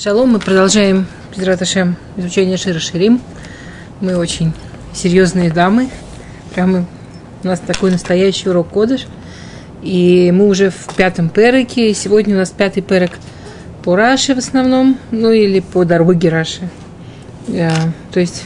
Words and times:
Шалом, 0.00 0.28
мы 0.28 0.38
продолжаем 0.38 1.08
Безраташем 1.36 1.96
изучение 2.16 2.56
Шира 2.56 2.78
Ширим. 2.78 3.20
Мы 4.00 4.16
очень 4.16 4.52
серьезные 4.94 5.50
дамы. 5.50 5.90
Прямо 6.54 6.86
у 7.42 7.46
нас 7.48 7.58
такой 7.58 7.90
настоящий 7.90 8.48
урок 8.48 8.68
кодыш. 8.68 9.08
И 9.82 10.30
мы 10.32 10.46
уже 10.46 10.70
в 10.70 10.94
пятом 10.94 11.28
переке. 11.28 11.90
И 11.90 11.94
сегодня 11.94 12.36
у 12.36 12.38
нас 12.38 12.50
пятый 12.50 12.80
перек 12.80 13.10
по 13.82 13.96
Раше 13.96 14.36
в 14.36 14.38
основном, 14.38 15.00
ну 15.10 15.32
или 15.32 15.58
по 15.58 15.84
дороге 15.84 16.28
Раши. 16.28 16.68
Yeah. 17.48 17.90
То 18.12 18.20
есть 18.20 18.44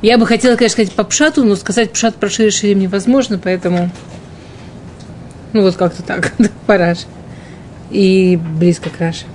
я 0.00 0.16
бы 0.16 0.26
хотела, 0.26 0.56
конечно, 0.56 0.76
сказать 0.76 0.92
по 0.94 1.04
Пшату, 1.04 1.44
но 1.44 1.56
сказать 1.56 1.92
Пшат 1.92 2.14
про 2.14 2.30
Шир 2.30 2.50
Ширим 2.50 2.78
невозможно, 2.78 3.38
поэтому 3.38 3.90
ну 5.52 5.60
вот 5.60 5.76
как-то 5.76 6.02
так, 6.02 6.32
по 6.66 6.78
Раше. 6.78 7.04
И 7.90 8.40
близко 8.58 8.88
к 8.88 8.98
Раше. 8.98 9.26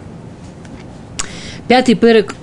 Пятый 1.71 1.95
перек, 1.95 2.35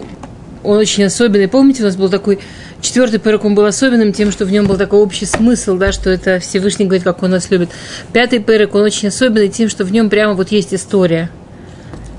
он 0.64 0.78
очень 0.78 1.04
особенный. 1.04 1.48
Помните, 1.48 1.82
у 1.82 1.84
нас 1.84 1.96
был 1.96 2.08
такой 2.08 2.38
четвертый 2.80 3.20
перек, 3.20 3.44
он 3.44 3.54
был 3.54 3.66
особенным 3.66 4.14
тем, 4.14 4.32
что 4.32 4.46
в 4.46 4.50
нем 4.50 4.66
был 4.66 4.78
такой 4.78 5.00
общий 5.00 5.26
смысл, 5.26 5.76
да, 5.76 5.92
что 5.92 6.08
это 6.08 6.38
Всевышний 6.38 6.86
говорит, 6.86 7.04
как 7.04 7.22
он 7.22 7.32
нас 7.32 7.50
любит. 7.50 7.68
Пятый 8.14 8.38
перек, 8.38 8.74
он 8.74 8.84
очень 8.84 9.08
особенный 9.08 9.50
тем, 9.50 9.68
что 9.68 9.84
в 9.84 9.92
нем 9.92 10.08
прямо 10.08 10.32
вот 10.32 10.50
есть 10.50 10.72
история. 10.72 11.28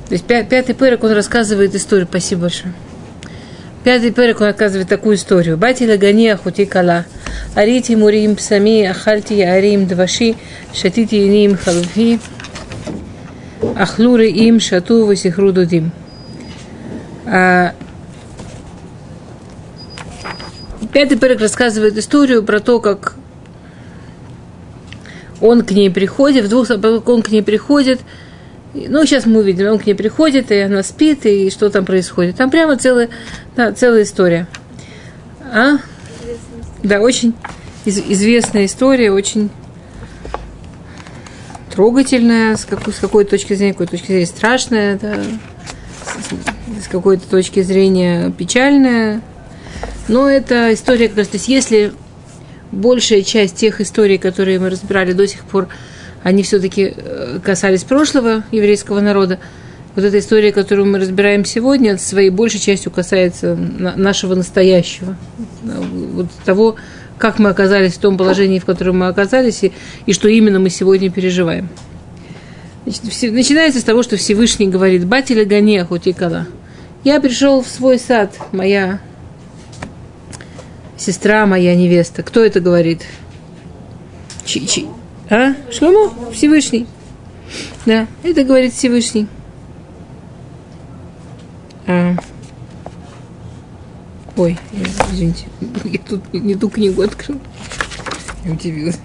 То 0.08 0.14
есть 0.14 0.26
пятый 0.26 0.76
перек, 0.76 1.04
он 1.04 1.14
рассказывает 1.14 1.74
историю. 1.74 2.06
Спасибо 2.08 2.42
большое. 2.42 2.76
Пятый 3.84 4.12
перек, 4.12 4.40
он 4.42 4.46
рассказывает 4.46 4.88
такую 4.88 5.16
историю. 5.16 5.58
Бати 5.58 5.86
лагани 5.86 6.28
ахути 6.28 6.66
кала. 6.66 7.06
Арити 7.56 7.94
мурим 7.94 8.36
псами, 8.36 8.86
ахальти 8.86 9.42
арим 9.42 9.88
дваши, 9.88 10.36
шатити 10.76 11.16
иним 11.26 11.58
халуфи, 11.58 12.20
ахлуры 13.76 14.30
им 14.30 14.60
шату 14.60 15.08
васихру 15.08 15.52
дудим. 15.52 15.92
А, 17.32 17.76
пятый 20.92 21.18
перек 21.18 21.40
рассказывает 21.40 21.96
историю 21.96 22.44
про 22.44 22.60
то, 22.60 22.80
как 22.80 23.16
он 25.40 25.64
к 25.64 25.72
ней 25.72 25.92
приходит, 25.92 26.46
в 26.46 26.50
двух 26.50 26.70
он 27.08 27.22
к 27.22 27.30
ней 27.30 27.44
приходит, 27.44 28.02
ну, 28.74 29.06
сейчас 29.06 29.28
мы 29.28 29.40
увидим, 29.40 29.68
он 29.68 29.78
к 29.78 29.86
ней 29.86 29.94
приходит, 29.94 30.52
и 30.52 30.58
она 30.58 30.82
спит, 30.82 31.26
и 31.26 31.52
что 31.52 31.70
там 31.70 31.86
происходит. 31.86 32.36
Там 32.36 32.50
прямо 32.50 32.78
целая, 32.78 33.10
да, 33.56 33.72
целая 33.74 34.04
история. 34.04 34.48
А? 35.54 35.78
Да, 36.84 37.00
очень 37.00 37.34
из, 37.86 38.00
известная 38.00 38.66
история, 38.66 39.12
очень 39.12 39.52
трогательная, 41.72 42.56
с, 42.56 42.66
какой, 42.66 42.94
с 42.94 42.98
какой 42.98 43.26
точки 43.26 43.54
зрения, 43.54 43.74
какой 43.74 43.88
точки 43.88 44.08
зрения 44.08 44.26
страшная, 44.26 44.98
да, 44.98 45.16
с 46.84 46.88
какой-то 46.88 47.28
точки 47.28 47.62
зрения 47.62 48.32
печальная. 48.32 49.22
Но 50.08 50.28
это 50.30 50.74
история 50.74 51.08
как 51.08 51.18
раз, 51.18 51.28
то 51.28 51.36
есть 51.36 51.48
если 51.48 51.94
большая 52.72 53.22
часть 53.22 53.56
тех 53.56 53.82
историй, 53.82 54.18
которые 54.18 54.60
мы 54.60 54.70
разбирали 54.70 55.14
до 55.14 55.28
сих 55.28 55.44
пор, 55.44 55.68
они 56.24 56.44
все-таки 56.44 56.94
э, 56.96 57.40
касались 57.44 57.84
прошлого 57.84 58.44
еврейского 58.52 59.00
народа, 59.00 59.40
вот 59.96 60.06
эта 60.06 60.20
история, 60.20 60.52
которую 60.52 60.88
мы 60.88 61.00
разбираем 61.00 61.46
сегодня, 61.46 61.98
своей 61.98 62.30
большей 62.30 62.60
частью 62.60 62.92
касается 62.92 63.56
нашего 63.56 64.36
настоящего, 64.36 65.16
вот 65.64 66.28
того, 66.46 66.76
как 67.18 67.40
мы 67.40 67.50
оказались 67.50 67.94
в 67.94 68.00
том 68.00 68.18
положении, 68.18 68.60
в 68.60 68.66
котором 68.66 69.00
мы 69.00 69.08
оказались, 69.08 69.64
и, 69.64 69.74
и 70.06 70.14
что 70.14 70.28
именно 70.30 70.60
мы 70.60 70.70
сегодня 70.70 71.12
переживаем. 71.12 71.70
Значит, 72.86 73.34
начинается 73.34 73.80
с 73.80 73.84
того, 73.84 74.04
что 74.04 74.16
Всевышний 74.16 74.68
говорит, 74.68 75.06
«Батиля 75.06 75.46
гоне 75.46 75.84
хутикала». 75.84 76.48
Я 77.04 77.22
пришел 77.22 77.62
в 77.62 77.68
свой 77.68 77.98
сад, 77.98 78.38
моя 78.52 79.00
сестра, 80.98 81.46
моя 81.46 81.76
невеста. 81.76 82.24
Кто 82.24 82.44
это 82.44 82.60
говорит? 82.60 83.06
Чи 84.46 84.60
-чи. 84.60 84.88
А? 85.30 85.54
Шломо? 85.72 86.14
Всевышний. 86.34 86.88
Да, 87.86 88.08
это 88.24 88.44
говорит 88.44 88.74
Всевышний. 88.74 89.28
А. 91.88 92.16
Ой, 94.36 94.58
извините, 95.12 95.46
я 95.86 96.00
тут 96.00 96.34
не 96.34 96.56
ту 96.56 96.70
книгу 96.70 97.02
открыл. 97.02 97.40
Я 98.46 98.52
удивилась. 98.52 99.00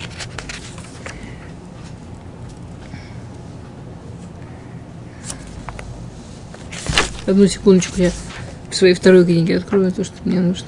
Одну 7.27 7.47
секундочку, 7.47 8.01
я 8.01 8.11
в 8.71 8.75
своей 8.75 8.95
второй 8.95 9.25
книге 9.25 9.57
открою 9.57 9.91
то, 9.93 10.05
что 10.05 10.15
мне 10.25 10.41
нужно. 10.41 10.67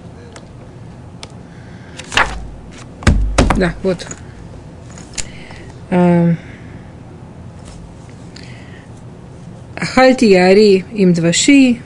Да, 3.57 3.75
вот. 3.83 4.07
А, 5.91 6.35
Ахальти 9.77 10.31
Яри 10.31 10.85
им 10.93 11.13
дваши. 11.13 11.79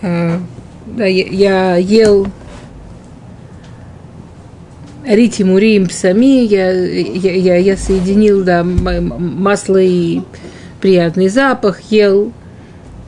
А, 0.00 0.40
да, 0.86 1.04
я 1.04 1.76
ел 1.76 2.28
Рити 5.04 5.42
Мурим 5.42 5.86
псами, 5.86 6.44
я, 6.44 6.72
я, 6.72 7.32
я, 7.32 7.56
я 7.56 7.76
соединил 7.76 8.42
да, 8.42 8.64
масло 8.64 9.80
и 9.80 10.20
приятный 10.86 11.26
запах, 11.26 11.80
ел 11.90 12.32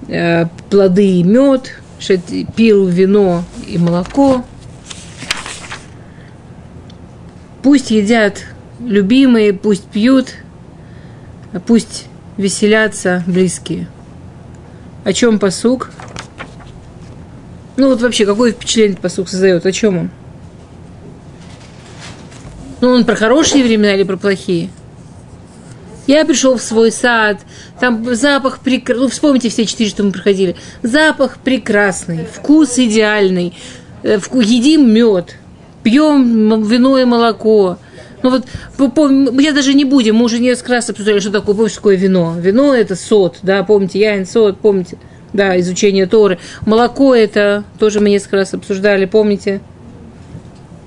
э, 0.08 0.46
плоды 0.68 1.20
и 1.20 1.22
мед, 1.22 1.76
пил 2.56 2.88
вино 2.88 3.44
и 3.68 3.78
молоко. 3.78 4.44
Пусть 7.62 7.92
едят 7.92 8.46
любимые, 8.80 9.52
пусть 9.52 9.84
пьют, 9.84 10.34
пусть 11.68 12.06
веселятся 12.36 13.22
близкие. 13.28 13.86
О 15.04 15.12
чем 15.12 15.38
посук? 15.38 15.92
Ну 17.76 17.90
вот 17.90 18.02
вообще, 18.02 18.26
какое 18.26 18.50
впечатление 18.50 18.96
посук 18.96 19.28
создает? 19.28 19.64
О 19.64 19.70
чем 19.70 19.98
он? 19.98 20.10
Ну, 22.80 22.88
он 22.88 23.04
про 23.04 23.14
хорошие 23.14 23.62
времена 23.62 23.94
или 23.94 24.02
про 24.02 24.16
плохие? 24.16 24.70
Я 26.08 26.24
пришел 26.24 26.56
в 26.56 26.62
свой 26.62 26.90
сад, 26.90 27.36
там 27.78 28.14
запах 28.14 28.60
прекрасный, 28.60 29.02
ну, 29.02 29.08
вспомните 29.08 29.50
все 29.50 29.66
четыре, 29.66 29.90
что 29.90 30.04
мы 30.04 30.10
проходили. 30.10 30.56
Запах 30.82 31.36
прекрасный, 31.36 32.24
вкус 32.24 32.78
идеальный, 32.78 33.54
э, 34.02 34.18
едим 34.32 34.90
мед, 34.90 35.36
пьем 35.82 36.62
вино 36.62 36.98
и 36.98 37.04
молоко. 37.04 37.76
Ну 38.22 38.30
вот, 38.30 38.46
я 39.38 39.52
даже 39.52 39.74
не 39.74 39.84
будем, 39.84 40.16
мы 40.16 40.24
уже 40.24 40.38
несколько 40.38 40.72
раз 40.72 40.88
обсуждали, 40.88 41.20
что 41.20 41.30
такое, 41.30 41.68
такое 41.68 41.96
вино. 41.96 42.34
Вино– 42.38 42.74
это 42.74 42.96
сот, 42.96 43.40
да, 43.42 43.62
помните, 43.62 44.00
яин 44.00 44.24
сот, 44.24 44.58
помните, 44.58 44.96
да, 45.34 45.60
изучение 45.60 46.06
Торы. 46.06 46.38
Молоко– 46.64 47.14
это 47.16 47.64
тоже 47.78 48.00
мы 48.00 48.08
несколько 48.08 48.36
раз 48.36 48.54
обсуждали, 48.54 49.04
помните, 49.04 49.60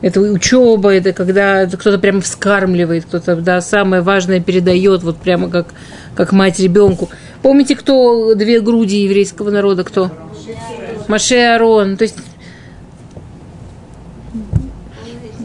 это 0.02 0.20
учеба, 0.20 0.94
это 0.94 1.14
когда 1.14 1.68
кто-то 1.68 2.00
прямо 2.00 2.22
вскармливает, 2.22 3.06
кто-то, 3.06 3.36
да, 3.36 3.62
самое 3.62 4.02
важное 4.02 4.40
передает, 4.40 5.04
вот 5.04 5.18
прямо 5.18 5.50
как, 5.50 5.68
как 6.16 6.32
мать 6.32 6.60
ребенку. 6.60 7.10
Помните, 7.42 7.76
кто 7.76 8.34
две 8.36 8.62
груди 8.62 9.04
еврейского 9.04 9.52
народа, 9.52 9.84
кто? 9.84 10.12
Маше 11.08 11.36
Арон. 11.36 11.98
То 11.98 12.04
есть 12.04 12.16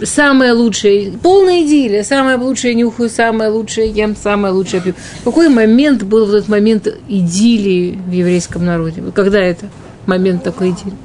самое 0.04 0.52
лучшее, 0.52 1.12
полная 1.22 1.62
идиллия, 1.64 2.02
самое 2.02 2.36
лучшее 2.36 2.74
нюхаю, 2.74 3.08
самое 3.08 3.50
лучшее 3.50 3.90
ем, 3.90 4.16
самое 4.16 4.52
лучшее 4.52 4.82
пью. 4.82 4.94
Какой 5.24 5.48
момент 5.48 6.02
был 6.02 6.26
в 6.26 6.34
этот 6.34 6.48
момент 6.48 6.86
идиллии 7.08 7.98
в 8.06 8.10
еврейском 8.10 8.64
народе? 8.64 9.02
Когда 9.14 9.40
это 9.40 9.66
момент 10.06 10.42
такой 10.42 10.70
идиллии? 10.70 10.96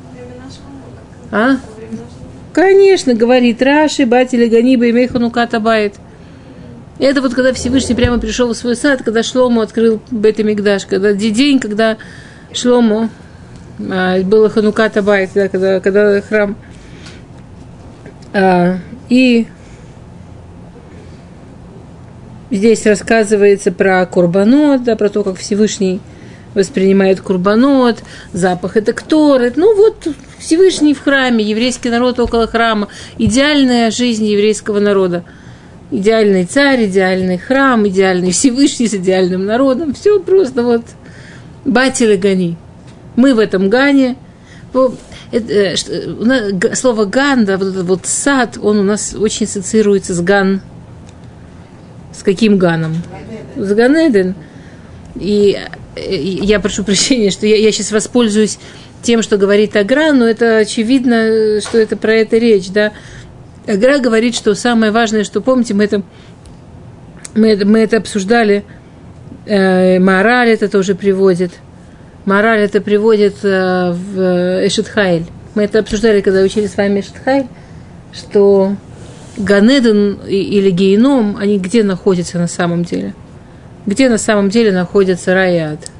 А? 1.31 1.57
Конечно, 2.53 3.13
говорит 3.13 3.61
Раши, 3.61 4.05
Батили 4.05 4.47
Ганиба 4.47 4.85
и 4.85 4.91
Мейхану 4.91 5.31
Катабайт. 5.31 5.95
Это 6.99 7.21
вот 7.21 7.33
когда 7.33 7.53
Всевышний 7.53 7.95
прямо 7.95 8.19
пришел 8.19 8.53
в 8.53 8.57
свой 8.57 8.75
сад, 8.75 9.01
когда 9.03 9.23
Шлому 9.23 9.61
открыл 9.61 10.01
Бетамикдаш, 10.11 10.85
когда 10.85 11.13
день, 11.13 11.59
когда 11.59 11.97
Шлому 12.53 13.09
а, 13.89 14.19
было 14.21 14.49
Хануката 14.49 15.01
Байт, 15.01 15.31
да, 15.33 15.47
когда, 15.47 15.79
когда 15.79 16.21
храм. 16.21 16.55
А, 18.33 18.77
и 19.09 19.47
здесь 22.51 22.85
рассказывается 22.85 23.71
про 23.71 24.05
Курбанот, 24.05 24.83
да, 24.83 24.95
про 24.95 25.09
то, 25.09 25.23
как 25.23 25.37
Всевышний 25.37 26.01
воспринимает 26.53 27.21
курбанот, 27.21 28.03
запах 28.33 28.77
это 28.77 28.93
ктор. 28.93 29.51
Ну 29.55 29.75
вот 29.75 30.07
Всевышний 30.37 30.93
в 30.93 31.01
храме, 31.01 31.43
еврейский 31.43 31.89
народ 31.89 32.19
около 32.19 32.47
храма, 32.47 32.87
идеальная 33.17 33.91
жизнь 33.91 34.25
еврейского 34.25 34.79
народа. 34.79 35.23
Идеальный 35.91 36.45
царь, 36.45 36.85
идеальный 36.85 37.37
храм, 37.37 37.85
идеальный 37.87 38.31
Всевышний 38.31 38.87
с 38.87 38.93
идеальным 38.93 39.45
народом. 39.45 39.93
Все 39.93 40.19
просто 40.21 40.63
вот 40.63 40.83
Батили 41.65 42.15
Гани. 42.15 42.55
Мы 43.17 43.33
в 43.33 43.39
этом 43.39 43.69
Гане. 43.69 44.15
Это, 45.31 45.75
слово 46.75 47.05
Ган, 47.05 47.43
да, 47.43 47.57
вот 47.57 47.67
этот 47.67 47.85
вот 47.85 48.05
сад, 48.05 48.57
он 48.61 48.79
у 48.79 48.83
нас 48.83 49.13
очень 49.13 49.45
ассоциируется 49.45 50.13
с 50.13 50.21
Ган. 50.21 50.61
С 52.13 52.23
каким 52.23 52.57
Ганом? 52.57 52.95
С 53.57 53.73
Ганеден. 53.73 54.35
И 55.15 55.59
я 55.95 56.59
прошу 56.59 56.83
прощения, 56.83 57.31
что 57.31 57.45
я, 57.45 57.57
я 57.57 57.71
сейчас 57.71 57.91
воспользуюсь 57.91 58.59
тем, 59.01 59.21
что 59.21 59.37
говорит 59.37 59.75
Агра, 59.75 60.13
но 60.13 60.25
это 60.25 60.57
очевидно, 60.57 61.59
что 61.61 61.77
это 61.77 61.97
про 61.97 62.13
это 62.13 62.37
речь, 62.37 62.69
да. 62.69 62.91
Агра 63.67 63.99
говорит, 63.99 64.35
что 64.35 64.55
самое 64.55 64.91
важное, 64.91 65.23
что 65.23 65.41
помните, 65.41 65.73
мы 65.73 65.85
это, 65.85 66.03
мы 67.35 67.49
это, 67.49 67.65
мы 67.65 67.79
это 67.79 67.97
обсуждали, 67.97 68.63
э, 69.45 69.99
мораль 69.99 70.49
это 70.49 70.67
тоже 70.67 70.95
приводит, 70.95 71.51
мораль 72.25 72.61
это 72.61 72.81
приводит 72.81 73.43
э, 73.43 73.91
в 73.91 74.67
Эшетхайль. 74.67 75.25
Мы 75.55 75.63
это 75.63 75.79
обсуждали, 75.79 76.21
когда 76.21 76.41
учили 76.41 76.67
с 76.67 76.77
вами 76.77 77.01
Эшетхайль, 77.01 77.47
что 78.13 78.75
Ганеден 79.37 80.19
или 80.27 80.69
Гейном, 80.69 81.37
они 81.37 81.57
где 81.59 81.83
находятся 81.83 82.37
на 82.37 82.47
самом 82.47 82.83
деле? 82.83 83.13
Где 83.85 84.09
на 84.09 84.17
самом 84.17 84.49
деле 84.49 84.71
находится 84.71 85.33
Раят? 85.33 85.91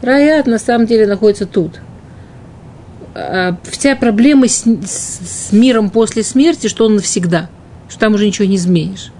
Раят 0.00 0.46
на 0.46 0.58
самом 0.58 0.86
деле 0.86 1.06
находится 1.06 1.46
тут. 1.46 1.80
А, 3.14 3.56
вся 3.64 3.94
проблема 3.94 4.48
с, 4.48 4.64
с 4.64 5.52
миром 5.52 5.90
после 5.90 6.22
смерти, 6.22 6.68
что 6.68 6.86
он 6.86 6.96
навсегда, 6.96 7.50
что 7.88 7.98
там 7.98 8.14
уже 8.14 8.26
ничего 8.26 8.48
не 8.48 8.56
изменишь. 8.56 9.12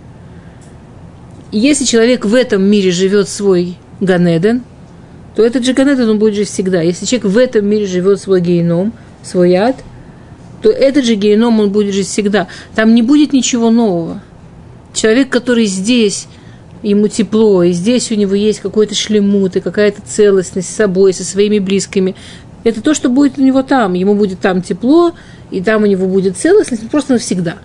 И 1.51 1.59
если 1.59 1.85
человек 1.85 2.25
в 2.25 2.35
этом 2.35 2.63
мире 2.63 2.91
живет 2.91 3.29
свой 3.29 3.77
Ганеден, 4.01 4.63
то 5.37 5.43
этот 5.43 5.65
же 5.65 5.75
Ганеден 5.75 6.09
он 6.09 6.19
будет 6.19 6.35
жить 6.35 6.49
всегда. 6.49 6.81
Если 6.81 7.05
человек 7.05 7.27
в 7.27 7.39
этом 7.39 7.67
мире 7.67 7.87
живет 7.87 8.21
свой 8.21 8.41
геном, 8.41 8.93
свой 9.23 9.55
ад, 9.55 9.77
то 10.63 10.71
этот 10.71 11.05
же 11.05 11.15
геном 11.15 11.61
он 11.61 11.71
будет 11.71 11.95
жить 11.95 12.07
всегда. 12.07 12.49
Там 12.75 12.95
не 12.95 13.03
будет 13.03 13.33
ничего 13.33 13.71
нового. 13.71 14.23
Человек, 14.95 15.29
который 15.29 15.67
здесь 15.67 16.27
ему 16.83 17.09
тепло, 17.09 17.63
и 17.63 17.73
здесь 17.73 18.11
у 18.11 18.15
него 18.15 18.35
есть 18.35 18.61
какой-то 18.61 18.95
шлемут 18.95 19.57
и 19.57 19.61
какая-то 19.61 20.03
целостность 20.03 20.71
с 20.71 20.77
собой, 20.77 21.13
со 21.13 21.25
своими 21.25 21.59
близкими. 21.59 22.15
Это 22.65 22.81
то, 22.81 22.95
что 22.95 23.09
будет 23.09 23.39
у 23.39 23.43
него 23.43 23.63
там. 23.63 23.95
Ему 23.95 24.15
будет 24.15 24.41
там 24.41 24.63
тепло, 24.63 25.13
и 25.51 25.61
там 25.61 25.83
у 25.83 25.87
него 25.87 26.07
будет 26.07 26.37
целостность 26.37 26.89
просто 26.91 27.15
навсегда. 27.15 27.57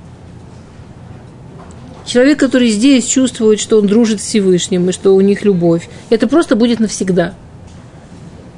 Человек, 2.05 2.39
который 2.39 2.69
здесь 2.69 3.05
чувствует, 3.05 3.59
что 3.59 3.77
он 3.77 3.87
дружит 3.87 4.21
с 4.21 4.23
Всевышним, 4.23 4.89
и 4.89 4.93
что 4.93 5.13
у 5.13 5.21
них 5.21 5.43
любовь, 5.43 5.89
это 6.09 6.27
просто 6.27 6.55
будет 6.55 6.79
навсегда. 6.79 7.33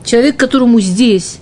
Человек, 0.06 0.38
которому 0.38 0.80
здесь 0.80 1.40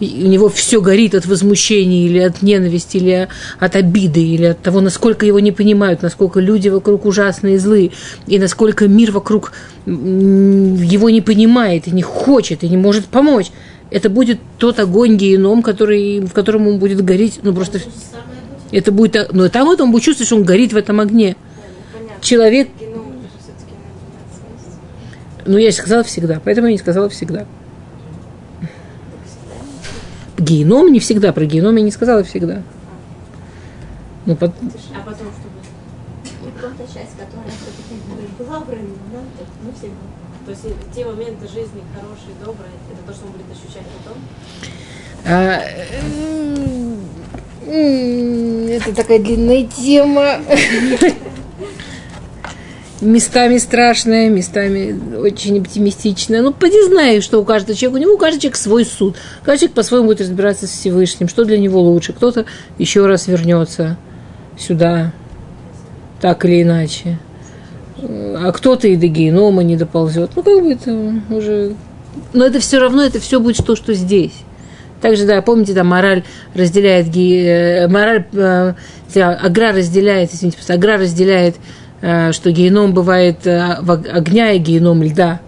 у 0.00 0.04
него 0.04 0.48
все 0.48 0.80
горит 0.80 1.14
от 1.14 1.26
возмущения 1.26 2.06
или 2.06 2.18
от 2.18 2.42
ненависти, 2.42 2.96
или 2.96 3.28
от 3.58 3.76
обиды, 3.76 4.22
или 4.22 4.46
от 4.46 4.60
того, 4.60 4.80
насколько 4.80 5.26
его 5.26 5.40
не 5.40 5.52
понимают, 5.52 6.02
насколько 6.02 6.40
люди 6.40 6.68
вокруг 6.68 7.04
ужасные 7.04 7.56
и 7.56 7.58
злые, 7.58 7.90
и 8.26 8.38
насколько 8.38 8.88
мир 8.88 9.12
вокруг 9.12 9.52
его 9.86 11.10
не 11.10 11.20
понимает, 11.20 11.86
и 11.86 11.90
не 11.90 12.02
хочет, 12.02 12.64
и 12.64 12.68
не 12.68 12.78
может 12.78 13.06
помочь. 13.06 13.50
Это 13.90 14.08
будет 14.08 14.40
тот 14.56 14.78
огонь 14.78 15.16
геном, 15.16 15.62
который, 15.62 16.20
в 16.20 16.32
котором 16.32 16.66
он 16.66 16.78
будет 16.78 17.04
гореть, 17.04 17.40
ну 17.42 17.52
просто... 17.52 17.80
Это 18.72 18.92
будет, 18.92 19.32
ну 19.32 19.48
там 19.48 19.66
вот 19.66 19.80
он 19.80 19.90
будет 19.90 20.04
чувствовать, 20.04 20.28
что 20.28 20.36
он 20.36 20.44
горит 20.44 20.72
в 20.72 20.76
этом 20.76 21.00
огне. 21.00 21.36
Человек... 22.22 22.68
Ну, 25.44 25.58
я 25.58 25.72
сказала 25.72 26.04
всегда, 26.04 26.40
поэтому 26.44 26.68
я 26.68 26.74
не 26.74 26.78
сказала 26.78 27.08
всегда 27.08 27.46
геном 30.50 30.92
не 30.92 30.98
всегда, 30.98 31.32
про 31.32 31.44
геном 31.44 31.76
я 31.76 31.82
не 31.82 31.90
сказала 31.90 32.24
всегда. 32.24 32.62
Ну, 34.26 34.36
под... 34.36 34.50
А 34.50 35.00
потом, 35.04 35.28
чтобы 35.28 35.60
и 36.42 36.50
та 36.60 36.84
часть, 36.84 37.12
которая 37.16 37.54
была 38.38 38.60
проявлена, 38.60 39.22
ну, 39.64 39.72
всегда. 39.72 39.94
То 40.44 40.50
есть 40.50 40.64
те 40.94 41.04
моменты 41.04 41.46
жизни 41.46 41.82
хорошие, 41.94 42.34
добрые, 42.44 42.72
это 42.92 43.06
то, 43.06 43.12
что 43.14 43.26
он 43.26 43.32
будет 43.32 43.46
ощущать 43.52 43.86
потом? 43.98 44.18
А, 45.26 45.60
это 48.70 48.94
такая 48.94 49.18
длинная 49.20 49.64
тема 49.64 50.40
местами 53.00 53.58
страшная, 53.58 54.28
местами 54.28 55.16
очень 55.16 55.60
оптимистичная. 55.60 56.42
Ну, 56.42 56.52
поди 56.52 56.82
знай, 56.84 57.20
что 57.20 57.40
у 57.40 57.44
каждого 57.44 57.76
человека, 57.76 57.98
у 57.98 58.02
него 58.02 58.14
у 58.14 58.18
каждого 58.18 58.40
человека 58.40 58.58
свой 58.58 58.84
суд. 58.84 59.16
Каждый 59.42 59.60
человек 59.60 59.74
по-своему 59.76 60.06
будет 60.06 60.20
разбираться 60.20 60.66
с 60.66 60.70
Всевышним, 60.70 61.28
что 61.28 61.44
для 61.44 61.58
него 61.58 61.80
лучше. 61.80 62.12
Кто-то 62.12 62.44
еще 62.78 63.06
раз 63.06 63.26
вернется 63.26 63.96
сюда, 64.58 65.12
так 66.20 66.44
или 66.44 66.62
иначе. 66.62 67.18
А 68.02 68.52
кто-то 68.52 68.88
и 68.88 68.96
до 68.96 69.08
генома 69.08 69.62
не 69.62 69.76
доползет. 69.76 70.30
Ну, 70.36 70.42
как 70.42 70.62
бы 70.62 70.72
это 70.72 71.14
уже... 71.30 71.74
Но 72.32 72.44
это 72.44 72.60
все 72.60 72.78
равно, 72.78 73.02
это 73.02 73.20
все 73.20 73.40
будет 73.40 73.64
то, 73.64 73.76
что 73.76 73.94
здесь. 73.94 74.34
Также, 75.00 75.26
да, 75.26 75.40
помните, 75.40 75.74
там 75.74 75.86
мораль 75.86 76.24
разделяет, 76.54 77.14
э, 77.16 77.88
мораль, 77.88 78.24
э, 78.32 78.74
агра 79.14 79.72
разделяет, 79.72 80.34
извините, 80.34 80.58
агра 80.68 80.98
разделяет 80.98 81.56
что 82.00 82.50
геном 82.50 82.94
бывает 82.94 83.46
э, 83.46 83.60
огня 83.60 84.52
и 84.52 84.58
геном 84.58 85.02
льда. 85.02 85.40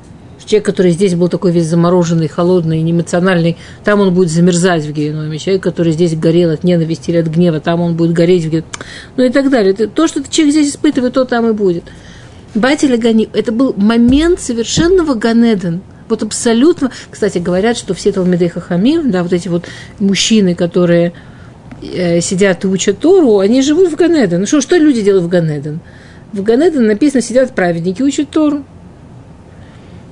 Человек, 0.45 0.67
который 0.67 0.91
здесь 0.91 1.15
был 1.15 1.29
такой 1.29 1.53
весь 1.53 1.67
замороженный, 1.67 2.29
холодный, 2.29 2.83
неэмоциональный, 2.83 3.57
там 3.85 4.01
он 4.01 4.13
будет 4.13 4.31
замерзать 4.31 4.85
в 4.85 4.93
геноме. 4.93 5.39
Человек, 5.39 5.63
который 5.63 5.93
здесь 5.93 6.15
горел 6.15 6.51
от 6.51 6.65
ненависти 6.65 7.11
или 7.11 7.19
от 7.19 7.29
гнева, 7.29 7.61
там 7.61 7.81
он 7.81 7.95
будет 7.95 8.13
гореть 8.13 8.45
в 8.45 8.51
геноме. 8.51 8.67
Ну 9.17 9.25
и 9.25 9.31
так 9.31 9.51
далее. 9.51 9.73
То, 9.73 10.07
что 10.09 10.23
человек 10.29 10.55
здесь 10.55 10.71
испытывает, 10.71 11.15
то 11.15 11.25
там 11.25 11.49
и 11.49 11.53
будет. 11.53 11.85
Батя 12.55 12.95
Гани, 12.97 13.29
это 13.33 13.51
был 13.51 13.73
момент 13.77 14.41
совершенного 14.41 15.15
Ганеден. 15.15 15.81
Вот 16.09 16.23
абсолютно, 16.23 16.91
кстати, 17.11 17.39
говорят, 17.39 17.79
что 17.79 17.95
все 17.95 18.13
Талмидей 18.13 18.49
Хахамим, 18.49 19.11
да, 19.11 19.23
вот 19.23 19.33
эти 19.33 19.49
вот 19.49 19.65
мужчины, 19.99 20.55
которые 20.55 21.15
э, 21.81 22.21
сидят 22.21 22.65
и 22.65 22.67
учат 22.67 22.99
Тору, 22.99 23.39
они 23.39 23.63
живут 23.63 23.91
в 23.91 23.97
Ганеден. 23.97 24.41
Ну 24.41 24.47
что, 24.47 24.61
что 24.61 24.77
люди 24.77 25.01
делают 25.01 25.25
в 25.25 25.29
Ганеден? 25.29 25.81
В 26.33 26.43
Ганеден 26.43 26.87
написано, 26.87 27.21
сидят 27.21 27.55
праведники, 27.55 28.03
учат 28.03 28.31
Тору. 28.31 28.65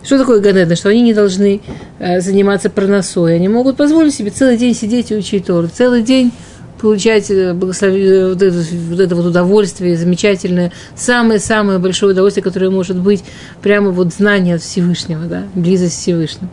Что 0.03 0.19
такое 0.19 0.41
Ганеден? 0.41 0.77
Что 0.77 0.89
они 0.89 1.03
не 1.03 1.15
должны 1.15 1.61
э, 1.99 2.21
заниматься 2.21 2.71
проносой. 2.71 3.37
Они 3.37 3.49
могут 3.49 3.77
позволить 3.77 4.15
себе 4.15 4.31
целый 4.31 4.57
день 4.57 4.75
сидеть 4.75 5.11
и 5.11 5.17
учить 5.17 5.47
Тору. 5.47 5.69
Целый 5.69 6.03
день 6.03 6.33
получать 6.81 7.31
э, 7.31 7.53
благослови, 7.53 8.03
э, 8.05 8.29
вот, 8.31 8.43
это, 8.43 8.65
вот 8.89 9.01
это 9.01 9.15
вот 9.15 9.27
удовольствие 9.27 9.97
замечательное, 9.97 10.73
самое-самое 10.97 11.79
большое 11.79 12.13
удовольствие, 12.13 12.43
которое 12.43 12.71
может 12.71 12.99
быть 12.99 13.23
прямо 13.63 13.91
вот 13.91 14.13
знание 14.13 14.57
от 14.57 14.63
Всевышнего, 14.63 15.27
да, 15.27 15.45
близость 15.55 15.99
к 15.99 16.01
Всевышнему. 16.01 16.51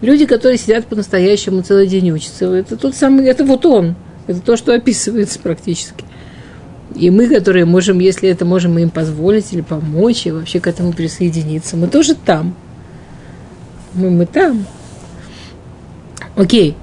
Люди, 0.00 0.26
которые 0.26 0.58
сидят 0.58 0.86
по-настоящему 0.86 1.62
целый 1.62 1.86
день 1.86 2.10
учатся, 2.10 2.46
это 2.46 2.76
тот 2.76 2.96
самый, 2.96 3.26
это 3.26 3.44
вот 3.44 3.64
он, 3.64 3.94
это 4.26 4.40
то, 4.40 4.56
что 4.56 4.74
описывается 4.74 5.38
практически. 5.38 6.04
И 6.94 7.10
мы, 7.10 7.28
которые 7.28 7.64
можем, 7.64 7.98
если 7.98 8.28
это 8.28 8.44
можем 8.44 8.74
мы 8.74 8.82
им 8.82 8.90
позволить 8.90 9.52
или 9.52 9.60
помочь, 9.60 10.26
и 10.26 10.30
вообще 10.30 10.60
к 10.60 10.66
этому 10.66 10.92
присоединиться, 10.92 11.76
мы 11.76 11.88
тоже 11.88 12.14
там. 12.14 12.54
Мы, 13.94 14.10
мы 14.10 14.26
там. 14.26 14.64
Окей. 16.36 16.76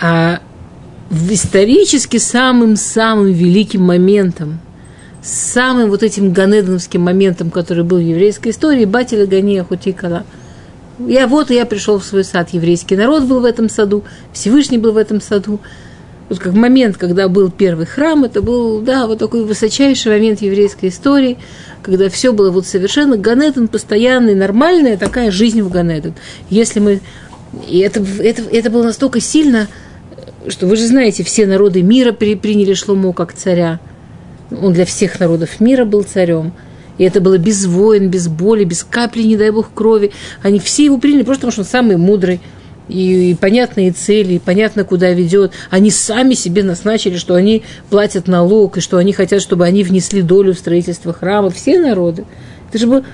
А 0.00 0.40
в 1.10 1.32
исторически 1.32 2.16
самым-самым 2.16 3.32
великим 3.32 3.82
моментом, 3.82 4.60
самым 5.22 5.90
вот 5.90 6.02
этим 6.02 6.32
ганедоновским 6.32 7.02
моментом, 7.02 7.50
который 7.50 7.84
был 7.84 7.98
в 7.98 8.00
еврейской 8.00 8.48
истории, 8.48 8.84
Батиля 8.84 9.26
Гания 9.26 9.62
Хутикала. 9.62 10.24
Я 10.98 11.26
вот, 11.26 11.50
я 11.50 11.66
пришел 11.66 11.98
в 11.98 12.04
свой 12.04 12.24
сад, 12.24 12.50
еврейский 12.52 12.96
народ 12.96 13.24
был 13.24 13.40
в 13.40 13.44
этом 13.44 13.68
саду, 13.68 14.04
Всевышний 14.32 14.78
был 14.78 14.92
в 14.92 14.96
этом 14.96 15.20
саду, 15.20 15.60
вот 16.32 16.40
как 16.40 16.54
момент, 16.54 16.96
когда 16.96 17.28
был 17.28 17.50
первый 17.50 17.84
храм, 17.84 18.24
это 18.24 18.40
был, 18.40 18.80
да, 18.80 19.06
вот 19.06 19.18
такой 19.18 19.44
высочайший 19.44 20.12
момент 20.12 20.40
еврейской 20.40 20.88
истории, 20.88 21.36
когда 21.82 22.08
все 22.08 22.32
было 22.32 22.50
вот 22.50 22.66
совершенно 22.66 23.18
Ганеден, 23.18 23.68
постоянный, 23.68 24.34
нормальная 24.34 24.96
такая 24.96 25.30
жизнь 25.30 25.60
в 25.60 25.68
Ганеден. 25.68 26.14
Если 26.48 26.80
мы... 26.80 27.00
И 27.68 27.80
это, 27.80 28.02
это, 28.18 28.42
это 28.50 28.70
было 28.70 28.82
настолько 28.82 29.20
сильно, 29.20 29.68
что 30.48 30.66
вы 30.66 30.76
же 30.76 30.86
знаете, 30.86 31.22
все 31.22 31.44
народы 31.44 31.82
мира 31.82 32.12
при, 32.12 32.34
приняли 32.34 32.72
Шломо 32.72 33.12
как 33.12 33.34
царя. 33.34 33.78
Он 34.50 34.72
для 34.72 34.86
всех 34.86 35.20
народов 35.20 35.60
мира 35.60 35.84
был 35.84 36.02
царем. 36.02 36.54
И 36.96 37.04
это 37.04 37.20
было 37.20 37.36
без 37.36 37.66
войн, 37.66 38.08
без 38.08 38.28
боли, 38.28 38.64
без 38.64 38.84
капли, 38.84 39.22
не 39.22 39.36
дай 39.36 39.50
бог, 39.50 39.74
крови. 39.74 40.12
Они 40.42 40.58
все 40.58 40.86
его 40.86 40.96
приняли 40.96 41.24
просто 41.24 41.46
потому, 41.46 41.52
что 41.52 41.60
он 41.60 41.66
самый 41.66 41.98
мудрый 41.98 42.40
и, 42.92 43.30
и 43.30 43.34
понятные 43.34 43.92
цели, 43.92 44.34
и 44.34 44.38
понятно, 44.38 44.84
куда 44.84 45.10
ведет. 45.10 45.52
Они 45.70 45.90
сами 45.90 46.34
себе 46.34 46.62
назначили, 46.62 47.16
что 47.16 47.34
они 47.34 47.62
платят 47.90 48.28
налог, 48.28 48.76
и 48.76 48.80
что 48.80 48.98
они 48.98 49.12
хотят, 49.12 49.40
чтобы 49.40 49.64
они 49.64 49.82
внесли 49.82 50.22
долю 50.22 50.54
в 50.54 50.58
строительство 50.58 51.12
храма. 51.12 51.50
Все 51.50 51.78
народы. 51.78 52.24
Это 52.68 52.78
же 52.78 52.86
был... 52.86 53.04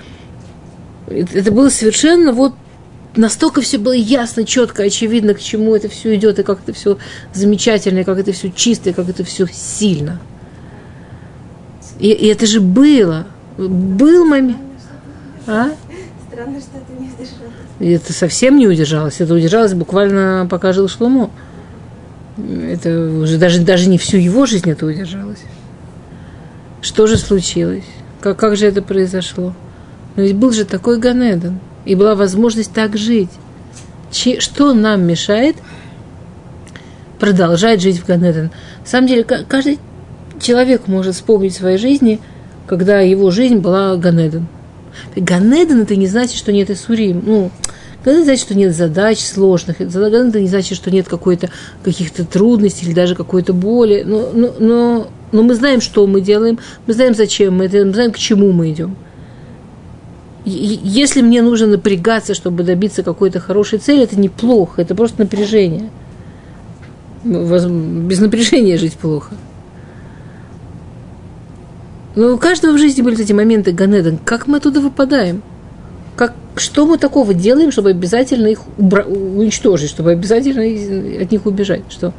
Это 1.09 1.53
было 1.53 1.71
совершенно 1.71 2.33
вот 2.33 2.53
настолько 3.17 3.61
все 3.61 3.79
было 3.79 3.93
ясно, 3.93 4.45
четко, 4.45 4.85
очевидно, 4.85 5.35
к 5.35 5.41
чему 5.41 5.75
это 5.75 5.89
все 5.89 6.15
идет, 6.15 6.39
и 6.39 6.43
как 6.43 6.61
это 6.63 6.73
все 6.73 6.99
замечательно, 7.35 8.01
и 8.01 8.05
как 8.05 8.19
это 8.19 8.33
все 8.33 8.51
чисто, 8.51 8.91
и 8.91 8.93
как 8.93 9.09
это 9.09 9.25
все 9.25 9.47
сильно. 9.47 10.21
И, 11.99 12.11
и 12.11 12.27
это 12.27 12.47
же 12.47 12.61
было. 12.61 13.27
Был 13.57 14.25
момент. 14.25 14.59
А? 15.47 15.71
Странно, 16.31 16.61
что 16.61 16.79
ты 16.87 17.03
не. 17.03 17.08
И 17.81 17.91
это 17.91 18.13
совсем 18.13 18.57
не 18.57 18.67
удержалось. 18.67 19.21
Это 19.21 19.35
удержалось 19.35 19.75
буквально 19.75 20.47
пока 20.51 20.73
жил 20.73 20.89
Шломо. 20.89 21.31
Это 22.37 23.11
уже 23.23 23.39
даже, 23.39 23.61
даже 23.61 23.89
не 23.89 23.99
всю 23.99 24.17
его 24.17 24.47
жизнь 24.47 24.71
это 24.71 24.87
удержалось. 24.87 25.43
Что 26.83 27.07
же 27.07 27.17
случилось? 27.17 27.85
Как, 28.21 28.37
как 28.37 28.57
же 28.57 28.67
это 28.67 28.83
произошло? 28.83 29.55
Но 30.17 30.23
ведь 30.23 30.37
был 30.37 30.53
же 30.53 30.65
такой 30.65 30.99
Ганедон 30.99 31.61
и 31.85 31.95
была 31.95 32.15
возможность 32.15 32.73
так 32.73 32.97
жить. 32.97 33.31
Че, 34.11 34.41
что 34.41 34.73
нам 34.73 35.07
мешает 35.07 35.57
продолжать 37.19 37.81
жить 37.81 37.99
в 37.99 38.07
Ганеден? 38.07 38.51
На 38.81 38.87
самом 38.87 39.09
деле, 39.09 39.25
каждый 39.25 39.79
человек 40.41 40.87
может 40.87 41.15
вспомнить 41.15 41.55
в 41.55 41.59
своей 41.59 41.79
жизни, 41.79 42.21
когда 42.67 43.01
его 43.01 43.31
жизнь 43.31 43.57
была 43.57 43.97
Ганеден. 43.97 44.47
Ганеден 45.17 45.83
это 45.83 45.97
не 45.97 46.07
значит, 46.07 46.37
что 46.37 46.53
нет 46.53 46.71
Исурим. 46.71 47.23
Ну, 47.25 47.51
Ганеден 48.05 48.25
значит, 48.25 48.45
что 48.45 48.55
нет 48.55 48.75
задач 48.75 49.21
сложных. 49.21 49.79
Ганеден 49.79 50.29
это 50.29 50.41
не 50.41 50.49
значит, 50.49 50.77
что 50.77 50.91
нет 50.91 51.09
какой-то, 51.09 51.51
каких-то 51.83 52.25
трудностей 52.25 52.87
или 52.87 52.95
даже 52.95 53.15
какой-то 53.15 53.53
боли. 53.53 54.03
Но, 54.07 54.31
но, 54.33 54.55
но, 54.59 55.09
но 55.33 55.43
мы 55.43 55.55
знаем, 55.55 55.81
что 55.81 56.07
мы 56.07 56.21
делаем, 56.21 56.59
мы 56.87 56.95
знаем, 56.95 57.15
зачем 57.15 57.57
мы 57.57 57.67
это, 57.67 57.85
мы 57.85 57.93
знаем, 57.93 58.13
к 58.13 58.19
чему 58.19 58.53
мы 58.53 58.71
идем 58.73 58.97
если 60.49 61.21
мне 61.21 61.43
нужно 61.43 61.67
напрягаться, 61.67 62.35
чтобы 62.35 62.63
добиться 62.63 63.03
какой-то 63.03 63.41
хорошей 63.41 63.79
цели, 63.79 64.03
это 64.03 64.19
неплохо, 64.19 64.83
это 64.83 64.95
просто 64.95 65.21
напряжение. 65.21 65.91
Без 67.25 68.21
напряжения 68.21 68.79
жить 68.79 68.95
плохо. 68.95 69.35
Но 72.19 72.35
у 72.35 72.37
каждого 72.37 72.73
в 72.73 72.79
жизни 72.79 73.01
были 73.01 73.23
эти 73.23 73.33
моменты 73.33 73.71
Ганеден. 73.71 74.19
Как 74.19 74.49
мы 74.49 74.57
оттуда 74.57 74.81
выпадаем? 74.81 75.41
Как, 76.17 76.35
что 76.57 76.85
мы 76.85 76.99
такого 76.99 77.33
делаем, 77.33 77.71
чтобы 77.71 77.91
обязательно 77.91 78.49
их 78.49 78.63
убра- 78.77 79.05
уничтожить, 79.05 79.89
чтобы 79.89 80.11
обязательно 80.11 80.65
от 81.23 81.31
них 81.31 81.47
убежать? 81.47 81.83
Что? 81.89 82.13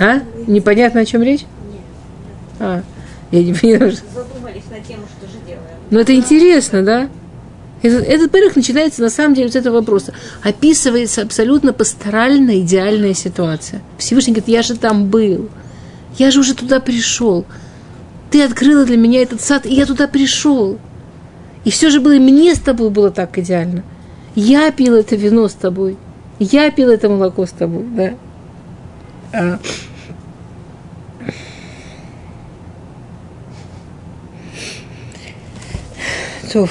А? 0.00 0.22
Непонятно, 0.48 1.02
о 1.02 1.04
чем 1.04 1.22
речь? 1.22 1.42
Нет. 1.42 1.80
А, 2.58 2.82
я 3.30 3.44
не 3.44 3.54
понимаю. 3.54 3.92
Задумались 3.92 4.64
на 4.72 4.80
тему, 4.80 5.04
что 5.16 5.28
же 5.28 5.38
делаем. 5.46 5.62
Но 5.90 6.00
это 6.00 6.12
интересно, 6.12 6.82
да? 6.82 7.08
Этот, 7.82 8.08
этот 8.08 8.32
во 8.32 8.40
начинается 8.56 9.02
на 9.02 9.10
самом 9.10 9.34
деле 9.34 9.52
с 9.52 9.54
этого 9.54 9.74
вопроса. 9.74 10.14
Описывается 10.42 11.22
абсолютно 11.22 11.72
пасторальная, 11.72 12.58
идеальная 12.58 13.14
ситуация. 13.14 13.82
Всевышний 13.98 14.32
говорит, 14.32 14.48
я 14.48 14.62
же 14.62 14.74
там 14.74 15.10
был. 15.10 15.48
Я 16.18 16.32
же 16.32 16.40
уже 16.40 16.54
туда 16.54 16.80
пришел. 16.80 17.46
Ты 18.30 18.42
открыла 18.42 18.84
для 18.84 18.96
меня 18.96 19.22
этот 19.22 19.40
сад, 19.40 19.66
и 19.66 19.74
я 19.74 19.86
туда 19.86 20.08
пришел. 20.08 20.78
И 21.64 21.70
все 21.70 21.90
же 21.90 22.00
было, 22.00 22.12
и 22.12 22.18
мне 22.18 22.54
с 22.54 22.58
тобой 22.58 22.90
было 22.90 23.10
так 23.10 23.38
идеально. 23.38 23.82
Я 24.34 24.70
пил 24.70 24.94
это 24.94 25.16
вино 25.16 25.48
с 25.48 25.54
тобой. 25.54 25.96
Я 26.38 26.70
пил 26.70 26.90
это 26.90 27.08
молоко 27.08 27.46
с 27.46 27.50
тобой, 27.50 27.84
да. 27.96 28.14
А, 29.32 29.58
Тов. 36.52 36.70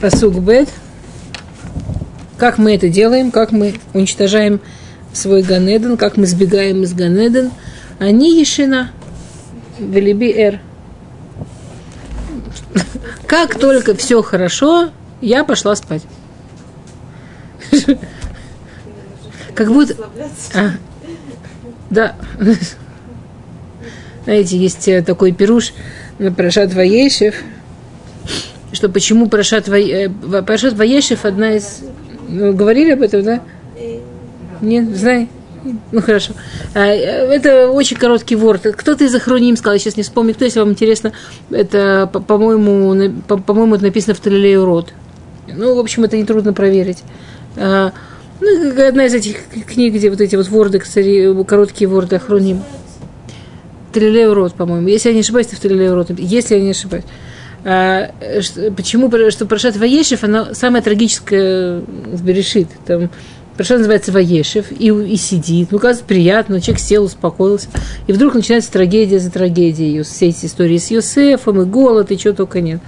Пасук 0.00 0.34
Бет. 0.34 0.68
Как 2.36 2.58
мы 2.58 2.74
это 2.74 2.88
делаем, 2.88 3.30
как 3.30 3.52
мы 3.52 3.74
уничтожаем 3.94 4.60
свой 5.14 5.42
Ганеден, 5.42 5.96
как 5.96 6.16
мы 6.16 6.26
сбегаем 6.26 6.82
из 6.82 6.92
Ганеден. 6.92 7.50
Они 7.98 8.40
Ешина, 8.40 8.92
Велиби 9.78 10.30
Эр. 10.32 10.60
Как 13.26 13.58
только 13.58 13.94
все 13.94 14.22
хорошо, 14.22 14.90
я 15.20 15.44
пошла 15.44 15.74
спать. 15.76 16.02
Как 19.54 19.68
будто... 19.68 19.94
А, 20.54 20.70
да. 21.90 22.16
Знаете, 24.24 24.56
есть 24.56 24.88
э, 24.88 25.02
такой 25.02 25.32
пируш, 25.32 25.72
на 26.18 26.32
Парашат 26.32 26.72
Ваешев, 26.74 27.34
что 28.72 28.88
почему 28.88 29.28
Парашат, 29.28 29.68
Ва... 29.68 29.78
Э, 29.78 30.08
Парашат 30.08 30.74
Ваешев 30.74 31.24
одна 31.24 31.52
из... 31.52 31.80
Ну, 32.28 32.52
говорили 32.52 32.92
об 32.92 33.02
этом, 33.02 33.22
да? 33.22 33.42
Нет, 34.60 34.96
знай. 34.96 35.28
Ну 35.92 36.00
хорошо. 36.02 36.34
А, 36.74 36.84
это 36.84 37.70
очень 37.70 37.96
короткий 37.96 38.36
ворд. 38.36 38.62
Кто-то 38.76 39.04
из 39.04 39.14
охроним 39.14 39.56
сказал, 39.56 39.74
я 39.74 39.78
сейчас 39.78 39.96
не 39.96 40.02
вспомню, 40.02 40.34
кто, 40.34 40.44
если 40.44 40.60
вам 40.60 40.70
интересно, 40.70 41.12
это, 41.50 42.10
по-моему, 42.12 43.22
по-моему, 43.26 43.74
это 43.74 43.84
написано 43.84 44.14
в 44.14 44.20
Талилей 44.20 44.58
Урод. 44.58 44.92
Ну, 45.48 45.74
в 45.74 45.78
общем, 45.78 46.04
это 46.04 46.16
нетрудно 46.16 46.52
проверить. 46.52 46.98
А, 47.56 47.92
ну, 48.40 48.86
одна 48.86 49.06
из 49.06 49.14
этих 49.14 49.36
книг, 49.66 49.94
где 49.94 50.10
вот 50.10 50.20
эти 50.20 50.36
вот 50.36 50.48
ворды, 50.48 50.80
короткие 51.44 51.88
ворды 51.88 52.16
охроним. 52.16 52.62
Трилей 53.92 54.26
урод, 54.26 54.54
по-моему. 54.54 54.88
Если 54.88 55.08
я 55.08 55.14
не 55.14 55.20
ошибаюсь, 55.20 55.46
это 55.46 55.56
в 55.56 55.60
Трилей 55.60 55.88
урод. 55.88 56.10
Если 56.18 56.56
я 56.56 56.60
не 56.60 56.70
ошибаюсь. 56.70 57.04
А, 57.64 58.10
что, 58.40 58.70
почему? 58.72 59.10
Что 59.30 59.46
Парашат 59.46 59.76
Ваешев, 59.76 60.24
она 60.24 60.52
самая 60.52 60.82
трагическая 60.82 61.78
в 61.78 62.24
Берешит. 62.24 62.68
Там 62.86 63.08
Парашат 63.56 63.78
называется 63.78 64.10
Ваешев, 64.10 64.72
и, 64.72 64.88
и 64.88 65.16
сидит. 65.16 65.70
Ну, 65.70 65.78
кажется, 65.78 66.04
приятно, 66.04 66.60
человек 66.60 66.80
сел, 66.80 67.04
успокоился. 67.04 67.68
И 68.08 68.12
вдруг 68.12 68.34
начинается 68.34 68.72
трагедия 68.72 69.20
за 69.20 69.30
трагедией. 69.30 70.02
Все 70.02 70.28
эти 70.28 70.46
истории 70.46 70.78
с 70.78 70.90
Йосефом, 70.90 71.62
и 71.62 71.64
голод, 71.64 72.10
и 72.10 72.18
чего 72.18 72.34
только 72.34 72.60
нет. 72.60 72.80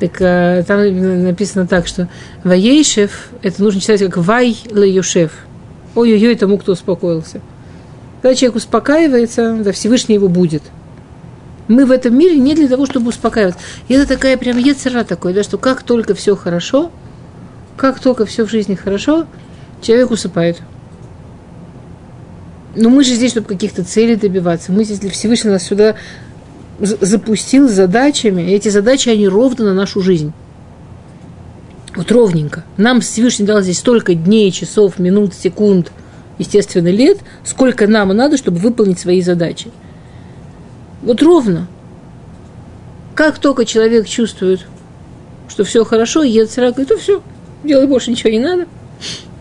Так 0.00 0.16
а, 0.20 0.64
там 0.64 1.22
написано 1.22 1.68
так, 1.68 1.86
что 1.86 2.08
Ваешев, 2.42 3.28
это 3.42 3.62
нужно 3.62 3.80
читать 3.80 4.00
как 4.00 4.16
Вай 4.16 4.56
Ле 4.72 4.90
Йошев. 4.90 5.30
Ой-ой-ой, 5.94 6.34
тому, 6.34 6.58
кто 6.58 6.72
успокоился. 6.72 7.40
Когда 8.22 8.34
человек 8.34 8.56
успокаивается, 8.56 9.58
да, 9.62 9.70
Всевышний 9.70 10.16
его 10.16 10.28
будет. 10.28 10.62
Мы 11.68 11.86
в 11.86 11.92
этом 11.92 12.18
мире 12.18 12.38
не 12.38 12.54
для 12.54 12.66
того, 12.66 12.86
чтобы 12.86 13.10
успокаиваться. 13.10 13.60
И 13.86 13.94
это 13.94 14.08
такая 14.08 14.36
прям 14.36 14.58
яцера 14.58 15.04
такой, 15.04 15.32
да, 15.32 15.44
что 15.44 15.58
как 15.58 15.84
только 15.84 16.14
все 16.14 16.34
хорошо, 16.34 16.90
как 17.76 18.00
только 18.00 18.26
все 18.26 18.44
в 18.44 18.50
жизни 18.50 18.74
хорошо, 18.74 19.26
человек 19.82 20.10
усыпает. 20.10 20.62
Но 22.74 22.88
мы 22.88 23.04
же 23.04 23.14
здесь, 23.14 23.32
чтобы 23.32 23.46
каких-то 23.46 23.84
целей 23.84 24.16
добиваться. 24.16 24.72
Мы 24.72 24.84
здесь 24.84 25.00
для 25.00 25.10
Всевышнего 25.10 25.54
нас 25.54 25.64
сюда 25.64 25.96
запустил 26.80 27.68
с 27.68 27.72
задачами. 27.72 28.42
И 28.42 28.54
эти 28.54 28.70
задачи, 28.70 29.10
они 29.10 29.28
ровно 29.28 29.66
на 29.66 29.74
нашу 29.74 30.00
жизнь. 30.00 30.32
Вот 31.94 32.10
ровненько. 32.10 32.64
Нам 32.78 33.02
Всевышний 33.02 33.44
дал 33.44 33.60
здесь 33.60 33.78
столько 33.78 34.14
дней, 34.14 34.50
часов, 34.50 34.98
минут, 34.98 35.34
секунд– 35.34 35.92
естественно, 36.38 36.88
лет, 36.88 37.18
сколько 37.44 37.86
нам 37.86 38.08
надо, 38.08 38.36
чтобы 38.36 38.58
выполнить 38.58 38.98
свои 38.98 39.22
задачи. 39.22 39.70
Вот 41.02 41.22
ровно. 41.22 41.66
Как 43.14 43.38
только 43.38 43.64
человек 43.64 44.06
чувствует, 44.06 44.66
что 45.48 45.64
все 45.64 45.84
хорошо, 45.84 46.22
Ецера 46.22 46.70
говорит, 46.70 46.88
то 46.88 46.98
все, 46.98 47.22
делать 47.62 47.88
больше 47.88 48.10
ничего 48.10 48.30
не 48.30 48.40
надо, 48.40 48.66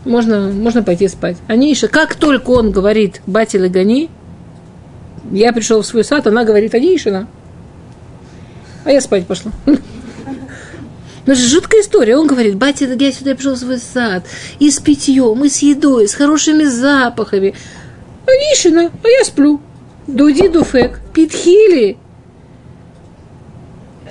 можно, 0.05 0.49
можно 0.49 0.83
пойти 0.83 1.07
спать. 1.07 1.37
Аниша, 1.47 1.87
как 1.87 2.15
только 2.15 2.51
он 2.51 2.71
говорит 2.71 3.21
Бати 3.25 3.57
Лагани, 3.57 4.09
я 5.31 5.53
пришел 5.53 5.81
в 5.81 5.85
свой 5.85 6.03
сад, 6.03 6.27
она 6.27 6.43
говорит 6.43 6.73
Анишина, 6.73 7.27
а 8.83 8.91
я 8.91 9.01
спать 9.01 9.27
пошла. 9.27 9.51
Это 11.25 11.35
же 11.35 11.47
жуткая 11.47 11.81
история. 11.81 12.17
Он 12.17 12.27
говорит, 12.27 12.55
батя, 12.55 12.85
я 12.85 13.11
сюда 13.11 13.35
пришел 13.35 13.53
в 13.53 13.59
свой 13.59 13.77
сад, 13.77 14.25
и 14.59 14.71
с 14.71 14.79
питьем, 14.79 15.43
и 15.45 15.49
с 15.49 15.59
едой, 15.59 16.07
с 16.07 16.15
хорошими 16.15 16.63
запахами. 16.63 17.53
А 18.25 18.31
Вишина, 18.31 18.91
а 19.03 19.07
я 19.07 19.23
сплю. 19.23 19.61
Дуди 20.07 20.47
дуфек, 20.47 20.99
питхили. 21.13 21.97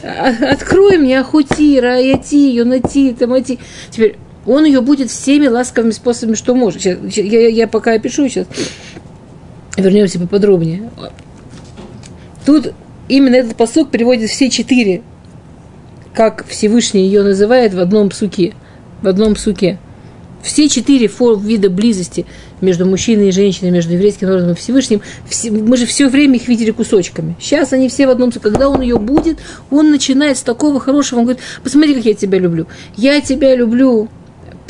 А, 0.03 0.29
открой 0.53 0.99
мне 0.99 1.21
Ахутира, 1.21 1.95
Аяти, 1.95 2.55
Юнати, 2.55 3.13
Тамати. 3.13 3.59
Теперь 3.91 4.17
он 4.47 4.65
ее 4.65 4.81
будет 4.81 5.11
всеми 5.11 5.47
ласковыми 5.47 5.91
способами, 5.91 6.35
что 6.35 6.55
может. 6.55 6.83
Сейчас, 6.83 6.99
я, 7.17 7.49
я 7.49 7.69
пока 7.69 7.93
опишу 7.93 8.29
сейчас. 8.29 8.47
Вернемся 9.77 10.19
поподробнее. 10.19 10.91
Тут 12.45 12.73
именно 13.09 13.37
этот 13.37 13.57
посок 13.57 13.91
приводит 13.91 14.31
все 14.31 14.51
четыре 14.51 15.03
как 16.15 16.47
Всевышний 16.47 17.05
ее 17.05 17.23
называет 17.23 17.75
в 17.75 17.81
одном 17.81 18.11
псуке. 18.11 18.55
В 19.03 19.09
одном 19.09 19.35
псуке. 19.35 19.79
Все 20.43 20.69
четыре 20.69 21.11
вида 21.43 21.69
близости 21.69 22.25
между 22.63 22.87
мужчиной 22.87 23.29
и 23.29 23.33
женщиной, 23.33 23.71
между 23.71 23.93
еврейским 23.93 24.27
народом 24.27 24.53
и 24.53 24.55
Всевышним, 24.55 25.03
все, 25.29 25.51
мы 25.51 25.77
же 25.77 25.85
все 25.85 26.09
время 26.09 26.37
их 26.37 26.49
видели 26.49 26.71
кусочками. 26.71 27.37
Сейчас 27.41 27.75
они 27.75 27.89
все 27.89 28.07
в 28.07 28.11
одном... 28.11 28.33
Когда 28.33 28.71
он 28.71 28.81
ее 28.81 28.99
будет, 28.99 29.39
он 29.71 29.91
начинает 29.91 30.39
с 30.39 30.43
такого 30.43 30.81
хорошего, 30.81 31.19
он 31.21 31.25
говорит, 31.27 31.43
посмотри, 31.63 31.95
как 31.95 32.05
я 32.07 32.15
тебя 32.15 32.39
люблю. 32.39 32.67
Я 32.97 33.21
тебя 33.21 33.55
люблю, 33.55 34.09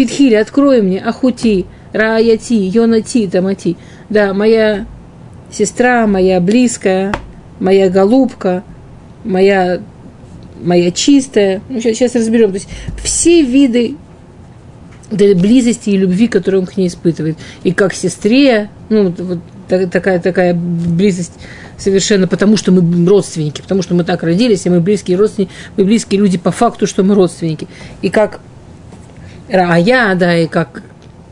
Питхили, 0.00 0.34
открой 0.34 0.80
мне, 0.80 0.98
Ахути, 0.98 1.66
Рааяти, 1.92 2.54
Йонати, 2.54 3.28
Тамати. 3.28 3.76
Да, 4.08 4.32
моя 4.32 4.86
сестра, 5.52 6.06
моя 6.06 6.40
близкая, 6.40 7.12
моя 7.58 7.90
голубка, 7.90 8.64
моя, 9.24 9.82
моя 10.64 10.90
чистая. 10.90 11.60
Ну, 11.68 11.82
сейчас, 11.82 11.96
сейчас 11.98 12.14
разберем. 12.14 12.48
То 12.48 12.54
есть 12.54 12.68
все 13.04 13.42
виды 13.42 13.96
близости 15.10 15.90
и 15.90 15.98
любви, 15.98 16.28
которую 16.28 16.62
он 16.62 16.66
к 16.66 16.78
ней 16.78 16.88
испытывает. 16.88 17.36
И 17.62 17.74
как 17.74 17.92
сестре, 17.92 18.70
ну, 18.88 19.14
вот 19.18 19.40
такая, 19.90 20.18
такая 20.18 20.54
близость 20.54 21.34
совершенно 21.76 22.26
потому, 22.26 22.56
что 22.56 22.72
мы 22.72 23.06
родственники, 23.06 23.60
потому 23.60 23.82
что 23.82 23.94
мы 23.94 24.04
так 24.04 24.22
родились, 24.22 24.64
и 24.64 24.70
мы 24.70 24.80
близкие 24.80 25.18
родственники, 25.18 25.52
мы 25.76 25.84
близкие 25.84 26.22
люди 26.22 26.38
по 26.38 26.52
факту, 26.52 26.86
что 26.86 27.02
мы 27.02 27.14
родственники. 27.14 27.68
И 28.00 28.08
как 28.08 28.40
Рая, 29.50 30.14
да, 30.14 30.36
и 30.36 30.46
как 30.46 30.82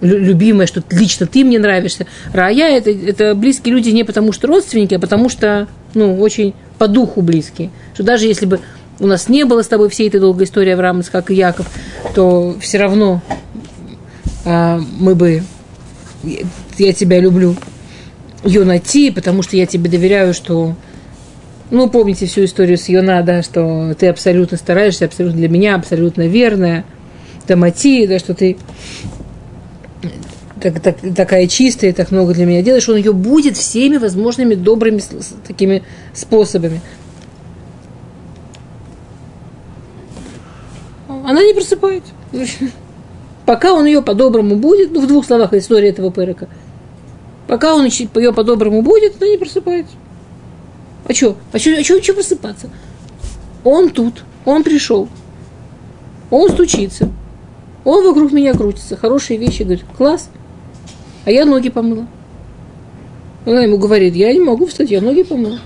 любимая, 0.01 0.67
что 0.67 0.83
лично 0.91 1.27
ты 1.27 1.45
мне 1.45 1.59
нравишься. 1.59 2.07
Рая 2.33 2.79
это, 2.79 2.91
это 2.91 3.35
близкие 3.35 3.75
люди 3.75 3.91
не 3.91 4.05
потому, 4.05 4.33
что 4.33 4.47
родственники, 4.47 4.95
а 4.95 4.99
потому 4.99 5.29
что, 5.29 5.67
ну, 5.95 6.19
очень 6.21 6.55
по 6.79 6.89
духу 6.89 7.23
близкие. 7.23 7.71
Что 7.95 8.05
даже 8.05 8.27
если 8.27 8.47
бы 8.47 8.61
у 9.01 9.07
нас 9.07 9.29
не 9.29 9.45
было 9.45 9.63
с 9.63 9.69
тобой 9.69 9.89
всей 9.89 10.09
этой 10.09 10.21
долгой 10.21 10.45
истории 10.45 10.73
Авраама, 10.73 11.03
как 11.11 11.31
и 11.31 11.35
Яков, 11.35 11.69
то 12.15 12.57
все 12.61 12.79
равно 12.79 13.23
а, 14.45 14.81
мы 14.99 15.15
бы, 15.15 15.43
я 16.79 16.93
тебя 16.93 17.21
люблю, 17.21 17.57
Йонати, 18.45 19.11
потому 19.11 19.43
что 19.43 19.57
я 19.57 19.67
тебе 19.67 19.91
доверяю, 19.91 20.33
что 20.33 20.75
ну, 21.71 21.91
помните 21.91 22.27
всю 22.27 22.45
историю 22.45 22.79
с 22.79 22.89
Йона, 22.89 23.23
да, 23.23 23.43
что 23.43 23.95
ты 23.99 24.07
абсолютно 24.07 24.57
стараешься, 24.57 25.05
абсолютно 25.05 25.39
для 25.39 25.49
меня, 25.49 25.75
абсолютно 25.75 26.27
верная. 26.27 26.85
Тамати, 27.49 28.07
да, 28.07 28.19
что 28.19 28.35
ты 28.35 28.59
так, 30.61 30.81
так, 30.81 30.97
такая 31.17 31.47
чистая, 31.47 31.95
так 31.95 32.11
много 32.11 32.35
для 32.35 32.45
меня 32.45 32.62
делаешь, 32.62 32.88
он 32.88 32.97
ее 32.97 33.12
будет 33.12 33.57
всеми 33.57 33.97
возможными 33.97 34.55
добрыми 34.55 35.00
такими 35.47 35.83
способами. 36.12 36.83
Она 41.09 41.43
не 41.43 41.55
просыпается. 41.55 42.12
Пока 43.47 43.73
он 43.73 43.87
ее 43.87 44.02
по-доброму 44.02 44.57
будет, 44.57 44.90
ну, 44.93 45.00
в 45.00 45.07
двух 45.07 45.25
словах 45.25 45.55
история 45.55 45.88
этого 45.88 46.11
пырка. 46.11 46.49
Пока 47.47 47.75
он 47.75 47.87
ее 47.87 48.33
по-доброму 48.33 48.83
будет, 48.83 49.17
она 49.21 49.31
не 49.31 49.38
просыпается. 49.38 49.95
А 51.07 51.14
что? 51.14 51.37
А 51.52 51.59
что, 51.59 51.71
а 51.78 51.83
что, 51.83 52.02
что 52.02 52.12
просыпаться? 52.12 52.69
Он 53.64 53.88
тут, 53.88 54.25
он 54.45 54.62
пришел, 54.64 55.09
он 56.31 56.50
стучится, 56.50 57.11
он 57.88 58.04
вокруг 58.04 58.33
меня 58.33 58.52
крутится, 58.52 58.97
хорошие 58.97 59.38
вещи, 59.38 59.62
говорит, 59.62 59.85
класс, 59.97 60.28
а 61.25 61.30
я 61.30 61.47
ноги 61.47 61.71
помыла. 61.71 62.07
Она 63.47 63.62
ему 63.62 63.78
говорит, 63.78 64.14
я 64.14 64.30
не 64.33 64.40
могу 64.40 64.66
встать, 64.66 64.90
я 64.90 65.00
ноги 65.00 65.23
помыла. 65.23 65.59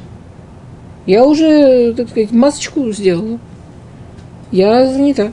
Я 1.05 1.25
уже, 1.25 1.93
так 1.95 2.09
сказать, 2.11 2.31
масочку 2.31 2.93
сделала. 2.93 3.41
Я 4.53 4.87
занята. 4.87 5.33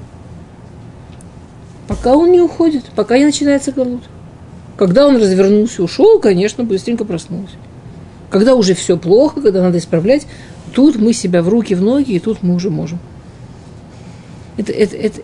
Пока 1.87 2.15
он 2.15 2.31
не 2.31 2.41
уходит, 2.41 2.85
пока 2.95 3.19
не 3.19 3.25
начинается 3.25 3.71
голод. 3.71 4.01
Когда 4.75 5.05
он 5.05 5.17
развернулся, 5.17 5.83
ушел, 5.83 6.19
конечно, 6.19 6.63
быстренько 6.63 7.05
проснулся. 7.05 7.55
Когда 8.31 8.55
уже 8.55 8.73
все 8.73 8.97
плохо, 8.97 9.41
когда 9.41 9.61
надо 9.61 9.77
исправлять, 9.77 10.25
тут 10.73 10.95
мы 10.95 11.13
себя 11.13 11.43
в 11.43 11.49
руки, 11.49 11.75
в 11.75 11.83
ноги, 11.83 12.13
и 12.13 12.19
тут 12.19 12.41
мы 12.41 12.55
уже 12.55 12.71
можем. 12.71 12.97
Это, 14.57 14.71
это, 14.71 14.97
это... 14.97 15.21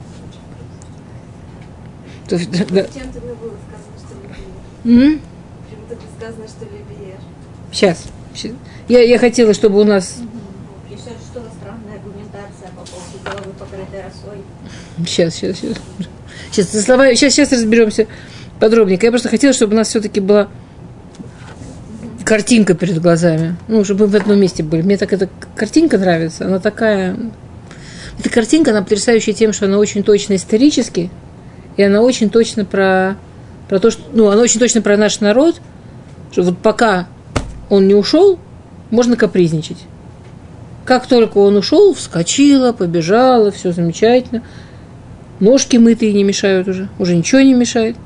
То, 2.28 2.38
да. 2.38 2.84
Чем 2.86 3.12
тебе 3.12 3.34
было 3.34 3.54
сказано, 3.68 3.96
что 4.00 4.16
сказано, 6.18 6.48
что 6.48 6.66
любишь? 6.66 6.96
Сейчас. 7.72 8.06
Я, 8.88 9.02
я 9.02 9.18
хотела, 9.20 9.54
чтобы 9.54 9.80
у 9.80 9.84
нас... 9.84 10.18
Угу. 10.20 10.98
что 10.98 11.42
странная 11.60 11.96
аргументация 11.96 12.70
по 12.76 12.84
поводу 12.86 13.20
головы, 13.24 13.54
покрытой 13.60 14.04
росой. 14.04 14.42
Сейчас, 15.06 15.36
сейчас, 15.36 15.58
сейчас. 15.58 15.78
Сейчас, 16.52 16.72
за 16.72 16.82
слова, 16.82 17.14
сейчас, 17.16 17.34
сейчас 17.34 17.52
разберемся 17.52 18.08
подробненько. 18.60 19.06
Я 19.06 19.12
просто 19.12 19.30
хотела, 19.30 19.54
чтобы 19.54 19.74
у 19.74 19.76
нас 19.78 19.90
все-таки 19.90 20.20
была 20.20 20.50
картинка 22.24 22.74
перед 22.74 23.02
глазами. 23.02 23.56
Ну, 23.68 23.84
чтобы 23.84 24.08
мы 24.08 24.14
в 24.14 24.16
одном 24.16 24.40
месте 24.40 24.64
были. 24.64 24.82
Мне 24.82 24.98
так 24.98 25.14
эта 25.14 25.30
картинка 25.56 25.98
нравится. 25.98 26.46
Она 26.46 26.60
такая... 26.60 27.18
Эта 28.18 28.30
картинка, 28.30 28.72
она 28.72 28.82
потрясающая 28.82 29.34
тем, 29.34 29.52
что 29.52 29.66
она 29.66 29.78
очень 29.78 30.04
точно 30.04 30.36
исторически, 30.36 31.10
и 31.78 31.84
она 31.84 32.02
очень 32.02 32.30
точно 32.30 32.66
про, 32.66 33.18
про 33.68 33.80
то, 33.80 33.92
что... 33.92 34.02
Ну, 34.14 34.30
она 34.30 34.42
очень 34.42 34.60
точно 34.60 34.82
про 34.82 34.98
наш 34.98 35.20
народ, 35.20 35.62
что 36.32 36.44
вот 36.44 36.58
пока 36.58 37.08
он 37.70 37.88
не 37.88 37.96
ушел, 37.96 38.40
можно 38.92 39.16
капризничать. 39.16 39.80
Как 40.86 41.08
только 41.08 41.40
он 41.40 41.56
ушел, 41.58 41.94
вскочила, 41.94 42.72
побежала, 42.72 43.52
все 43.52 43.72
замечательно– 43.72 44.44
Ножки 45.40 45.76
мытые 45.76 46.14
не 46.14 46.24
мешают 46.24 46.68
уже, 46.68 46.88
уже 46.98 47.16
ничего 47.16 47.42
не 47.42 47.54
мешает. 47.54 47.98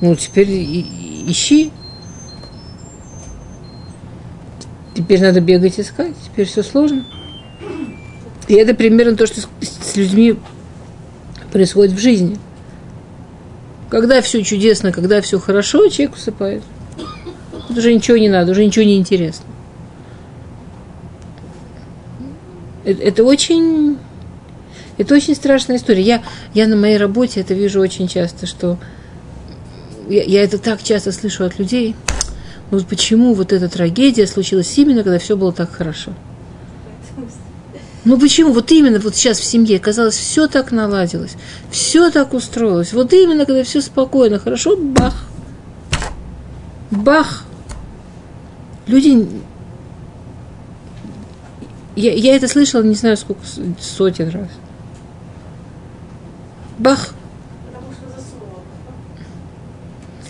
Ну, 0.00 0.14
теперь 0.14 0.48
ищи. 0.50 1.70
Теперь 4.94 5.20
надо 5.20 5.42
бегать 5.42 5.78
искать, 5.78 6.14
теперь 6.24 6.46
все 6.46 6.62
сложно. 6.62 7.04
И 8.48 8.54
это 8.54 8.74
примерно 8.74 9.16
то, 9.16 9.26
что 9.26 9.42
с 9.60 9.96
людьми 9.96 10.36
происходит 11.52 11.92
в 11.92 11.98
жизни. 11.98 12.38
Когда 13.88 14.20
все 14.20 14.42
чудесно, 14.42 14.92
когда 14.92 15.20
все 15.20 15.38
хорошо, 15.38 15.88
человек 15.88 16.16
усыпает. 16.16 16.62
Тут 17.68 17.78
уже 17.78 17.92
ничего 17.92 18.16
не 18.16 18.28
надо, 18.28 18.52
уже 18.52 18.64
ничего 18.64 18.84
не 18.84 18.96
интересно. 18.96 19.46
Это, 22.84 23.02
это 23.02 23.24
очень 23.24 23.98
это 24.98 25.14
очень 25.14 25.34
страшная 25.34 25.76
история. 25.76 26.02
Я, 26.02 26.22
я 26.54 26.66
на 26.66 26.76
моей 26.76 26.96
работе 26.96 27.40
это 27.40 27.54
вижу 27.54 27.80
очень 27.80 28.08
часто, 28.08 28.46
что 28.46 28.78
я, 30.08 30.22
я 30.22 30.42
это 30.42 30.58
так 30.58 30.82
часто 30.82 31.12
слышу 31.12 31.44
от 31.44 31.58
людей. 31.58 31.94
Вот 32.70 32.86
почему 32.86 33.34
вот 33.34 33.52
эта 33.52 33.68
трагедия 33.68 34.26
случилась 34.26 34.76
именно, 34.78 35.02
когда 35.02 35.18
все 35.18 35.36
было 35.36 35.52
так 35.52 35.70
хорошо. 35.70 36.12
Ну 38.06 38.20
почему? 38.20 38.52
Вот 38.52 38.70
именно 38.70 39.00
вот 39.00 39.16
сейчас 39.16 39.40
в 39.40 39.44
семье, 39.44 39.80
казалось, 39.80 40.14
все 40.14 40.46
так 40.46 40.70
наладилось, 40.70 41.32
все 41.72 42.08
так 42.12 42.34
устроилось. 42.34 42.92
Вот 42.92 43.12
именно, 43.12 43.44
когда 43.44 43.64
все 43.64 43.80
спокойно, 43.80 44.38
хорошо, 44.38 44.76
бах. 44.76 45.24
Бах. 46.92 47.42
Люди... 48.86 49.28
Я, 51.96 52.12
я 52.12 52.36
это 52.36 52.46
слышала, 52.46 52.82
не 52.82 52.94
знаю, 52.94 53.16
сколько 53.16 53.40
сотен 53.80 54.28
раз. 54.28 54.50
Бах. 56.78 57.08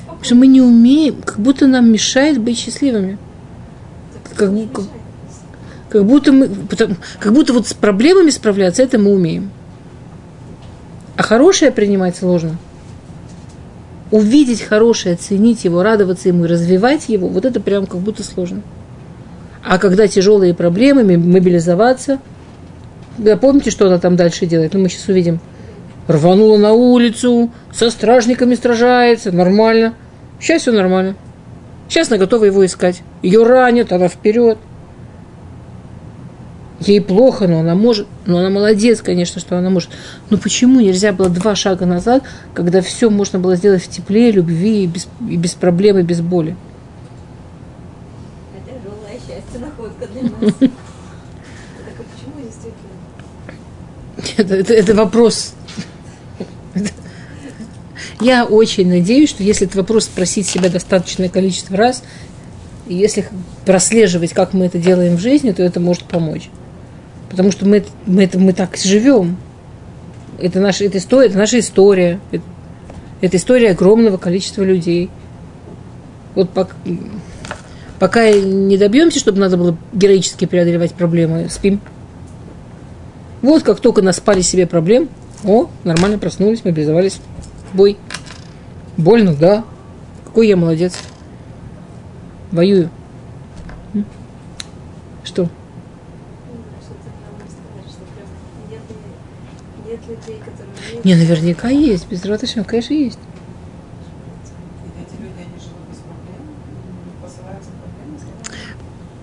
Потому 0.07 0.25
что 0.25 0.35
мы 0.35 0.47
не 0.47 0.62
умеем, 0.62 1.21
как 1.21 1.39
будто 1.39 1.67
нам 1.67 1.93
мешает 1.93 2.41
быть 2.41 2.59
счастливыми. 2.59 3.19
Как, 4.35 4.51
как, 4.73 4.85
как 5.88 6.05
будто 6.05 6.33
мы, 6.33 6.51
как 7.20 7.33
будто 7.33 7.53
вот 7.53 7.66
с 7.66 7.75
проблемами 7.75 8.31
справляться, 8.31 8.83
это 8.83 8.99
мы 8.99 9.12
умеем. 9.12 9.51
А 11.16 11.22
хорошее 11.22 11.70
принимать 11.70 12.16
сложно. 12.16 12.57
Увидеть 14.11 14.62
хорошее, 14.62 15.16
ценить 15.16 15.64
его, 15.64 15.83
радоваться 15.83 16.29
ему, 16.29 16.46
развивать 16.46 17.09
его, 17.09 17.29
вот 17.29 17.44
это 17.44 17.61
прям 17.61 17.87
как 17.87 18.01
будто 18.01 18.22
сложно. 18.22 18.62
А 19.64 19.79
когда 19.79 20.07
тяжелые 20.07 20.55
проблемы, 20.55 21.03
мобилизоваться, 21.16 22.20
да, 23.18 23.37
помните, 23.37 23.70
что 23.70 23.87
она 23.87 23.99
там 23.99 24.14
дальше 24.14 24.46
делает? 24.46 24.75
Ну, 24.75 24.81
мы 24.81 24.88
сейчас 24.88 25.09
увидим– 25.09 25.40
рванула 26.07 26.57
на 26.57 26.72
улицу, 26.72 27.51
со 27.72 27.90
стражниками 27.90 28.55
стражается, 28.55 29.33
нормально. 29.33 29.94
Сейчас 30.40 30.62
все 30.62 30.72
нормально. 30.72 31.16
Сейчас 31.88 32.09
она 32.09 32.18
готова 32.18 32.44
его 32.44 32.64
искать. 32.64 33.03
Ее 33.22 33.44
ранят, 33.44 33.92
она 33.92 34.09
вперед. 34.09 34.59
Ей 36.81 37.01
плохо, 37.01 37.47
но 37.47 37.61
она 37.61 37.75
может. 37.75 38.07
Но 38.27 38.39
она 38.39 38.51
молодец, 38.51 39.01
конечно, 39.01 39.41
что 39.41 39.59
она 39.59 39.71
может. 39.71 39.91
Но 40.31 40.37
почему 40.37 40.81
нельзя 40.81 41.12
было 41.12 41.29
два 41.29 41.55
шага 41.55 41.87
назад, 41.87 42.23
когда 42.55 42.83
все 42.83 43.09
можно 43.09 43.39
было 43.39 43.57
сделать 43.57 43.83
в 43.83 43.89
тепле, 43.89 44.31
любви 44.31 44.85
и 44.85 44.87
без, 44.87 45.09
и 45.29 45.37
без 45.37 45.55
проблем, 45.55 45.99
и 45.99 46.03
без 46.03 46.21
боли? 46.21 46.55
Это 48.55 48.79
тяжелое 48.79 49.15
счастье, 49.15 49.61
находка 49.61 50.07
для 50.07 50.23
нас. 50.23 50.71
А? 54.19 54.33
Это, 54.39 54.55
это, 54.55 54.73
это 54.75 54.95
вопрос 54.95 55.55
Я 58.21 58.45
очень 58.45 58.89
надеюсь, 58.89 59.31
что 59.31 59.43
если 59.43 59.67
этот 59.67 59.77
вопрос 59.77 60.05
спросить 60.05 60.47
себя 60.47 60.71
достаточное 60.71 61.29
количество 61.29 61.77
раз, 61.77 62.03
если 62.87 63.29
прослеживать, 63.65 64.33
как 64.33 64.53
мы 64.53 64.67
это 64.67 64.79
делаем 64.79 65.17
в 65.17 65.21
жизни, 65.21 65.53
то 65.53 65.62
это 65.62 65.81
может 65.81 66.05
помочь. 66.05 66.49
Потому 67.37 67.53
что 67.53 67.66
мы, 67.66 67.85
мы, 68.07 68.25
это, 68.25 68.38
мы 68.38 68.55
так 68.55 68.79
живем. 68.79 69.37
Это 70.38 70.59
наша, 70.59 70.85
это, 70.85 70.96
история, 70.96 71.29
это 71.29 71.37
наша 71.37 71.59
история. 71.59 72.18
Это, 72.31 72.42
это 73.20 73.37
история 73.37 73.72
огромного 73.72 74.16
количества 74.16 74.62
людей. 74.62 75.11
Вот 76.35 76.49
пока, 76.49 76.75
пока 77.99 78.33
не 78.33 78.79
добьемся, 78.79 79.18
чтобы 79.18 79.38
надо 79.38 79.59
было 79.59 79.77
героически 79.92 80.46
преодолевать 80.46 80.94
проблемы, 80.94 81.51
спим. 81.51 81.83
Вот 83.42 83.64
как 83.64 83.81
только 83.81 84.01
нас 84.01 84.16
спали 84.16 84.40
себе 84.40 84.66
проблем, 84.66 85.11
о, 85.44 85.68
нормально 85.85 86.18
проснулись, 86.18 86.64
мобилизовались. 86.64 87.20
Бой. 87.75 87.99
Больно, 88.96 89.35
да. 89.35 89.62
Какой 90.25 90.49
я 90.49 90.57
молодец. 90.57 90.94
Воюю. 92.51 92.88
Что? 95.22 95.51
Не, 101.05 101.15
наверняка 101.15 101.69
есть. 101.69 102.09
Без 102.09 102.25
ратышем, 102.25 102.65
конечно, 102.65 102.95
есть. 102.95 103.19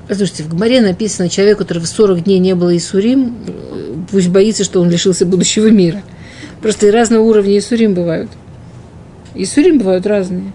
Слушайте, 0.08 0.44
в 0.44 0.50
Гмаре 0.50 0.82
написано, 0.82 1.30
человек, 1.30 1.58
который 1.58 1.80
в 1.80 1.88
40 1.88 2.24
дней 2.24 2.40
не 2.40 2.56
было 2.56 2.76
Исурим, 2.76 3.36
пусть 4.12 4.30
боится, 4.30 4.64
что 4.64 4.82
он 4.82 4.90
лишился 4.90 5.26
будущего 5.26 5.68
мира. 5.68 6.04
Просто 6.62 6.88
и 6.88 6.92
разного 6.92 7.24
уровня 7.24 7.58
Исурим 7.58 7.94
бывают. 7.94 8.30
Исурим 9.34 9.80
бывают 9.80 10.06
разные. 10.06 10.52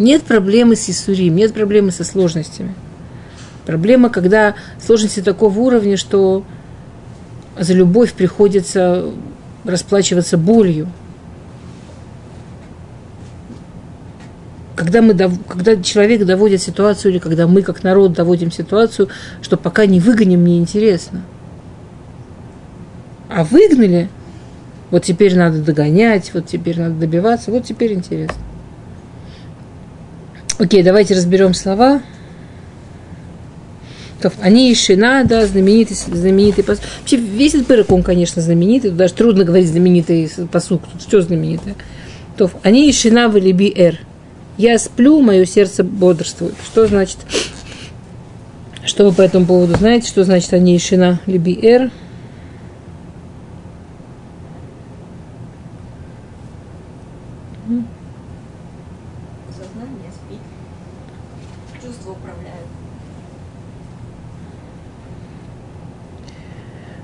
Нет 0.00 0.22
проблемы 0.22 0.76
с 0.76 0.88
Исурим, 0.88 1.36
нет 1.36 1.52
проблемы 1.52 1.90
со 1.90 2.04
сложностями. 2.04 2.74
Проблема, 3.66 4.08
когда 4.08 4.54
сложности 4.82 5.20
такого 5.20 5.58
уровня, 5.58 5.98
что 5.98 6.42
за 7.58 7.74
любовь 7.74 8.14
приходится 8.14 9.10
расплачиваться 9.66 10.38
болью. 10.38 10.88
Когда, 14.74 15.02
мы, 15.02 15.14
когда 15.46 15.76
человек 15.82 16.24
доводит 16.24 16.62
ситуацию, 16.62 17.12
или 17.12 17.18
когда 17.18 17.46
мы, 17.46 17.60
как 17.60 17.82
народ, 17.82 18.14
доводим 18.14 18.50
ситуацию, 18.50 19.10
что 19.42 19.58
пока 19.58 19.84
не 19.84 20.00
выгоним, 20.00 20.42
неинтересно. 20.46 21.20
А 23.28 23.44
выгнали, 23.44 24.08
вот 24.90 25.04
теперь 25.04 25.36
надо 25.36 25.60
догонять, 25.60 26.32
вот 26.32 26.46
теперь 26.46 26.80
надо 26.80 26.94
добиваться, 26.94 27.50
вот 27.50 27.66
теперь 27.66 27.92
интересно. 27.92 28.38
Окей, 30.60 30.82
давайте 30.82 31.14
разберем 31.14 31.54
слова. 31.54 32.02
Они 34.42 34.70
и 34.70 34.74
Шина, 34.74 35.24
да, 35.24 35.46
знаменитый, 35.46 35.96
знаменитый 35.96 36.62
посук. 36.62 36.84
Вообще 37.00 37.16
весь 37.16 37.54
этот 37.54 37.66
пырок, 37.66 37.90
он, 37.90 38.02
конечно, 38.02 38.42
знаменитый. 38.42 38.90
Даже 38.90 39.14
трудно 39.14 39.44
говорить 39.44 39.70
знаменитый 39.70 40.30
посук. 40.52 40.82
Тут 40.92 41.00
все 41.00 41.22
знаменитое. 41.22 41.76
То, 42.36 42.50
они 42.62 42.92
Шина 42.92 43.30
в 43.30 43.38
Либи 43.38 43.72
Эр. 43.74 44.00
Я 44.58 44.78
сплю, 44.78 45.22
мое 45.22 45.46
сердце 45.46 45.82
бодрствует. 45.82 46.54
Что 46.62 46.86
значит? 46.86 47.16
Что 48.84 49.08
вы 49.08 49.12
по 49.12 49.22
этому 49.22 49.46
поводу 49.46 49.78
знаете? 49.78 50.08
Что 50.08 50.24
значит 50.24 50.52
они 50.52 50.76
и 50.76 50.78
Шина 50.78 51.20
Либи 51.24 51.58
Эр? 51.62 51.90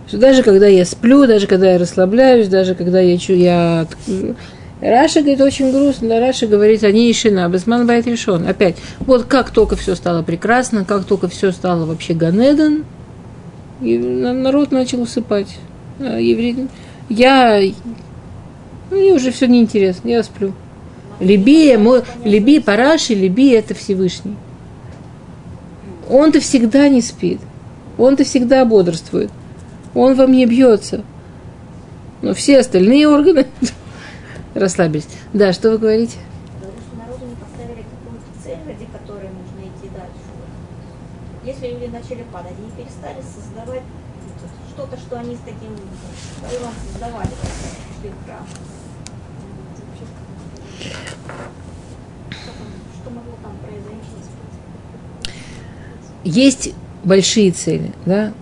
Что 0.07 0.19
даже 0.19 0.42
когда 0.42 0.66
я 0.66 0.85
сплю, 0.85 1.27
даже 1.27 1.47
когда 1.47 1.73
я 1.73 1.79
расслабляюсь, 1.79 2.49
даже 2.49 2.75
когда 2.75 3.01
я, 3.01 3.16
я 3.16 3.87
Раши 4.81 5.21
говорит 5.21 5.40
очень 5.40 5.73
грустно, 5.73 6.21
Раши 6.21 6.47
говорит, 6.47 6.85
אני 6.85 7.11
ישנה, 7.11 7.49
בזמן 7.49 7.87
בית 7.87 8.07
ראשון. 8.07 8.47
Опять, 8.47 8.77
вот 9.01 9.25
как 9.25 9.51
только 9.51 9.75
все 9.75 9.95
стало 9.95 10.23
прекрасно, 10.23 10.85
как 10.85 11.05
только 11.05 11.29
все 11.29 11.51
стало 11.51 11.87
вообще 11.87 12.14
גן 12.15 12.38
עדן, 12.38 12.85
и 13.81 13.99
народ 13.99 14.71
начал 14.71 15.03
усыпать. 15.03 15.49
А 15.99 16.21
евреи, 16.21 16.69
я, 17.09 17.61
ну, 18.90 18.97
мне 18.97 19.12
уже 19.12 19.33
все 19.33 19.47
неинтересно, 19.47 20.09
я 20.09 20.23
сплю. 20.23 20.53
לבי, 21.19 21.77
мой, 21.79 22.03
לבי 22.25 22.61
по 22.61 22.74
Раши, 22.74 23.15
לבי 23.15 23.51
это 23.51 23.75
Всевышний. 23.75 24.37
Он-то 26.09 26.38
всегда 26.38 26.88
не 26.88 27.01
спит, 27.01 27.40
он-то 27.99 28.23
всегда 28.25 28.64
бодрствует 28.64 29.31
он 29.97 30.15
во 30.15 30.27
мне 30.27 30.47
бьется. 30.47 31.03
Но 32.23 32.35
все 32.35 32.61
остальные 32.61 33.09
органы 33.09 33.47
расслабились. 34.55 35.09
Да, 35.33 35.53
что 35.53 35.71
вы 35.71 35.79
говорите? 35.79 36.19
Если 41.45 41.69
люди 41.69 41.87
начали 41.87 42.25
падать, 42.33 42.53
они 42.59 42.71
перестали 42.73 43.23
создавать 43.23 43.83
что-то, 44.75 44.97
что 44.97 45.19
они 45.21 45.37
с 45.37 45.39
таким 45.39 45.71
порывом 46.43 46.73
создавали 46.93 47.29
в 47.29 48.25
храм. 48.27 48.47
Что 53.01 53.11
могло 53.11 53.33
там 53.43 53.57
произойти? 53.59 53.97
Есть 56.25 56.75
большие 57.05 57.53
цели, 57.53 57.93
да, 58.05 58.35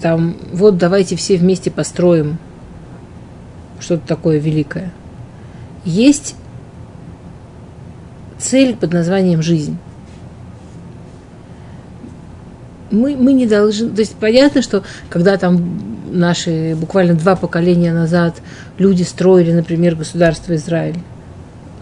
там, 0.00 0.36
вот 0.52 0.78
давайте 0.78 1.16
все 1.16 1.36
вместе 1.36 1.70
построим 1.70 2.38
что-то 3.80 4.06
такое 4.06 4.38
великое. 4.38 4.92
Есть 5.84 6.36
цель 8.38 8.76
под 8.76 8.92
названием 8.92 9.42
жизнь. 9.42 9.76
Мы, 12.90 13.16
мы 13.16 13.32
не 13.32 13.46
должны... 13.46 13.90
То 13.90 14.00
есть 14.00 14.14
понятно, 14.14 14.62
что 14.62 14.84
когда 15.10 15.36
там 15.36 15.94
наши 16.10 16.74
буквально 16.76 17.14
два 17.14 17.36
поколения 17.36 17.92
назад 17.92 18.40
люди 18.78 19.02
строили, 19.02 19.52
например, 19.52 19.96
государство 19.96 20.54
Израиль, 20.54 20.98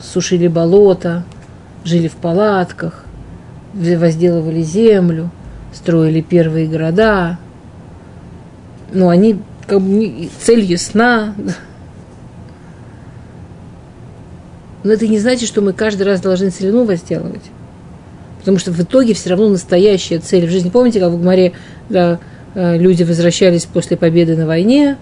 сушили 0.00 0.48
болото, 0.48 1.24
жили 1.84 2.08
в 2.08 2.16
палатках, 2.16 3.04
возделывали 3.74 4.62
землю, 4.62 5.30
строили 5.72 6.20
первые 6.20 6.66
города, 6.66 7.38
ну, 8.92 9.08
они, 9.08 9.38
как 9.66 9.80
бы, 9.80 10.28
цель 10.40 10.60
ясна. 10.60 11.34
Но 14.84 14.92
это 14.92 15.06
не 15.06 15.18
значит, 15.18 15.48
что 15.48 15.60
мы 15.60 15.72
каждый 15.72 16.02
раз 16.02 16.20
должны 16.20 16.50
целину 16.50 16.84
возделывать. 16.84 17.42
Потому 18.40 18.58
что 18.58 18.72
в 18.72 18.80
итоге 18.80 19.14
все 19.14 19.30
равно 19.30 19.48
настоящая 19.48 20.18
цель 20.18 20.46
в 20.46 20.50
жизни. 20.50 20.68
Помните, 20.68 20.98
как 20.98 21.12
в 21.12 21.20
Гмаре 21.20 21.52
да, 21.88 22.18
э, 22.54 22.76
люди 22.76 23.04
возвращались 23.04 23.66
после 23.66 23.96
победы 23.96 24.36
на 24.36 24.46
войне, 24.46 24.96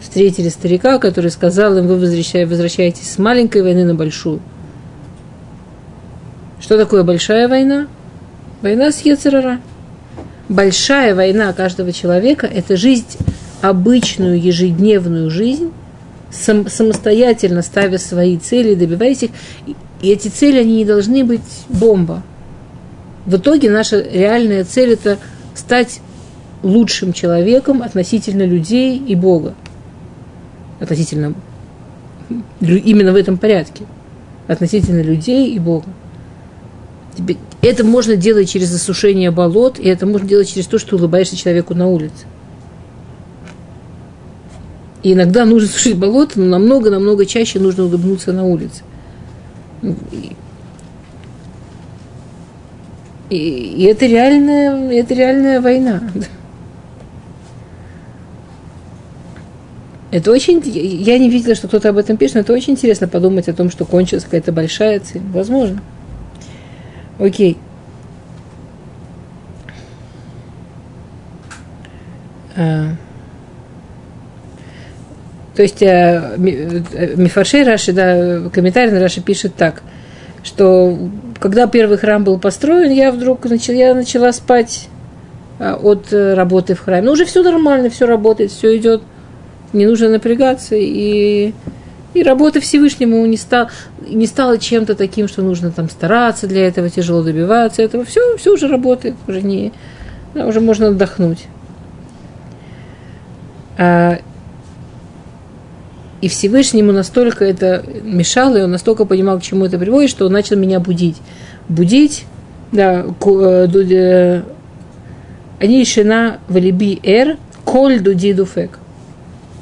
встретили 0.00 0.48
старика, 0.48 0.98
который 0.98 1.30
сказал 1.30 1.76
им, 1.76 1.86
вы 1.86 1.96
возвращаетесь 1.96 3.10
с 3.10 3.18
маленькой 3.18 3.62
войны 3.62 3.84
на 3.84 3.94
большую. 3.94 4.40
Что 6.60 6.78
такое 6.78 7.02
большая 7.02 7.48
война? 7.48 7.86
Война 8.62 8.90
с 8.90 9.02
Ецерара 9.02 9.60
большая 10.48 11.14
война 11.14 11.52
каждого 11.52 11.92
человека– 11.92 12.46
это 12.52 12.76
жизнь, 12.76 13.06
обычную 13.62 14.40
ежедневную 14.40 15.30
жизнь, 15.30 15.72
сам, 16.30 16.68
самостоятельно 16.68 17.62
ставя 17.62 17.98
свои 17.98 18.36
цели, 18.36 18.74
добиваясь 18.74 19.22
их. 19.22 19.30
И 20.02 20.10
эти 20.10 20.28
цели, 20.28 20.58
они 20.58 20.76
не 20.76 20.84
должны 20.84 21.24
быть 21.24 21.40
бомба. 21.68 22.22
В 23.26 23.36
итоге 23.36 23.70
наша 23.70 24.02
реальная 24.02 24.64
цель– 24.64 24.92
это 24.92 25.18
стать 25.54 26.00
лучшим 26.62 27.12
человеком 27.12 27.82
относительно 27.82 28.42
людей 28.42 28.98
и 28.98 29.14
Бога. 29.14 29.54
Относительно 30.80 31.34
именно 32.60 33.12
в 33.12 33.16
этом 33.16 33.38
порядке. 33.38 33.84
Относительно 34.46 35.00
людей 35.00 35.50
и 35.54 35.58
Бога. 35.58 35.86
Это 37.64 37.82
можно 37.82 38.14
делать 38.14 38.50
через 38.50 38.68
засушение 38.68 39.30
болот, 39.30 39.78
и 39.78 39.88
это 39.88 40.04
можно 40.04 40.28
делать 40.28 40.50
через 40.50 40.66
то, 40.66 40.78
что 40.78 40.96
улыбаешься 40.96 41.34
человеку 41.34 41.74
на 41.74 41.88
улице. 41.88 42.26
И 45.02 45.14
иногда 45.14 45.46
нужно 45.46 45.68
сушить 45.68 45.96
болото, 45.96 46.38
но 46.38 46.44
намного-намного 46.44 47.24
чаще 47.24 47.58
нужно 47.58 47.84
улыбнуться 47.84 48.34
на 48.34 48.44
улице. 48.44 48.82
И, 53.30 53.38
и 53.38 53.82
это 53.84 54.04
реальная, 54.04 54.90
это 54.92 55.14
реальная 55.14 55.60
война. 55.62 56.02
Это 60.10 60.30
очень... 60.30 60.60
Я 60.64 61.18
не 61.18 61.30
видела, 61.30 61.54
что 61.54 61.66
кто-то 61.66 61.88
об 61.88 61.96
этом 61.96 62.18
пишет, 62.18 62.34
но 62.34 62.40
это 62.42 62.52
очень 62.52 62.74
интересно 62.74 63.08
подумать 63.08 63.48
о 63.48 63.54
том, 63.54 63.70
что 63.70 63.86
кончилась 63.86 64.24
какая-то 64.24 64.52
большая 64.52 65.00
цель. 65.00 65.22
Возможно. 65.32 65.82
Окей. 67.18 67.58
А. 72.56 72.90
То 75.54 75.62
есть 75.62 75.82
а, 75.82 76.34
Мифаршей 76.36 77.62
Раши, 77.62 77.92
да, 77.92 78.48
комментарий 78.50 78.90
на 78.90 79.00
Раши 79.00 79.20
пишет 79.20 79.54
так, 79.54 79.82
что 80.42 80.98
когда 81.38 81.66
первый 81.66 81.96
храм 81.96 82.24
был 82.24 82.38
построен, 82.38 82.90
я 82.90 83.12
вдруг 83.12 83.44
начала, 83.44 83.76
я 83.76 83.94
начала 83.94 84.32
спать 84.32 84.88
а, 85.60 85.76
от 85.76 86.12
э, 86.12 86.34
работы 86.34 86.74
в 86.74 86.80
храме. 86.80 87.06
Ну, 87.06 87.12
уже 87.12 87.24
все 87.24 87.42
нормально, 87.42 87.88
все 87.90 88.06
работает, 88.06 88.50
все 88.50 88.76
идет 88.76 89.02
не 89.72 89.86
нужно 89.86 90.08
напрягаться, 90.08 90.76
и, 90.76 91.52
и 92.14 92.22
работа 92.22 92.60
Всевышнему 92.60 93.26
не, 93.26 93.36
стал, 93.36 93.68
не 94.08 94.26
стала 94.26 94.56
чем-то 94.56 94.94
таким, 94.94 95.28
что 95.28 95.42
нужно 95.42 95.72
там 95.72 95.90
стараться 95.90 96.46
для 96.46 96.66
этого, 96.66 96.88
тяжело 96.88 97.22
добиваться 97.22 97.82
этого. 97.82 98.04
Все, 98.04 98.36
все 98.36 98.52
уже 98.52 98.68
работает, 98.68 99.14
уже, 99.26 99.42
не, 99.42 99.72
уже 100.34 100.60
можно 100.60 100.88
отдохнуть. 100.88 101.46
А, 103.76 104.18
и 106.20 106.28
Всевышнему 106.28 106.92
настолько 106.92 107.44
это 107.44 107.84
мешало, 108.02 108.56
и 108.56 108.62
он 108.62 108.70
настолько 108.70 109.04
понимал, 109.04 109.40
к 109.40 109.42
чему 109.42 109.66
это 109.66 109.76
приводит, 109.78 110.10
что 110.10 110.26
он 110.26 110.32
начал 110.32 110.56
меня 110.56 110.80
будить. 110.80 111.16
Будить, 111.68 112.24
да, 112.72 113.04
э, 113.26 114.42
они 115.60 115.84
шина 115.84 116.38
валиби 116.48 117.00
эр, 117.02 117.36
коль 117.64 118.00
дуди 118.00 118.32
дуфек. 118.32 118.78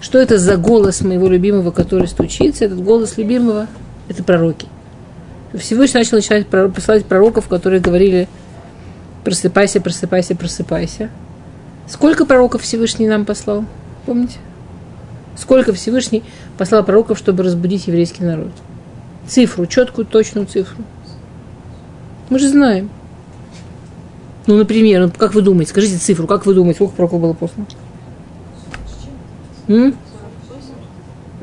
Что 0.03 0.19
это 0.19 0.37
за 0.37 0.57
голос 0.57 1.01
моего 1.03 1.29
любимого, 1.29 1.71
который 1.71 2.09
стучится? 2.09 2.65
Этот 2.65 2.83
голос 2.83 3.17
любимого– 3.19 3.69
это 4.09 4.25
пророки. 4.25 4.67
Всевышний 5.55 6.01
начал 6.01 6.17
начинать 6.17 6.49
посылать 6.49 7.07
пророков, 7.07 7.47
которые 7.47 7.81
говорили 7.81 8.29
«просыпайся, 9.23 9.81
просыпайся, 9.81 10.35
просыпайся». 10.35 11.09
Сколько 11.89 12.27
пророков 12.27 12.63
Всевышний 12.63 13.07
нам 13.07 13.25
послал? 13.25 13.65
Помните? 14.05 14.39
Сколько 15.37 15.73
Всевышний 15.73 16.25
послал 16.59 16.85
пророков, 16.85 17.17
чтобы 17.17 17.45
разбудить 17.45 17.87
еврейский 17.87 18.25
народ? 18.25 18.51
Цифру, 19.29 19.67
четкую, 19.67 20.05
точную 20.05 20.49
цифру. 20.49 20.83
Мы 22.29 22.41
же 22.41 22.49
знаем. 22.49 22.91
Ну, 24.49 24.57
например, 24.57 25.07
ну, 25.07 25.13
как 25.17 25.35
вы 25.35 25.43
думаете, 25.43 25.71
скажите 25.71 25.99
цифру, 25.99 26.27
как 26.27 26.45
вы 26.45 26.55
думаете, 26.55 26.79
сколько 26.79 26.97
пророков 26.97 27.21
было 27.21 27.35
послано? 27.35 27.67
М? 29.69 29.95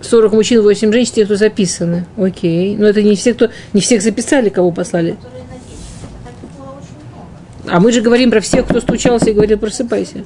40 0.01 0.33
мужчин, 0.33 0.61
8 0.61 0.91
женщин, 0.91 1.13
те, 1.13 1.25
кто 1.25 1.35
записаны. 1.35 2.05
Окей. 2.17 2.75
Но 2.75 2.87
это 2.87 3.01
не 3.01 3.15
все, 3.15 3.33
кто... 3.33 3.49
Не 3.73 3.81
всех 3.81 4.01
записали, 4.01 4.49
кого 4.49 4.71
послали. 4.71 5.17
А 7.67 7.79
мы 7.79 7.91
же 7.91 8.01
говорим 8.01 8.31
про 8.31 8.39
всех, 8.39 8.65
кто 8.65 8.79
стучался 8.79 9.29
и 9.29 9.33
говорил, 9.33 9.59
просыпайся. 9.59 10.23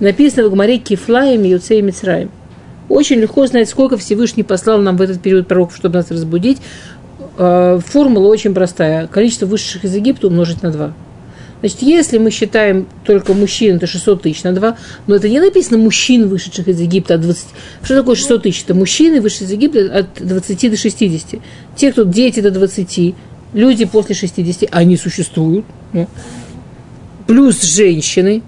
Написано 0.00 0.48
в 0.48 0.52
Гмаре 0.52 0.78
Кифлаем, 0.78 1.42
Юцей 1.42 1.80
и 1.80 1.82
Мицраем. 1.82 2.30
Очень 2.88 3.16
легко 3.16 3.46
знать, 3.46 3.68
сколько 3.68 3.96
Всевышний 3.96 4.42
послал 4.42 4.80
нам 4.80 4.96
в 4.96 5.02
этот 5.02 5.20
период 5.20 5.48
пророков, 5.48 5.76
чтобы 5.76 5.96
нас 5.96 6.10
разбудить. 6.10 6.58
А, 7.36 7.78
формула 7.78 8.28
очень 8.28 8.54
простая. 8.54 9.06
Количество 9.06 9.46
высших 9.46 9.84
из 9.84 9.94
Египта 9.94 10.28
умножить 10.28 10.62
на 10.62 10.70
2. 10.70 10.94
Значит, 11.60 11.82
если 11.82 12.18
мы 12.18 12.30
считаем 12.30 12.86
только 13.04 13.32
мужчин, 13.32 13.76
это 13.76 13.86
600 13.86 14.22
тысяч 14.22 14.42
на 14.42 14.52
2, 14.52 14.76
но 15.06 15.14
это 15.14 15.28
не 15.28 15.40
написано 15.40 15.78
мужчин, 15.78 16.28
вышедших 16.28 16.68
из 16.68 16.80
Египта 16.80 17.14
от 17.14 17.22
20. 17.22 17.46
Что 17.82 17.96
такое 17.96 18.14
600 18.14 18.42
тысяч? 18.42 18.64
Это 18.64 18.74
мужчины, 18.74 19.20
вышедшие 19.20 19.46
из 19.48 19.52
Египта 19.52 19.98
от 19.98 20.26
20 20.26 20.70
до 20.70 20.76
60. 20.76 21.40
Те, 21.74 21.92
кто 21.92 22.04
дети 22.04 22.40
до 22.40 22.50
20, 22.50 23.14
люди 23.54 23.84
после 23.86 24.14
60, 24.14 24.68
они 24.70 24.96
существуют. 24.96 25.64
Ну. 25.92 26.08
Плюс 27.26 27.62
женщины. 27.62 28.42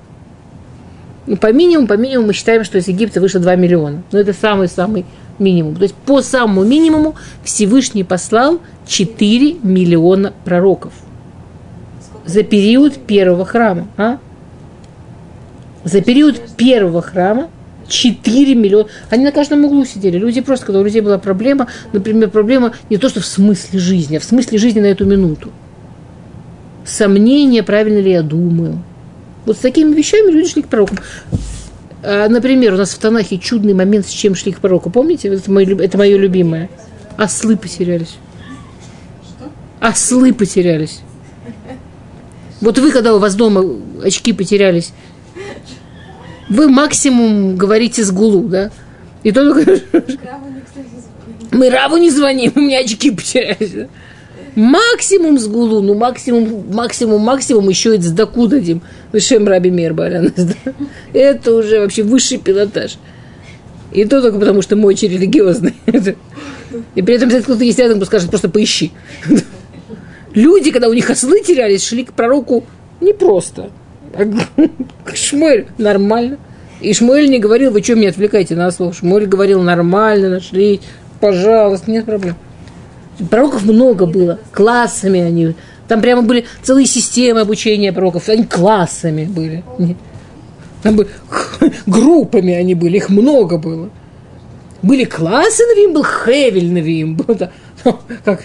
Ну, 1.27 1.37
по 1.37 1.53
минимуму, 1.53 1.87
по 1.87 1.95
минимуму 1.95 2.29
мы 2.29 2.33
считаем, 2.35 2.65
что 2.65 2.79
из 2.79 2.89
Египта 2.89 3.21
вышло 3.21 3.41
2 3.41 3.57
миллиона. 3.57 4.03
Но 4.13 4.19
это 4.19 4.35
самый-самый 4.35 5.07
минимум. 5.39 5.77
То 5.77 5.83
есть 5.83 5.95
по 5.95 6.21
самому 6.21 6.63
минимуму 6.65 7.15
Всевышний 7.43 8.05
послал 8.05 8.61
4 8.87 9.57
миллиона 9.63 10.35
пророков– 10.45 10.93
за 12.29 12.43
период 12.43 12.95
первого 13.07 13.45
храма. 13.45 13.89
А? 13.97 14.19
За 15.83 16.03
период 16.03 16.41
первого 16.57 17.01
храма 17.01 17.49
4 17.89 18.55
миллиона. 18.55 18.89
Они 19.09 19.25
на 19.25 19.33
каждом 19.33 19.65
углу 19.65 19.85
сидели. 19.87 20.19
Люди 20.19 20.43
просто, 20.43 20.67
когда 20.67 20.81
у 20.81 20.85
людей 20.85 21.01
была 21.01 21.19
проблема, 21.19 21.69
например, 21.93 22.29
проблема 22.29 22.75
не 22.91 22.99
то, 22.99 23.09
что 23.09 23.21
в 23.21 23.27
смысле 23.27 23.79
жизни, 23.81 24.17
а 24.17 24.21
в 24.21 24.25
смысле 24.25 24.59
жизни 24.59 24.81
на 24.81 24.87
эту 24.87 25.07
минуту. 25.07 25.51
Сомнение, 26.85 27.63
правильно 27.63 27.99
ли 27.99 28.11
я 28.11 28.23
думаю. 28.23 28.83
Вот 29.47 29.57
с 29.57 29.61
такими 29.61 29.95
вещами 29.95 30.31
люди 30.31 30.49
шли 30.49 30.63
к 30.63 30.69
пророкам. 30.69 30.99
А, 32.03 32.29
например, 32.29 32.75
у 32.75 32.77
нас 32.77 32.91
в 32.91 32.99
Танахе 32.99 33.39
чудный 33.39 33.73
момент, 33.73 34.07
с 34.07 34.11
чем 34.11 34.35
шли 34.35 34.53
к 34.53 34.61
пророку. 34.61 34.91
Помните? 34.91 35.29
Это 35.29 35.51
мое, 35.51 35.79
это 35.79 35.97
мое 35.97 36.19
любимое. 36.19 36.69
Ослы 37.17 37.57
потерялись. 37.57 38.17
Ослы 39.81 40.35
потерялись. 40.35 41.01
Вот 42.61 42.79
вы, 42.79 42.91
когда 42.91 43.15
у 43.15 43.19
вас 43.19 43.35
дома 43.35 43.65
очки 44.03 44.33
потерялись, 44.33 44.93
вы 46.49 46.69
максимум 46.69 47.57
говорите 47.57 48.05
с 48.05 48.11
гулу, 48.11 48.43
да? 48.49 48.71
И 49.23 49.33
то 49.33 49.45
мы 51.53 51.71
Раву 51.71 51.97
не 51.97 52.11
звоним, 52.11 52.53
у 52.55 52.61
меня 52.61 52.81
очки 52.81 53.11
потерялись. 53.11 53.89
Максимум 54.55 55.39
с 55.39 55.47
гулу, 55.47 55.83
ну 55.83 55.95
максимум, 55.95 56.65
максимум, 56.73 57.21
максимум 57.23 57.69
еще 57.69 57.95
и 57.95 58.01
сдаку 58.01 58.49
дадим. 58.49 58.83
Вышем 59.13 59.47
Раби 59.47 59.71
Мир 59.71 59.95
да? 59.95 60.23
Это 61.13 61.55
уже 61.55 61.81
вообще 61.81 62.03
высший 62.03 62.39
пилотаж. 62.39 62.99
И 63.93 64.05
то 64.05 64.21
только 64.21 64.39
потому, 64.39 64.63
что 64.63 64.77
очень 64.77 65.09
религиозный. 65.09 65.75
И 66.95 67.03
при 67.03 67.15
этом, 67.15 67.29
если 67.29 67.43
кто-то 67.43 67.65
есть 67.65 67.79
рядом, 67.79 68.05
скажет, 68.05 68.31
просто 68.31 68.49
поищи. 68.49 68.93
Люди, 70.35 70.71
когда 70.71 70.89
у 70.89 70.93
них 70.93 71.09
ослы 71.11 71.41
терялись, 71.41 71.87
шли 71.87 72.05
к 72.05 72.13
пророку 72.13 72.65
не 73.01 73.13
просто. 73.13 73.71
А 74.15 74.25
Шмуэль 75.15 75.67
нормально. 75.79 76.39
И 76.81 76.93
Шмуэль 76.93 77.29
не 77.29 77.39
говорил, 77.39 77.73
вы 77.73 77.83
что 77.83 77.97
меня 77.97 78.11
отвлекаете 78.11 78.55
на 78.55 78.67
ослов? 78.67 78.97
Шмуэль 78.97 79.27
говорил, 79.27 79.63
нормально, 79.63 80.29
нашли, 80.29 80.81
пожалуйста, 81.21 81.91
нет 81.91 82.05
проблем. 82.05 82.37
Пророков 83.31 83.65
много 83.65 84.07
было, 84.07 84.39
классами 84.53 85.21
они. 85.21 85.55
Там 85.89 86.01
прямо 86.01 86.23
были 86.23 86.45
целые 86.63 86.87
системы 86.87 87.41
обучения 87.41 87.93
пророков, 87.93 88.29
они 88.29 88.45
классами 88.45 89.25
были. 89.25 89.65
Там 90.83 90.97
были, 90.97 91.09
группами 91.87 92.55
они 92.55 92.75
были, 92.75 92.99
их 92.99 93.09
много 93.09 93.59
было. 93.59 93.91
Были 94.83 95.05
классы 95.05 95.65
Навим, 95.67 95.93
был 95.93 96.05
Хевель 96.05 96.73
Навим, 96.73 97.17
был, 97.17 97.35
да, 97.35 97.51
как 98.25 98.45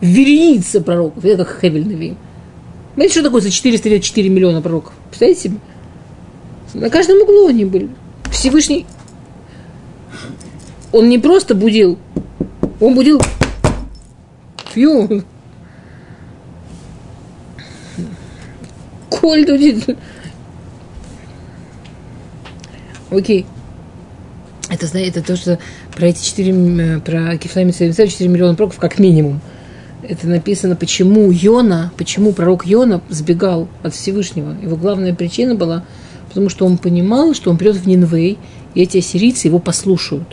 вереница 0.00 0.80
пророков. 0.80 1.24
Это 1.24 1.44
как 1.44 1.60
Хевель 1.60 1.86
Навим. 1.86 2.16
Знаете, 2.94 3.14
что 3.14 3.22
такое 3.22 3.40
за 3.40 3.50
404 3.50 4.28
миллиона 4.28 4.60
пророков? 4.60 4.92
Представляете 5.08 5.42
себе? 5.42 5.56
На 6.74 6.90
каждом 6.90 7.22
углу 7.22 7.46
они 7.46 7.64
были. 7.64 7.88
Всевышний, 8.30 8.86
он 10.92 11.08
не 11.08 11.18
просто 11.18 11.54
будил, 11.54 11.98
он 12.80 12.94
будил 12.94 13.20
фью. 14.72 15.24
Коль 19.08 19.46
дудит. 19.46 19.96
Окей. 23.10 23.46
Это, 24.68 24.86
знаете, 24.86 25.20
это 25.20 25.22
то, 25.26 25.36
что 25.36 25.58
про 25.94 26.08
эти 26.08 26.22
4, 26.22 27.00
про 27.00 27.38
Кефлами 27.38 27.70
4 27.72 28.28
миллиона 28.28 28.54
пророков 28.54 28.78
как 28.78 28.98
минимум 28.98 29.40
это 30.08 30.26
написано, 30.26 30.74
почему 30.74 31.30
Йона, 31.30 31.92
почему 31.96 32.32
пророк 32.32 32.66
Йона 32.66 33.02
сбегал 33.10 33.68
от 33.82 33.94
Всевышнего. 33.94 34.56
Его 34.62 34.76
главная 34.76 35.14
причина 35.14 35.54
была, 35.54 35.84
потому 36.28 36.48
что 36.48 36.64
он 36.64 36.78
понимал, 36.78 37.34
что 37.34 37.50
он 37.50 37.58
придет 37.58 37.76
в 37.76 37.86
Нинвей, 37.86 38.38
и 38.74 38.82
эти 38.82 38.98
ассирийцы 38.98 39.48
его 39.48 39.58
послушают. 39.58 40.26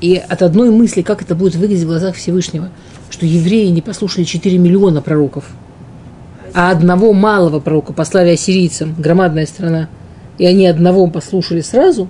И 0.00 0.16
от 0.16 0.42
одной 0.42 0.70
мысли, 0.70 1.02
как 1.02 1.22
это 1.22 1.34
будет 1.34 1.56
выглядеть 1.56 1.84
в 1.84 1.88
глазах 1.88 2.16
Всевышнего, 2.16 2.70
что 3.10 3.26
евреи 3.26 3.68
не 3.68 3.82
послушали 3.82 4.24
4 4.24 4.56
миллиона 4.58 5.02
пророков, 5.02 5.44
а 6.54 6.70
одного 6.70 7.12
малого 7.12 7.60
пророка 7.60 7.92
послали 7.92 8.30
ассирийцам, 8.30 8.94
громадная 8.98 9.46
страна, 9.46 9.88
и 10.38 10.46
они 10.46 10.66
одного 10.66 11.06
послушали 11.08 11.60
сразу, 11.60 12.08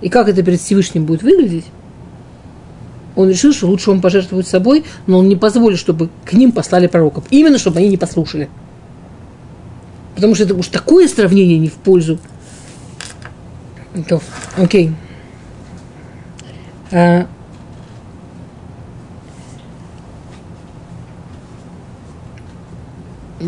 и 0.00 0.08
как 0.08 0.28
это 0.28 0.42
перед 0.42 0.60
Всевышним 0.60 1.04
будет 1.04 1.22
выглядеть, 1.22 1.66
Он 3.16 3.28
решил, 3.28 3.52
что 3.52 3.66
лучше 3.66 3.90
он 3.90 4.00
пожертвует 4.00 4.46
собой, 4.46 4.84
но 5.06 5.18
он 5.18 5.28
не 5.28 5.36
позволит, 5.36 5.78
чтобы 5.78 6.10
к 6.24 6.32
ним 6.32 6.52
послали 6.52 6.86
пророков. 6.86 7.24
Именно, 7.30 7.58
чтобы 7.58 7.78
они 7.78 7.88
не 7.88 7.96
послушали. 7.96 8.48
Потому 10.14 10.34
что 10.34 10.44
это 10.44 10.54
уж 10.54 10.68
такое 10.68 11.08
сравнение 11.08 11.58
не 11.58 11.68
в 11.68 11.74
пользу. 11.74 12.18
То, 14.08 14.20
окей. 14.56 14.92
А, 16.90 17.26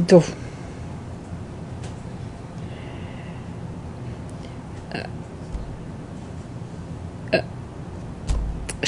то. 0.09 0.23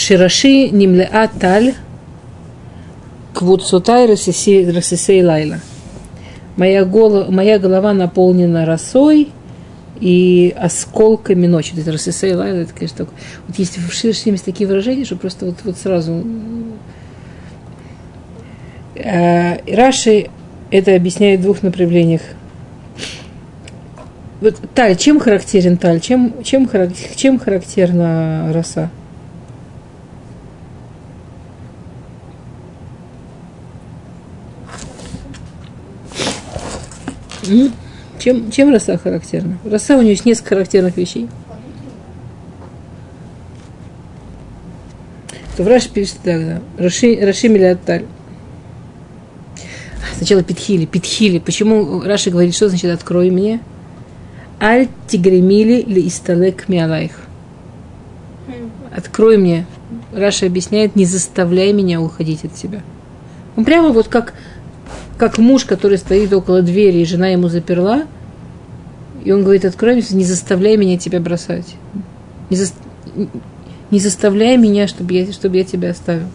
Шираши 0.09 0.71
нимлеа 0.71 1.29
таль 1.39 1.75
квуцутай 3.35 4.07
расисей 4.07 5.23
лайла. 5.23 5.61
Моя, 6.57 6.87
голова, 6.87 7.31
моя 7.31 7.59
голова 7.59 7.93
наполнена 7.93 8.65
росой 8.65 9.29
и 10.01 10.55
осколками 10.59 11.47
ночи. 11.47 11.75
Это 11.77 11.93
расисей 11.93 12.33
лайла, 12.33 12.57
это, 12.57 12.73
конечно, 12.73 13.05
такое. 13.05 13.19
Вот 13.47 13.59
есть 13.59 13.77
в 13.77 13.93
Шираши 13.93 14.31
есть 14.31 14.47
такие 14.47 14.67
выражения, 14.67 15.05
что 15.05 15.17
просто 15.17 15.45
вот, 15.45 15.57
вот 15.65 15.77
сразу... 15.77 16.25
Раши 18.97 20.31
это 20.71 20.95
объясняет 20.95 21.41
в 21.41 21.43
двух 21.43 21.63
направлениях. 21.63 22.23
Вот 24.41 24.59
таль, 24.75 24.97
чем 24.97 25.21
характерен 25.21 25.77
таль? 25.77 26.01
Чем, 26.01 26.43
чем, 26.45 26.67
чем 27.15 27.39
характерна 27.39 28.51
роса? 28.55 28.89
Чем, 38.19 38.51
чем 38.51 38.73
роса 38.73 38.99
характерна? 38.99 39.59
Роса 39.65 39.97
у 39.97 40.01
нее 40.01 40.11
есть 40.11 40.25
несколько 40.25 40.51
характерных 40.51 40.97
вещей. 40.97 41.29
То 45.57 45.63
в 45.63 45.69
Раши 45.69 45.89
пишет 45.89 46.19
так, 46.23 46.41
да. 46.45 46.61
Раши, 46.79 47.19
Раши 47.21 47.49
Милиатталь. 47.49 48.05
Сначала 50.17 50.43
Питхили. 50.43 50.85
Питхили. 50.85 51.39
Почему 51.39 52.01
Раши 52.01 52.31
говорит, 52.31 52.55
что 52.55 52.69
значит 52.69 52.93
«открой 52.93 53.31
мне»? 53.31 53.61
Аль 54.61 54.89
тигремили 55.07 55.83
ли 55.83 56.07
исталек 56.09 56.69
миалайх. 56.69 57.13
Открой 58.95 59.37
мне. 59.37 59.67
Раша 60.13 60.47
объясняет, 60.47 60.97
не 60.97 61.05
заставляй 61.05 61.73
меня 61.73 62.01
уходить 62.01 62.45
от 62.45 62.55
тебя. 62.55 62.83
Он 63.57 63.65
прямо 63.65 63.91
вот 63.91 64.09
как, 64.09 64.35
как 65.19 65.39
муж, 65.39 65.65
который 65.65 65.99
стоит 65.99 66.33
около 66.33 66.63
двери, 66.63 66.99
и 66.99 67.05
жена 67.05 67.29
ему 67.29 67.49
заперла, 67.49 68.05
и 69.25 69.33
он 69.33 69.43
говорит, 69.43 69.65
открой 69.65 69.95
мне, 69.95 70.05
не 70.13 70.25
заставляй 70.25 70.77
меня 70.77 70.97
тебя 70.97 71.21
бросать. 71.21 71.75
Не, 72.51 72.57
за, 72.57 72.73
не 73.91 73.99
заставляй 73.99 74.57
меня, 74.57 74.87
чтобы 74.87 75.13
я, 75.13 75.33
чтобы 75.33 75.57
я 75.57 75.65
тебя 75.65 75.91
оставил. 75.91 76.29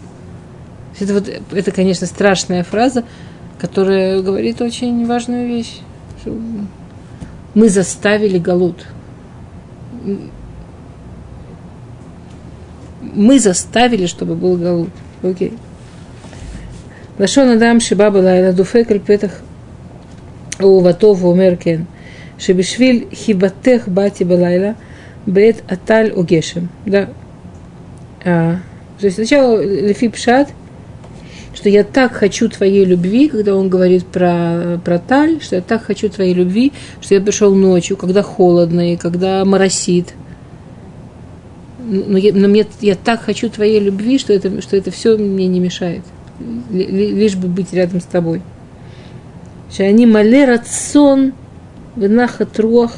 Это, 1.00 1.14
вот, 1.14 1.28
это, 1.52 1.72
конечно, 1.72 2.06
страшная 2.06 2.62
фраза, 2.62 3.04
которая 3.58 4.22
говорит 4.22 4.60
очень 4.60 5.06
важную 5.06 5.48
вещь. 5.48 5.80
Мы 7.54 7.68
заставили 7.68 8.38
Галут. 8.38 8.86
Мы 13.00 13.40
заставили, 13.40 14.06
чтобы 14.06 14.34
был 14.34 14.56
Галут. 14.56 14.90
Окей. 15.22 15.54
Лашон 17.18 17.50
Адам 17.50 17.80
Шиба 17.80 18.10
Балайла 18.10 18.52
Дуфек 18.52 18.90
Аль 18.90 19.00
Петах 19.00 19.40
Уватов 20.60 21.24
Умер 21.24 21.56
Кен 21.56 21.86
Шебишвиль 22.38 23.08
Хибатех 23.12 23.88
Бати 23.88 24.24
Балайла 24.24 24.76
Бет 25.26 25.62
Аталь 25.68 26.12
Угешем. 26.12 26.68
Да. 26.86 27.08
А, 28.24 28.56
то 28.98 29.06
есть 29.06 29.16
сначала 29.16 29.62
Лефи 29.62 30.08
Пшат– 30.08 30.48
что 31.54 31.68
я 31.68 31.84
так 31.84 32.12
хочу 32.12 32.48
твоей 32.48 32.84
любви, 32.84 33.28
когда 33.28 33.54
он 33.54 33.68
говорит 33.68 34.04
про, 34.04 34.80
про 34.84 34.98
таль, 34.98 35.40
что 35.40 35.56
я 35.56 35.62
так 35.62 35.84
хочу 35.84 36.08
твоей 36.08 36.34
любви, 36.34 36.72
что 37.00 37.14
я 37.14 37.20
пришел 37.20 37.54
ночью, 37.54 37.96
когда 37.96 38.22
холодно 38.22 38.92
и 38.92 38.96
когда 38.96 39.44
моросит. 39.44 40.14
Но, 41.78 42.18
я, 42.18 42.32
но 42.32 42.48
мне, 42.48 42.66
я 42.80 42.96
так 42.96 43.22
хочу 43.22 43.48
твоей 43.48 43.78
любви, 43.78 44.18
что 44.18 44.32
это, 44.32 44.60
что 44.62 44.76
это 44.76 44.90
все 44.90 45.16
мне 45.16 45.46
не 45.46 45.60
мешает. 45.60 46.02
Лишь 46.70 47.36
бы 47.36 47.48
быть 47.48 47.72
рядом 47.72 48.00
с 48.00 48.04
тобой. 48.04 48.42
Они 49.78 50.06
мале 50.06 50.44
рацион 50.44 51.32
венахат 51.96 52.58
руах. 52.58 52.92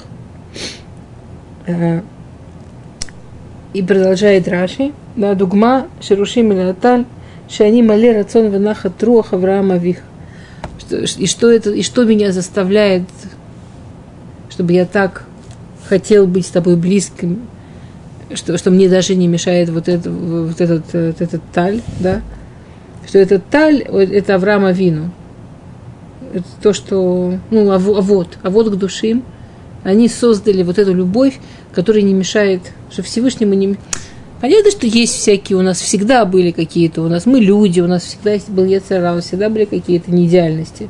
Э, 1.67 2.01
и 3.73 3.83
продолжает 3.83 4.49
Раши. 4.49 4.93
Да, 5.17 5.35
дугма 5.35 5.87
шерушим 6.01 6.53
или 6.53 6.61
аталь 6.61 7.07
Шани 7.49 7.83
мале 7.83 8.17
рацион 8.17 8.51
венаха 8.51 8.91
труах 8.91 9.33
Авраама 9.33 9.77
Вих. 9.77 9.99
И 11.19 11.27
что, 11.27 11.51
это, 11.51 11.71
и 11.71 11.83
что 11.83 12.05
меня 12.05 12.33
заставляет, 12.33 13.03
чтобы 14.51 14.73
я 14.73 14.85
так 14.85 15.25
хотел 15.89 16.27
быть 16.27 16.47
с 16.47 16.51
тобой 16.51 16.77
близким, 16.77 17.43
что, 18.35 18.57
что 18.59 18.71
мне 18.71 18.89
даже 18.89 19.15
не 19.15 19.27
мешает 19.27 19.69
вот, 19.69 19.89
это, 19.89 20.11
вот, 20.11 20.61
этот, 20.61 20.85
вот 20.93 21.21
этот 21.21 21.43
таль, 21.53 21.83
да? 22.01 22.21
Что 23.07 23.19
этот 23.19 23.49
таль, 23.49 23.83
это 23.83 24.35
Авраама 24.35 24.73
Вину. 24.73 25.11
Это 26.33 26.47
то, 26.61 26.73
что, 26.73 27.39
ну, 27.51 27.71
а, 27.71 27.77
а 27.77 27.79
вот, 27.79 28.39
а 28.43 28.51
вот 28.51 28.71
к 28.71 28.77
душим, 28.77 29.23
они 29.85 30.09
создали 30.09 30.63
вот 30.63 30.79
эту 30.79 30.93
любовь, 30.93 31.39
которая 31.73 32.03
не 32.03 32.13
мешает, 32.13 32.61
что 32.91 33.03
Всевышнему 33.03 33.55
не, 33.55 33.77
Понятно, 34.41 34.71
что 34.71 34.87
есть 34.87 35.15
всякие, 35.15 35.57
у 35.57 35.63
нас 35.63 35.81
всегда 35.81 36.27
были 36.27 36.51
какие-то, 36.51 37.03
у 37.03 37.09
нас 37.09 37.25
мы 37.25 37.41
люди, 37.41 37.81
у 37.81 37.87
нас 37.87 38.03
всегда 38.03 38.37
был 38.49 38.65
Яцера, 38.65 39.13
у 39.13 39.17
нас 39.17 39.25
всегда 39.25 39.49
были 39.49 39.65
какие-то 39.65 40.11
неидеальности. 40.11 40.89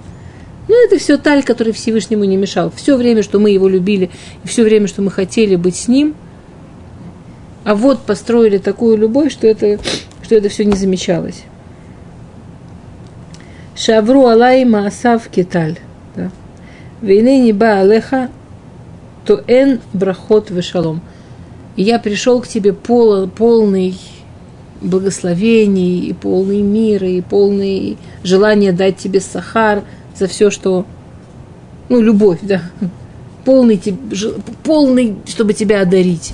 Но 0.68 0.74
это 0.84 0.98
все 0.98 1.16
таль, 1.16 1.44
который 1.44 1.72
Всевышнему 1.72 2.24
не 2.24 2.36
мешал. 2.36 2.72
Все 2.74 2.96
время, 2.96 3.22
что 3.22 3.38
мы 3.38 3.50
его 3.50 3.68
любили, 3.68 4.10
и 4.42 4.48
все 4.48 4.64
время, 4.64 4.88
что 4.88 5.00
мы 5.00 5.12
хотели 5.12 5.54
быть 5.54 5.76
с 5.76 5.86
ним, 5.86 6.16
а 7.62 7.76
вот 7.76 8.02
построили 8.02 8.58
такую 8.58 8.96
любовь, 8.96 9.32
что 9.32 9.46
это, 9.46 9.78
что 10.22 10.34
это 10.34 10.48
все 10.48 10.64
не 10.64 10.74
замечалось. 10.74 11.44
Шавру 13.76 14.26
алай 14.26 14.64
маасав 14.64 15.28
киталь. 15.28 15.78
Вейны 17.02 17.40
не 17.40 17.52
ба 17.52 17.80
алеха, 17.80 18.30
то 19.26 19.42
эн 19.46 19.80
брахот 19.92 20.50
вешалом. 20.50 21.02
Я 21.76 21.98
пришел 21.98 22.40
к 22.40 22.48
тебе 22.48 22.72
пол, 22.72 23.28
полный 23.28 23.98
благословений, 24.80 26.06
и 26.06 26.14
полный 26.14 26.62
мира, 26.62 27.06
и 27.06 27.20
полный 27.20 27.98
желания 28.22 28.72
дать 28.72 28.96
тебе 28.96 29.20
сахар 29.20 29.82
за 30.18 30.26
все, 30.26 30.50
что... 30.50 30.86
Ну, 31.90 32.00
любовь, 32.00 32.38
да. 32.42 32.62
Полный, 33.44 33.80
полный, 34.64 35.16
чтобы 35.26 35.52
тебя 35.52 35.82
одарить. 35.82 36.32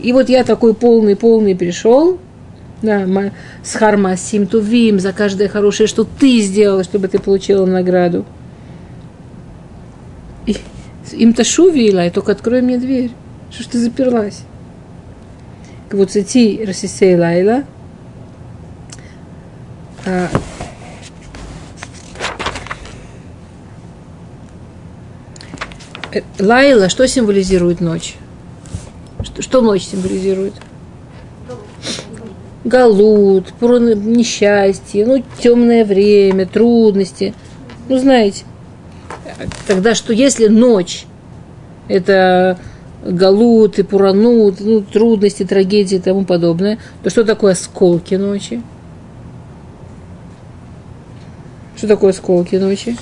И 0.00 0.12
вот 0.12 0.28
я 0.28 0.44
такой 0.44 0.74
полный-полный 0.74 1.56
пришел, 1.56 2.18
да, 2.82 3.06
с 3.64 3.74
хармасим 3.74 4.46
тувим, 4.46 5.00
за 5.00 5.12
каждое 5.12 5.48
хорошее, 5.48 5.86
что 5.86 6.04
ты 6.04 6.40
сделала, 6.40 6.84
чтобы 6.84 7.08
ты 7.08 7.18
получила 7.18 7.64
награду. 7.64 8.26
Им-то 11.12 11.44
шуви, 11.44 11.88
Илай, 11.88 12.10
только 12.10 12.32
открой 12.32 12.62
мне 12.62 12.78
дверь. 12.78 13.12
Что 13.50 13.62
ж 13.62 13.66
ты 13.66 13.78
заперлась? 13.78 14.42
Вот 15.90 16.14
идти 16.16 16.62
Расисей 16.66 17.16
Лайла. 17.16 17.64
А. 20.04 20.28
Э, 26.12 26.22
Лайла, 26.38 26.88
что 26.88 27.06
символизирует 27.06 27.80
ночь? 27.80 28.16
Что, 29.22 29.42
что 29.42 29.60
ночь 29.60 29.84
символизирует? 29.84 30.54
Галут, 32.66 33.52
несчастье, 33.62 35.06
ну, 35.06 35.22
темное 35.38 35.84
время, 35.84 36.46
трудности. 36.46 37.32
Ну, 37.88 37.96
знаете. 37.98 38.44
Тогда 39.68 39.94
что, 39.94 40.12
если 40.12 40.48
ночь 40.48 41.06
это 41.86 42.58
галут 43.04 43.78
и 43.78 43.84
пуранут, 43.84 44.56
ну, 44.58 44.80
трудности, 44.80 45.44
трагедии 45.44 45.98
и 45.98 46.00
тому 46.00 46.24
подобное, 46.24 46.78
то 47.04 47.10
что 47.10 47.24
такое 47.24 47.52
осколки 47.52 48.16
ночи? 48.16 48.60
Что 51.76 51.86
такое 51.86 52.10
осколки 52.10 52.56
ночи? 52.56 52.96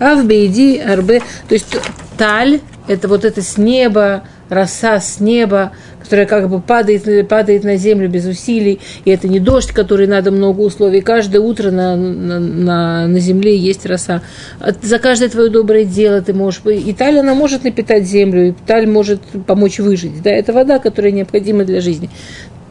А 0.00 0.16
в 0.16 0.26
бейди 0.26 0.78
арбе, 0.78 1.20
то 1.48 1.54
есть 1.54 1.76
таль, 2.18 2.60
это 2.88 3.06
вот 3.06 3.24
это 3.24 3.42
с 3.42 3.58
неба 3.58 4.24
роса 4.48 5.00
с 5.00 5.20
неба, 5.20 5.72
которая 6.06 6.26
как 6.26 6.48
бы 6.48 6.60
падает, 6.60 7.28
падает 7.28 7.64
на 7.64 7.76
землю 7.76 8.08
без 8.08 8.26
усилий, 8.26 8.80
и 9.04 9.10
это 9.10 9.28
не 9.28 9.40
дождь, 9.40 9.72
который 9.72 10.06
надо 10.06 10.30
много 10.30 10.60
условий. 10.60 11.00
Каждое 11.00 11.40
утро 11.40 11.70
на, 11.70 11.96
на, 11.96 12.38
на, 12.38 13.06
на 13.08 13.18
земле 13.18 13.56
есть 13.56 13.84
роса. 13.86 14.22
За 14.82 14.98
каждое 14.98 15.28
твое 15.28 15.50
доброе 15.50 15.84
дело 15.84 16.22
ты 16.22 16.32
можешь... 16.32 16.62
И 16.64 16.92
таль, 16.92 17.18
она 17.18 17.34
может 17.34 17.64
напитать 17.64 18.04
землю, 18.04 18.48
и 18.48 18.54
таль 18.66 18.86
может 18.86 19.20
помочь 19.46 19.80
выжить. 19.80 20.22
Да, 20.22 20.30
это 20.30 20.52
вода, 20.52 20.78
которая 20.78 21.12
необходима 21.12 21.64
для 21.64 21.80
жизни 21.80 22.08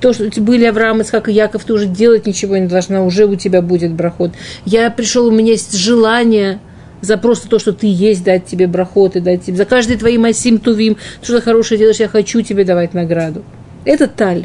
то, 0.02 0.14
что 0.14 0.30
были 0.42 0.66
Авраам, 0.66 1.02
Исхак 1.02 1.30
и 1.30 1.32
Яков, 1.32 1.64
ты 1.64 1.74
уже 1.74 1.88
делать 1.88 2.28
ничего 2.28 2.58
не 2.58 2.68
должна, 2.68 3.04
уже 3.04 3.26
у 3.26 3.36
тебя 3.36 3.62
будет 3.64 3.92
брахот. 3.92 4.32
Я 4.66 4.92
пришел, 4.92 5.26
у 5.26 5.32
меня 5.32 5.54
есть 5.54 5.76
желание 5.76 6.60
за 7.02 7.18
просто 7.18 7.48
то, 7.48 7.60
что 7.60 7.74
ты 7.74 7.88
есть, 7.88 8.24
дать 8.24 8.46
тебе 8.46 8.68
брахот 8.68 9.16
и 9.16 9.20
дать 9.20 9.43
тебе. 9.43 9.58
За 9.58 9.66
каждый 9.66 9.98
твои 9.98 10.18
масим 10.18 10.60
тувим, 10.60 10.98
что 11.22 11.38
ты 11.38 11.41
хорошее 11.41 11.78
делаешь, 11.78 12.00
я 12.00 12.08
хочу 12.08 12.41
тебе 12.41 12.64
давать 12.64 12.93
награду. 12.93 13.43
Это 13.84 14.08
таль. 14.08 14.43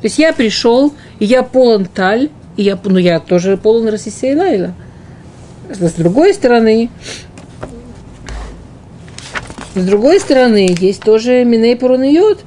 То 0.00 0.04
есть 0.04 0.18
я 0.18 0.32
пришел, 0.32 0.94
и 1.18 1.24
я 1.24 1.42
полон 1.42 1.86
таль, 1.86 2.30
и 2.56 2.62
я, 2.62 2.78
ну, 2.82 2.98
я 2.98 3.20
тоже 3.20 3.56
полон 3.56 3.88
Расисея 3.88 4.36
Лайла. 4.36 4.74
С 5.68 5.92
другой 5.94 6.32
стороны, 6.34 6.90
с 9.74 9.84
другой 9.84 10.20
стороны, 10.20 10.74
есть 10.78 11.02
тоже 11.02 11.44
Миней 11.44 11.76
Пуруньот, 11.76 12.44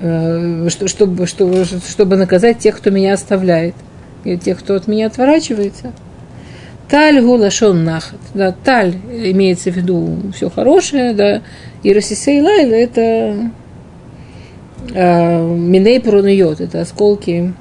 э, 0.00 0.68
чтобы, 0.68 1.26
чтобы, 1.26 1.64
чтобы 1.64 2.16
наказать 2.16 2.58
тех, 2.58 2.76
кто 2.76 2.90
меня 2.90 3.14
оставляет, 3.14 3.74
и 4.24 4.38
тех, 4.38 4.58
кто 4.60 4.76
от 4.76 4.86
меня 4.86 5.08
отворачивается– 5.08 5.92
Таль 6.88 7.20
гулашон 7.20 7.84
нахат. 7.84 8.20
Да, 8.32 8.52
таль 8.52 8.94
имеется 9.10 9.70
в 9.72 9.76
виду 9.76 10.18
все 10.34 10.48
хорошее, 10.48 11.14
да. 11.14 11.42
И 11.82 11.92
Расисей 11.92 12.40
Лайла 12.40 12.74
это 12.74 13.50
э, 14.94 15.46
Миней 15.46 16.00
Пронуйот, 16.00 16.60
это 16.60 16.80
осколки. 16.80 17.52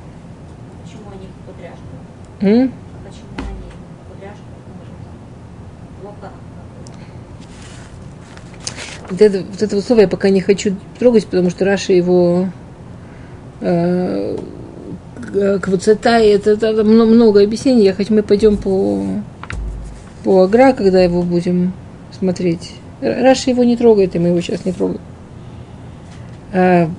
Почему 0.83 1.09
они 1.11 1.27
кудряшка? 1.47 1.81
М? 2.41 2.71
Кудряшка? 4.11 4.45
Вот 9.09 9.21
это, 9.21 9.43
вот 9.49 9.61
это 9.61 9.75
вот 9.75 9.85
слово 9.85 10.01
я 10.01 10.07
пока 10.07 10.29
не 10.29 10.41
хочу 10.41 10.75
трогать, 10.99 11.25
потому 11.25 11.49
что 11.49 11.65
Раши 11.65 11.93
его 11.93 12.47
э, 13.61 14.37
קווצותי, 15.61 16.29
это, 16.29 16.51
это 16.51 16.83
много 16.83 17.41
объяснений, 17.41 17.83
я 17.83 17.93
хоть 17.93 18.09
мы 18.09 18.23
пойдем 18.23 18.57
по, 18.57 19.05
по 20.23 20.43
Агра, 20.43 20.73
когда 20.73 21.01
его 21.01 21.23
будем 21.23 21.73
смотреть. 22.17 22.73
Раши 23.01 23.49
его 23.49 23.63
не 23.63 23.75
трогает, 23.75 24.15
и 24.15 24.19
мы 24.19 24.29
его 24.29 24.41
сейчас 24.41 24.65
не 24.65 24.71
трогаем. 24.71 25.01
А, 26.53 26.89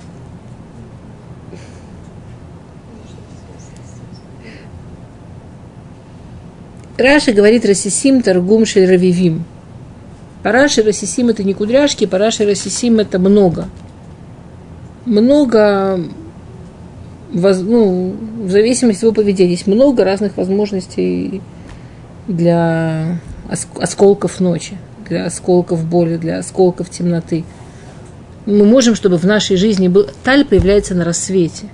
Раша 6.97 7.31
говорит 7.31 7.65
Расисим 7.65 8.21
Таргум 8.21 8.63
Равивим. 8.75 9.45
Параши 10.41 10.81
Расисим 10.81 11.29
это 11.29 11.43
не 11.43 11.53
кудряшки, 11.53 12.05
Параши 12.05 12.45
Расисим 12.45 12.99
это 12.99 13.19
много. 13.19 13.67
Много 15.05 15.99
воз, 17.33 17.59
ну, 17.61 18.15
в 18.43 18.49
зависимости 18.49 18.99
от 18.99 19.03
его 19.03 19.13
поведения. 19.13 19.51
Есть 19.51 19.67
много 19.67 20.03
разных 20.03 20.37
возможностей 20.37 21.41
для 22.27 23.19
осколков 23.49 24.39
ночи, 24.39 24.77
для 25.07 25.25
осколков 25.25 25.85
боли, 25.85 26.17
для 26.17 26.39
осколков 26.39 26.89
темноты. 26.89 27.43
Мы 28.45 28.65
можем, 28.65 28.95
чтобы 28.95 29.17
в 29.17 29.25
нашей 29.25 29.57
жизни 29.57 29.87
был... 29.87 30.07
Таль 30.23 30.45
появляется 30.45 30.95
на 30.95 31.03
рассвете. 31.03 31.67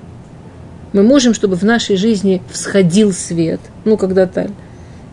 Мы 0.92 1.04
можем, 1.04 1.34
чтобы 1.34 1.56
в 1.56 1.64
нашей 1.64 1.98
жизни 1.98 2.42
всходил 2.52 3.14
свет. 3.14 3.60
Ну, 3.86 3.98
когда 3.98 4.26
таль. 4.26 4.52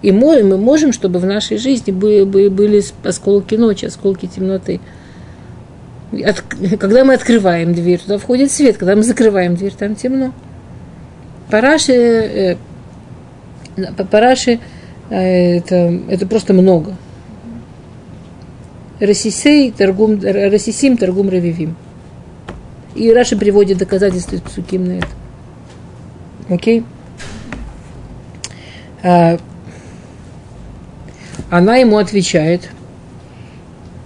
И 0.03 0.13
мы, 0.13 0.43
мы 0.43 0.57
можем, 0.57 0.93
чтобы 0.93 1.19
в 1.19 1.27
нашей 1.27 1.59
жизни 1.59 1.91
были, 1.91 2.25
были 2.25 2.83
осколки 3.05 3.55
ночи, 3.57 3.85
осколки 3.85 4.27
темноты. 4.27 4.81
От, 6.13 6.43
когда 6.79 7.05
мы 7.05 7.15
открываем 7.15 7.73
дверь, 7.73 8.01
туда 8.01 8.19
входит 8.19 8.51
свет. 8.51 8.77
Когда 8.77 8.97
мы 8.97 9.03
закрываем 9.03 9.55
дверь, 9.55 9.75
там 9.79 9.95
темно. 9.95 10.33
Параши, 11.51 11.93
э, 11.93 12.57
параши 14.11 14.59
э, 15.09 15.59
это, 15.59 16.01
это 16.09 16.27
просто 16.27 16.53
много. 16.53 16.97
Расисей, 18.99 19.71
торгум, 19.71 20.21
расисим, 20.23 20.97
торгум 20.97 21.29
равивим. 21.29 21.77
И 22.97 23.13
Раша 23.13 23.37
приводит 23.37 23.79
доказательства 23.79 24.39
Псуким 24.39 24.85
на 24.85 24.93
это. 24.99 25.07
Окей? 26.49 26.85
А, 29.03 29.39
она 31.51 31.77
ему 31.77 31.99
отвечает– 31.99 32.69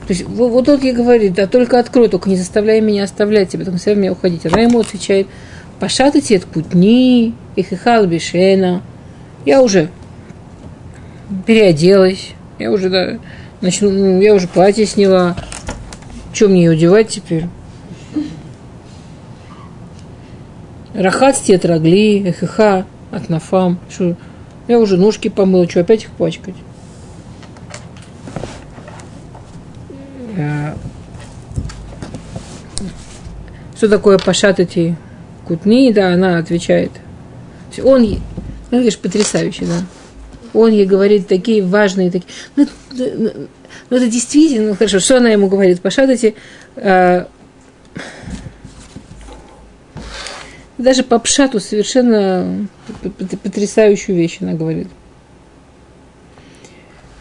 то 0.06 0.12
есть 0.12 0.24
вот, 0.24 0.50
вот 0.50 0.66
тот 0.66 0.82
ей 0.82 0.92
говорит, 0.92 1.34
да 1.34 1.46
только 1.46 1.78
открой, 1.78 2.08
только 2.08 2.28
не 2.28 2.36
заставляй 2.36 2.80
меня 2.80 3.04
оставлять 3.04 3.48
тебя, 3.48 3.64
потом 3.64 3.78
все 3.78 3.94
меня 3.94 4.12
уходить. 4.12 4.44
Она 4.44 4.60
ему 4.60 4.80
отвечает, 4.80 5.26
пошатайте 5.80 6.36
от 6.36 6.44
кутни, 6.44 7.34
ихихал 7.56 8.06
бешена. 8.06 8.82
Я 9.46 9.62
уже 9.62 9.88
переоделась, 11.46 12.32
я 12.58 12.70
уже, 12.70 12.90
да, 12.90 13.18
начну, 13.62 13.90
ну, 13.90 14.20
я 14.20 14.34
уже 14.34 14.46
платье 14.46 14.84
сняла. 14.84 15.36
Чем 16.34 16.50
мне 16.50 16.64
ее 16.64 16.72
одевать 16.72 17.08
теперь? 17.08 17.44
Рахат 20.92 21.36
тетрагли, 21.36 22.28
эхиха, 22.28 22.84
от 23.10 23.28
нафам. 23.28 23.78
Что, 23.88 24.16
я 24.68 24.78
уже 24.78 24.96
ножки 24.96 25.28
помыла, 25.28 25.68
что 25.68 25.80
опять 25.80 26.04
их 26.04 26.10
пачкать? 26.10 26.54
Что 33.76 33.88
такое 33.88 34.18
пашатати 34.18 34.96
кутни, 35.46 35.92
да, 35.92 36.14
она 36.14 36.38
отвечает. 36.38 36.92
Он, 37.82 38.06
ну, 38.70 38.78
видишь, 38.78 38.98
потрясающе, 38.98 39.66
да. 39.66 39.82
Он 40.52 40.70
ей 40.70 40.86
говорит 40.86 41.26
такие 41.26 41.62
важные, 41.62 42.10
такие, 42.10 42.28
ну, 42.56 42.66
ну, 42.92 43.48
ну 43.90 43.96
это 43.96 44.06
действительно, 44.06 44.68
ну, 44.68 44.76
хорошо, 44.76 45.00
что 45.00 45.16
она 45.16 45.30
ему 45.30 45.48
говорит, 45.48 45.80
пашатати, 45.80 46.36
э, 46.76 47.24
даже 50.78 51.02
по 51.02 51.18
пшату 51.18 51.60
совершенно 51.60 52.68
потрясающую 53.42 54.16
вещь 54.16 54.38
она 54.40 54.52
говорит. 54.52 54.88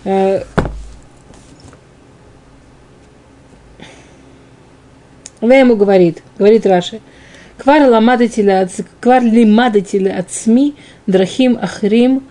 Э, 0.06 0.44
Она 5.44 5.56
ему 5.56 5.76
говорит, 5.76 6.24
говорит 6.38 6.66
Раши, 6.66 7.02
квар 7.58 7.90
ламадатиля, 7.90 8.70
квар 9.02 9.22
лимадатиля 9.22 10.26
СМИ, 10.30 10.74
драхим 11.06 11.60
ахрим, 11.62 12.24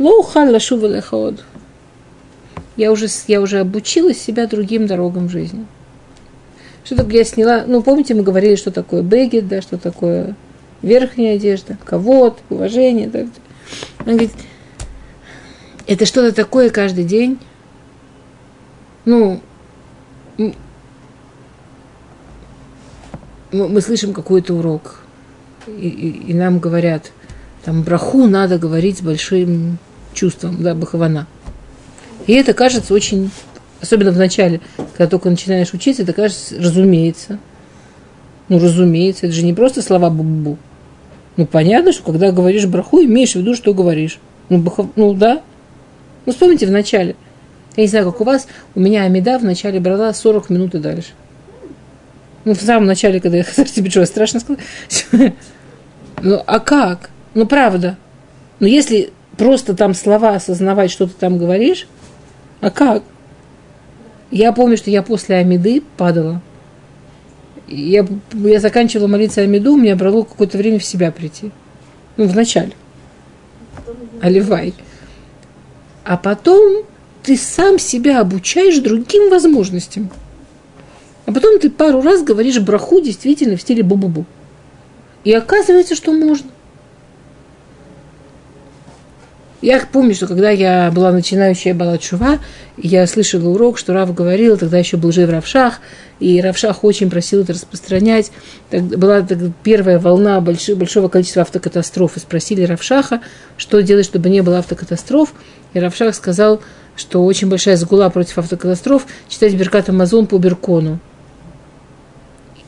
лоухал 0.00 0.50
лашува 0.50 0.86
леход. 0.86 1.44
Я 2.76 2.90
уже, 2.90 3.06
я 3.28 3.40
уже 3.40 3.60
обучила 3.60 4.12
себя 4.12 4.48
другим 4.48 4.88
дорогам 4.88 5.28
жизни. 5.28 5.64
Что-то 6.82 7.08
я 7.08 7.22
сняла, 7.22 7.62
ну, 7.68 7.84
помните, 7.84 8.14
мы 8.14 8.24
говорили, 8.24 8.56
что 8.56 8.72
такое 8.72 9.02
бегет, 9.02 9.46
да, 9.46 9.62
что 9.62 9.78
такое 9.78 10.34
верхняя 10.82 11.36
одежда, 11.36 11.78
ковод, 11.84 12.40
уважение. 12.50 13.06
Да. 13.06 13.20
Она 14.00 14.14
говорит, 14.14 14.32
это 15.86 16.04
что-то 16.04 16.34
такое 16.34 16.70
каждый 16.70 17.04
день. 17.04 17.38
Ну, 19.04 19.40
мы 23.52 23.80
слышим 23.80 24.12
какой-то 24.12 24.54
урок, 24.54 25.00
и, 25.66 25.88
и, 25.88 26.30
и 26.30 26.34
нам 26.34 26.58
говорят, 26.58 27.12
там 27.64 27.82
браху 27.82 28.26
надо 28.26 28.58
говорить 28.58 28.98
с 28.98 29.02
большим 29.02 29.78
чувством, 30.14 30.62
да, 30.62 30.74
бахавана. 30.74 31.26
И 32.26 32.32
это 32.32 32.54
кажется 32.54 32.94
очень, 32.94 33.30
особенно 33.80 34.10
в 34.10 34.18
начале, 34.18 34.60
когда 34.96 35.08
только 35.08 35.30
начинаешь 35.30 35.72
учиться, 35.72 36.02
это 36.02 36.12
кажется, 36.12 36.56
разумеется. 36.58 37.38
Ну, 38.48 38.58
разумеется, 38.58 39.26
это 39.26 39.34
же 39.34 39.44
не 39.44 39.52
просто 39.52 39.82
слова 39.82 40.10
бу-бу. 40.10 40.56
Ну, 41.36 41.46
понятно, 41.46 41.92
что 41.92 42.04
когда 42.04 42.32
говоришь 42.32 42.66
браху, 42.66 43.00
имеешь 43.02 43.32
в 43.32 43.36
виду, 43.36 43.54
что 43.54 43.74
говоришь. 43.74 44.18
Ну, 44.48 44.58
бахав... 44.58 44.86
ну 44.96 45.12
да. 45.14 45.42
Ну, 46.24 46.32
вспомните 46.32 46.66
в 46.66 46.70
начале. 46.70 47.16
Я 47.76 47.82
не 47.82 47.88
знаю, 47.88 48.10
как 48.10 48.20
у 48.20 48.24
вас, 48.24 48.46
у 48.74 48.80
меня 48.80 49.02
Амида 49.02 49.38
в 49.38 49.44
начале 49.44 49.80
брала 49.80 50.12
40 50.12 50.50
минут 50.50 50.74
и 50.74 50.78
дальше. 50.78 51.10
Ну, 52.46 52.54
в 52.54 52.62
самом 52.62 52.86
начале, 52.86 53.20
когда 53.20 53.38
я 53.38 53.42
тебе 53.64 53.90
что, 53.90 54.06
страшно 54.06 54.40
сказать. 54.40 54.62
Ну, 56.22 56.42
а 56.46 56.60
как? 56.60 57.10
Ну, 57.34 57.46
правда. 57.46 57.98
Ну, 58.58 58.66
если 58.66 59.10
просто 59.36 59.74
там 59.74 59.92
слова 59.92 60.30
осознавать, 60.30 60.90
что 60.90 61.06
ты 61.06 61.12
там 61.12 61.36
говоришь, 61.36 61.86
а 62.62 62.70
как? 62.70 63.02
Я 64.30 64.52
помню, 64.52 64.78
что 64.78 64.90
я 64.90 65.02
после 65.02 65.36
Амиды 65.36 65.82
падала. 65.98 66.40
Я, 67.68 68.06
я 68.32 68.60
заканчивала 68.60 69.08
молиться 69.08 69.42
Амиду, 69.42 69.76
меня 69.76 69.94
брало 69.94 70.22
какое-то 70.22 70.56
время 70.56 70.78
в 70.78 70.84
себя 70.84 71.12
прийти. 71.12 71.50
Ну, 72.16 72.26
в 72.26 72.34
начале. 72.34 72.72
Оливай. 74.22 74.72
А 76.02 76.16
потом 76.16 76.84
ты 77.22 77.36
сам 77.36 77.78
себя 77.78 78.20
обучаешь 78.20 78.78
другим 78.78 79.28
возможностям. 79.28 80.10
А 81.26 81.32
потом 81.32 81.58
ты 81.58 81.70
пару 81.70 82.00
раз 82.00 82.22
говоришь 82.22 82.58
браху 82.60 83.00
действительно 83.00 83.56
в 83.56 83.60
стиле 83.60 83.82
бу-бу-бу. 83.82 84.24
И 85.24 85.32
оказывается, 85.32 85.96
что 85.96 86.12
можно. 86.12 86.48
Я 89.60 89.84
помню, 89.90 90.14
что 90.14 90.28
когда 90.28 90.50
я 90.50 90.92
была 90.94 91.10
начинающая 91.10 91.74
Балачува, 91.74 92.38
я 92.76 93.04
слышала 93.08 93.48
урок, 93.48 93.78
что 93.78 93.94
Рав 93.94 94.14
говорил, 94.14 94.56
тогда 94.56 94.78
еще 94.78 94.96
был 94.96 95.10
жив 95.10 95.28
Равшах, 95.28 95.80
и 96.20 96.40
Равшах 96.40 96.84
очень 96.84 97.10
просил 97.10 97.40
это 97.40 97.54
распространять. 97.54 98.30
Так, 98.70 98.82
была 98.82 99.26
первая 99.64 99.98
волна 99.98 100.40
большого 100.40 101.08
количества 101.08 101.42
автокатастроф, 101.42 102.16
и 102.16 102.20
спросили 102.20 102.62
Равшаха, 102.62 103.22
что 103.56 103.82
делать, 103.82 104.04
чтобы 104.04 104.28
не 104.28 104.42
было 104.42 104.58
автокатастроф. 104.58 105.32
И 105.72 105.80
Равшах 105.80 106.14
сказал, 106.14 106.60
что 106.94 107.24
очень 107.24 107.48
большая 107.48 107.76
сгула 107.76 108.10
против 108.10 108.38
автокатастроф 108.38 109.06
читать 109.28 109.54
Беркат 109.54 109.88
Амазон 109.88 110.26
по 110.26 110.38
Беркону. 110.38 111.00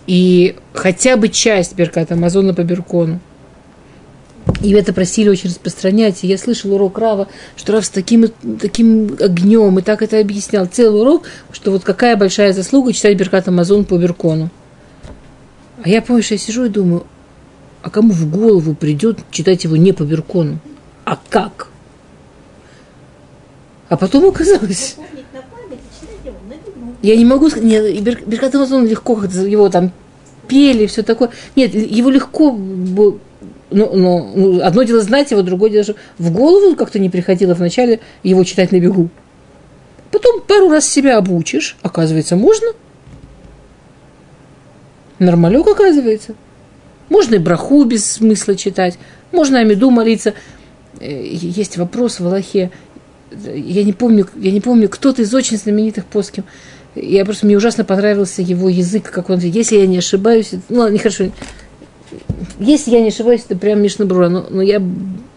И 0.08 0.56
хотя 0.72 1.18
бы 1.18 1.28
часть 1.28 1.74
Беркат 1.76 2.10
Амазона 2.10 2.54
по 2.54 2.64
Беркону. 2.64 3.20
И 4.62 4.72
это 4.72 4.94
просили 4.94 5.28
очень 5.28 5.50
распространять. 5.50 6.24
И 6.24 6.26
я 6.26 6.38
слышал 6.38 6.72
урок 6.72 6.96
Рава, 6.96 7.28
что 7.56 7.74
Рав 7.74 7.84
с 7.84 7.90
таким, 7.90 8.28
таким 8.58 9.18
огнем 9.20 9.78
и 9.78 9.82
так 9.82 10.00
это 10.00 10.18
объяснял. 10.18 10.64
Целый 10.64 11.02
урок, 11.02 11.26
что 11.52 11.70
вот 11.70 11.84
какая 11.84 12.16
большая 12.16 12.54
заслуга 12.54 12.94
читать 12.94 13.18
Беркат 13.18 13.48
Амазон 13.48 13.84
по 13.84 13.98
Беркону. 13.98 14.48
А 15.84 15.88
я 15.90 16.00
помню, 16.00 16.22
что 16.22 16.34
я 16.34 16.38
сижу 16.38 16.64
и 16.64 16.70
думаю, 16.70 17.04
а 17.82 17.90
кому 17.90 18.12
в 18.12 18.30
голову 18.30 18.74
придет 18.74 19.18
читать 19.30 19.64
его 19.64 19.76
не 19.76 19.92
по 19.92 20.04
Беркону? 20.04 20.58
А 21.04 21.18
как? 21.28 21.68
А 23.90 23.98
потом 23.98 24.24
оказалось... 24.24 24.96
Я 27.02 27.16
не 27.16 27.24
могу 27.24 27.48
сказать, 27.48 27.68
нет, 27.68 28.02
Беркат 28.02 28.54
легко, 28.54 29.22
его 29.22 29.68
там 29.68 29.92
пели, 30.48 30.86
все 30.86 31.02
такое. 31.02 31.30
Нет, 31.54 31.74
его 31.74 32.10
легко 32.10 32.58
ну, 33.70 33.94
ну, 33.94 34.32
ну, 34.34 34.62
одно 34.62 34.82
дело 34.82 35.00
знать 35.00 35.30
его, 35.30 35.42
другое 35.42 35.70
дело, 35.70 35.84
что 35.84 35.94
в 36.18 36.32
голову 36.32 36.74
как-то 36.74 36.98
не 36.98 37.10
приходило 37.10 37.54
вначале 37.54 38.00
его 38.22 38.42
читать 38.44 38.72
на 38.72 38.80
бегу. 38.80 39.10
Потом 40.10 40.40
пару 40.40 40.70
раз 40.70 40.88
себя 40.88 41.18
обучишь, 41.18 41.76
оказывается, 41.82 42.36
можно. 42.36 42.68
Нормалек, 45.18 45.66
оказывается. 45.66 46.34
Можно 47.08 47.36
и 47.36 47.38
браху 47.38 47.84
без 47.84 48.10
смысла 48.10 48.54
читать, 48.54 48.98
можно 49.32 49.58
Амиду 49.60 49.90
молиться. 49.90 50.34
Э, 51.00 51.26
есть 51.26 51.76
вопрос 51.76 52.20
в 52.20 52.26
Аллахе. 52.26 52.70
Я 53.30 53.84
не 53.84 53.92
помню, 53.92 54.26
я 54.36 54.50
не 54.50 54.60
помню, 54.60 54.88
кто-то 54.88 55.22
из 55.22 55.34
очень 55.34 55.58
знаменитых 55.58 56.06
поским. 56.06 56.44
Я 56.94 57.24
просто, 57.24 57.46
мне 57.46 57.56
ужасно 57.56 57.84
понравился 57.84 58.42
его 58.42 58.68
язык, 58.68 59.10
как 59.10 59.30
он, 59.30 59.38
если 59.38 59.76
я 59.76 59.86
не 59.86 59.98
ошибаюсь, 59.98 60.52
ну, 60.68 60.88
нехорошо, 60.88 61.30
если 62.58 62.90
я 62.90 63.00
не 63.00 63.08
ошибаюсь, 63.08 63.44
это 63.48 63.56
прям 63.56 63.82
Мишнабрура, 63.82 64.28
но, 64.28 64.46
но 64.48 64.62
я 64.62 64.82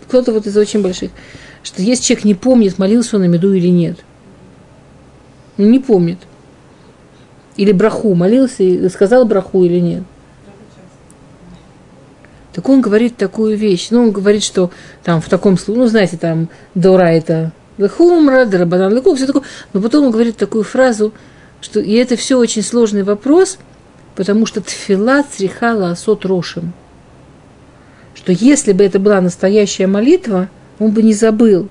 кто-то 0.07 0.31
вот 0.31 0.47
из 0.47 0.57
очень 0.57 0.81
больших, 0.81 1.11
что 1.63 1.81
если 1.81 2.03
человек 2.03 2.25
не 2.25 2.35
помнит, 2.35 2.79
молился 2.79 3.17
он 3.17 3.23
на 3.23 3.27
меду 3.27 3.53
или 3.53 3.67
нет. 3.67 3.99
Ну, 5.57 5.67
не 5.67 5.79
помнит. 5.79 6.17
Или 7.57 7.71
браху, 7.71 8.15
молился 8.15 8.89
сказал 8.89 9.25
браху 9.25 9.63
или 9.63 9.79
нет. 9.79 10.03
Так 12.53 12.67
он 12.67 12.81
говорит 12.81 13.15
такую 13.15 13.55
вещь. 13.55 13.87
Ну, 13.91 14.03
он 14.03 14.11
говорит, 14.11 14.43
что 14.43 14.71
там 15.03 15.21
в 15.21 15.29
таком 15.29 15.57
случае, 15.57 15.83
ну, 15.83 15.87
знаете, 15.87 16.17
там 16.17 16.49
Дора 16.75 17.07
это 17.07 17.53
Лехумра, 17.77 18.45
Дарабанан 18.45 18.93
Лекух, 18.93 19.17
все 19.17 19.27
такое. 19.27 19.43
Но 19.73 19.81
потом 19.81 20.05
он 20.05 20.11
говорит 20.11 20.37
такую 20.37 20.63
фразу, 20.63 21.13
что 21.62 21.80
и 21.80 21.93
это 21.93 22.16
все 22.16 22.38
очень 22.38 22.64
сложный 22.64 23.03
вопрос, 23.03 23.57
потому 24.16 24.45
что 24.45 24.62
тфила 24.62 25.24
црихала 25.24 25.91
асот 25.91 26.26
рошем 26.26 26.74
что 28.22 28.32
если 28.32 28.74
бы 28.74 28.84
это 28.84 28.99
была 28.99 29.20
настоящая 29.20 29.88
молитва, 29.88 30.49
он 30.78 30.91
бы 30.91 31.01
не 31.01 31.14
забыл. 31.14 31.70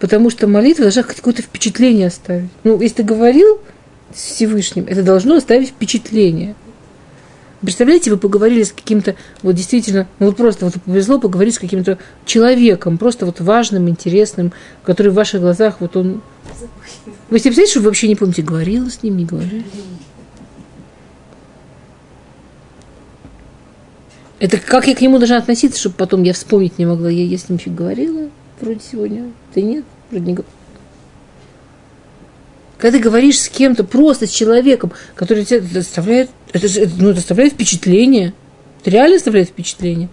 Потому 0.00 0.30
что 0.30 0.46
молитва 0.46 0.84
должна 0.84 1.02
какое-то 1.02 1.42
впечатление 1.42 2.06
оставить. 2.06 2.48
Ну, 2.64 2.80
если 2.80 2.96
ты 2.96 3.02
говорил 3.02 3.60
с 4.14 4.22
Всевышним, 4.22 4.86
это 4.88 5.02
должно 5.02 5.36
оставить 5.36 5.68
впечатление. 5.68 6.54
Представляете, 7.60 8.10
вы 8.10 8.18
поговорили 8.18 8.62
с 8.62 8.72
каким-то, 8.72 9.16
вот 9.42 9.54
действительно, 9.54 10.06
ну 10.20 10.26
вот 10.26 10.36
просто 10.36 10.66
вот 10.66 10.74
повезло 10.84 11.18
поговорить 11.18 11.56
с 11.56 11.58
каким-то 11.58 11.98
человеком, 12.24 12.98
просто 12.98 13.26
вот 13.26 13.40
важным, 13.40 13.88
интересным, 13.88 14.52
который 14.84 15.10
в 15.10 15.14
ваших 15.14 15.40
глазах, 15.40 15.76
вот 15.80 15.96
он... 15.96 16.22
Вы 17.30 17.38
себе 17.38 17.50
представляете, 17.50 17.72
что 17.72 17.80
вы 17.80 17.86
вообще 17.86 18.06
не 18.06 18.14
помните, 18.14 18.42
говорила 18.42 18.88
с 18.88 19.02
ним, 19.02 19.16
не 19.16 19.24
говорила? 19.24 19.64
Это 24.38 24.58
как 24.58 24.86
я 24.86 24.94
к 24.94 25.00
нему 25.00 25.18
должна 25.18 25.38
относиться, 25.38 25.80
чтобы 25.80 25.96
потом 25.96 26.22
я 26.22 26.32
вспомнить 26.32 26.78
не 26.78 26.86
могла. 26.86 27.10
Я, 27.10 27.24
я 27.24 27.36
с 27.36 27.48
ним 27.48 27.58
еще 27.58 27.70
говорила 27.70 28.30
вроде 28.60 28.80
сегодня. 28.80 29.32
Ты 29.52 29.62
нет? 29.62 29.84
Вроде 30.10 30.26
не 30.26 30.32
говорила. 30.34 30.57
Когда 32.78 32.98
ты 32.98 33.04
говоришь 33.04 33.40
с 33.40 33.48
кем-то, 33.48 33.82
просто 33.82 34.26
с 34.26 34.30
человеком, 34.30 34.92
который 35.16 35.44
тебе 35.44 35.60
доставляет, 35.60 36.30
это, 36.52 36.66
ну, 36.98 37.12
доставляет 37.12 37.54
впечатление. 37.54 38.32
Это 38.80 38.90
реально 38.90 39.16
доставляет 39.16 39.48
впечатление. 39.48 40.08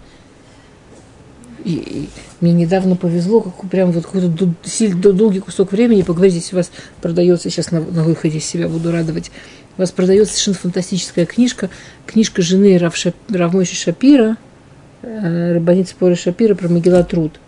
И, 1.64 1.74
и 1.74 2.08
мне 2.40 2.52
недавно 2.52 2.96
повезло, 2.96 3.40
как 3.40 3.70
прям 3.70 3.92
вот 3.92 4.04
какой-то 4.04 4.54
сильно 4.64 5.00
долгий 5.00 5.38
кусок 5.38 5.72
времени 5.72 6.02
поговорить, 6.02 6.34
если 6.34 6.54
у 6.54 6.58
вас 6.58 6.70
продается, 7.00 7.50
сейчас 7.50 7.70
на, 7.70 7.80
на 7.80 8.02
выходе 8.02 8.40
себя 8.40 8.68
буду 8.68 8.90
радовать, 8.90 9.30
у 9.76 9.80
вас 9.80 9.92
продается 9.92 10.34
совершенно 10.34 10.56
фантастическая 10.56 11.26
книжка, 11.26 11.70
книжка 12.04 12.42
жены 12.42 12.78
Рав 12.78 12.96
Шап, 12.96 13.14
Равмойши 13.28 13.76
Шапира, 13.76 14.36
э, 15.02 15.54
Рабаницы 15.54 15.94
Поры 15.96 16.16
Шапира 16.16 16.54
про 16.54 16.68
Могила 16.68 17.04
Труд. 17.04 17.38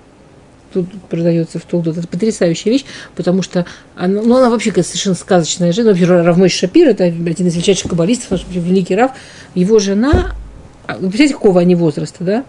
Тут 0.73 0.87
продается 1.09 1.59
в 1.59 1.63
Толдот. 1.63 1.97
Это 1.97 2.07
потрясающая 2.07 2.71
вещь, 2.71 2.85
потому 3.17 3.43
что 3.43 3.67
она, 3.97 4.23
ну, 4.23 4.37
она 4.37 4.51
вообще 4.51 4.71
совершенно 4.71 5.15
сказочная 5.15 5.73
жена. 5.73 5.91
Вообще, 5.91 6.05
Равмой 6.05 6.49
Шапир, 6.49 6.89
это 6.89 7.05
один 7.05 7.47
из 7.47 7.55
величайших 7.55 7.91
каббалистов, 7.91 8.31
наш 8.31 8.47
великий 8.51 8.95
Рав. 8.95 9.13
Его 9.55 9.79
жена, 9.79 10.35
а, 10.87 10.95
вы 10.95 11.09
представляете, 11.09 11.35
какого 11.35 11.61
они 11.61 11.75
возраста, 11.75 12.25
да? 12.25 12.45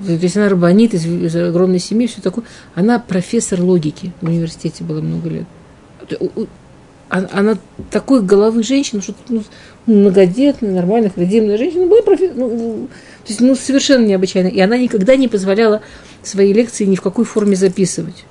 То 0.00 0.12
есть 0.12 0.36
она 0.36 0.48
рабанит 0.48 0.94
из, 0.94 1.06
из 1.06 1.34
огромной 1.36 1.78
семьи, 1.78 2.06
все 2.06 2.20
такое. 2.20 2.44
Она 2.74 2.98
профессор 2.98 3.60
логики 3.60 4.12
в 4.20 4.26
университете 4.26 4.84
была 4.84 5.00
много 5.00 5.28
лет 5.28 5.46
она 7.12 7.58
такой 7.90 8.22
головы 8.22 8.62
женщины, 8.62 9.02
что 9.02 9.14
ну, 9.28 9.42
многодетная, 9.86 10.72
нормальная, 10.72 11.12
родимая 11.14 11.58
женщина, 11.58 11.86
была 11.86 12.00
профи... 12.00 12.30
ну, 12.34 12.88
то 13.24 13.28
есть, 13.28 13.40
ну, 13.40 13.54
совершенно 13.54 14.06
необычайно. 14.06 14.48
И 14.48 14.58
она 14.60 14.78
никогда 14.78 15.14
не 15.16 15.28
позволяла 15.28 15.82
свои 16.22 16.52
лекции 16.52 16.84
ни 16.84 16.96
в 16.96 17.02
какой 17.02 17.24
форме 17.24 17.56
записывать. 17.56 18.24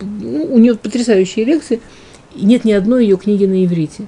Ну, 0.00 0.44
у 0.44 0.58
нее 0.58 0.74
потрясающие 0.74 1.44
лекции, 1.44 1.80
и 2.34 2.44
нет 2.44 2.64
ни 2.64 2.72
одной 2.72 3.04
ее 3.04 3.16
книги 3.16 3.44
на 3.44 3.64
иврите. 3.64 4.06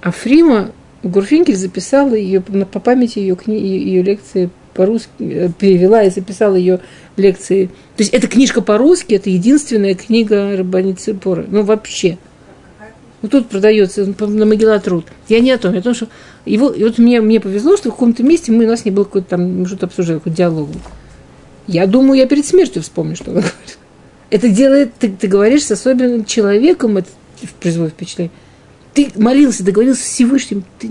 А 0.00 0.10
Фрима 0.10 0.70
Гурфинкель 1.02 1.56
записала 1.56 2.14
ее 2.14 2.40
по 2.40 2.80
памяти 2.80 3.18
ее, 3.18 3.36
кни... 3.36 3.58
ее 3.58 4.02
лекции 4.02 4.50
по-русски, 4.74 5.10
э, 5.18 5.48
перевела 5.58 6.04
и 6.04 6.10
записала 6.10 6.54
ее 6.54 6.80
лекции. 7.16 7.66
То 7.96 8.02
есть 8.02 8.12
эта 8.12 8.28
книжка 8.28 8.62
по-русски, 8.62 9.14
это 9.14 9.30
единственная 9.30 9.94
книга 9.94 10.56
Рабаницы 10.56 11.14
Поры. 11.14 11.46
Ну, 11.48 11.62
вообще. 11.62 12.18
Вот 13.20 13.32
тут 13.32 13.48
продается 13.48 14.06
на 14.06 14.46
Могила 14.46 14.78
труд. 14.78 15.06
Я 15.28 15.40
не 15.40 15.50
о 15.50 15.58
том, 15.58 15.72
я 15.72 15.80
о 15.80 15.82
том, 15.82 15.94
что 15.94 16.06
его, 16.44 16.70
и 16.70 16.84
вот 16.84 16.98
мне, 16.98 17.20
мне 17.20 17.40
повезло, 17.40 17.76
что 17.76 17.90
в 17.90 17.94
каком-то 17.94 18.22
месте 18.22 18.52
мы, 18.52 18.64
у 18.64 18.68
нас 18.68 18.84
не 18.84 18.92
было 18.92 19.04
какой-то 19.04 19.30
там, 19.30 19.60
мы 19.60 19.66
что-то 19.66 19.86
обсуждали, 19.86 20.18
какой-то 20.18 20.36
диалог. 20.36 20.68
Я 21.68 21.86
думаю, 21.86 22.18
я 22.18 22.26
перед 22.26 22.46
смертью 22.46 22.82
вспомню, 22.82 23.14
что 23.14 23.30
она 23.30 23.40
говорит. 23.40 23.78
Это 24.30 24.48
делает, 24.48 24.94
ты, 24.98 25.10
ты 25.10 25.26
говоришь 25.28 25.64
с 25.64 25.70
особенным 25.70 26.24
человеком, 26.24 26.96
это 26.96 27.08
производит 27.60 27.92
впечатление. 27.94 28.32
Ты 28.94 29.10
молился, 29.16 29.62
договорился 29.62 30.02
с 30.02 30.06
Всевышним, 30.06 30.64
ты 30.78 30.90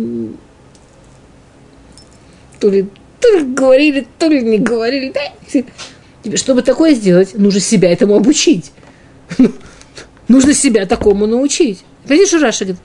то 2.60 2.70
ли 2.70 2.88
то 3.20 3.30
ли 3.30 3.44
говорили, 3.44 4.08
то 4.20 4.28
ли 4.28 4.42
не 4.42 4.60
говорили. 4.60 5.12
Да? 5.14 6.36
Чтобы 6.38 6.62
такое 6.62 6.94
сделать, 6.94 7.34
нужно 7.34 7.60
себя 7.60 7.92
этому 7.92 8.16
обучить. 8.16 8.72
Нужно 10.28 10.54
себя 10.54 10.86
такому 10.86 11.26
научить. 11.26 11.84
Понимаете, 12.04 12.28
что 12.28 12.40
Раши 12.40 12.66
говорит? 12.66 12.84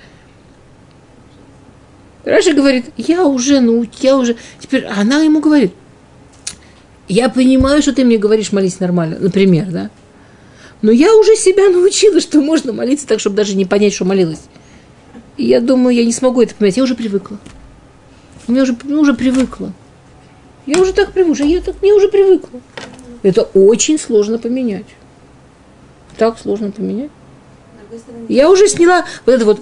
Раши 2.24 2.52
говорит, 2.54 2.86
я 2.96 3.26
уже 3.26 3.60
науч, 3.60 3.88
я 4.00 4.16
уже... 4.16 4.36
Теперь 4.60 4.86
она 4.86 5.22
ему 5.22 5.40
говорит, 5.40 5.72
я 7.12 7.28
понимаю, 7.28 7.82
что 7.82 7.92
ты 7.92 8.04
мне 8.04 8.16
говоришь 8.16 8.52
молись 8.52 8.80
нормально, 8.80 9.18
например, 9.20 9.66
да? 9.66 9.90
Но 10.80 10.90
я 10.90 11.14
уже 11.14 11.36
себя 11.36 11.68
научила, 11.70 12.20
что 12.20 12.40
можно 12.40 12.72
молиться 12.72 13.06
так, 13.06 13.20
чтобы 13.20 13.36
даже 13.36 13.54
не 13.54 13.64
понять, 13.64 13.92
что 13.92 14.04
молилась. 14.04 14.40
И 15.36 15.44
я 15.44 15.60
думаю, 15.60 15.94
я 15.94 16.04
не 16.04 16.12
смогу 16.12 16.42
это 16.42 16.54
понять. 16.54 16.76
Я 16.76 16.82
уже 16.82 16.94
привыкла. 16.94 17.38
Я 18.48 18.62
уже, 18.62 18.76
ну, 18.84 19.00
уже 19.00 19.14
привыкла. 19.14 19.72
Я 20.66 20.80
уже 20.80 20.92
так 20.92 21.12
привыкла. 21.12 21.44
Я 21.44 21.60
так, 21.60 21.76
я 21.82 21.94
уже 21.94 22.08
привыкла. 22.08 22.60
Это 23.22 23.42
очень 23.42 23.98
сложно 23.98 24.38
поменять. 24.38 24.86
Так 26.16 26.38
сложно 26.38 26.70
поменять. 26.70 27.10
Я 28.28 28.50
уже 28.50 28.68
сняла 28.68 29.04
вот 29.26 29.32
эту 29.32 29.44
вот 29.44 29.60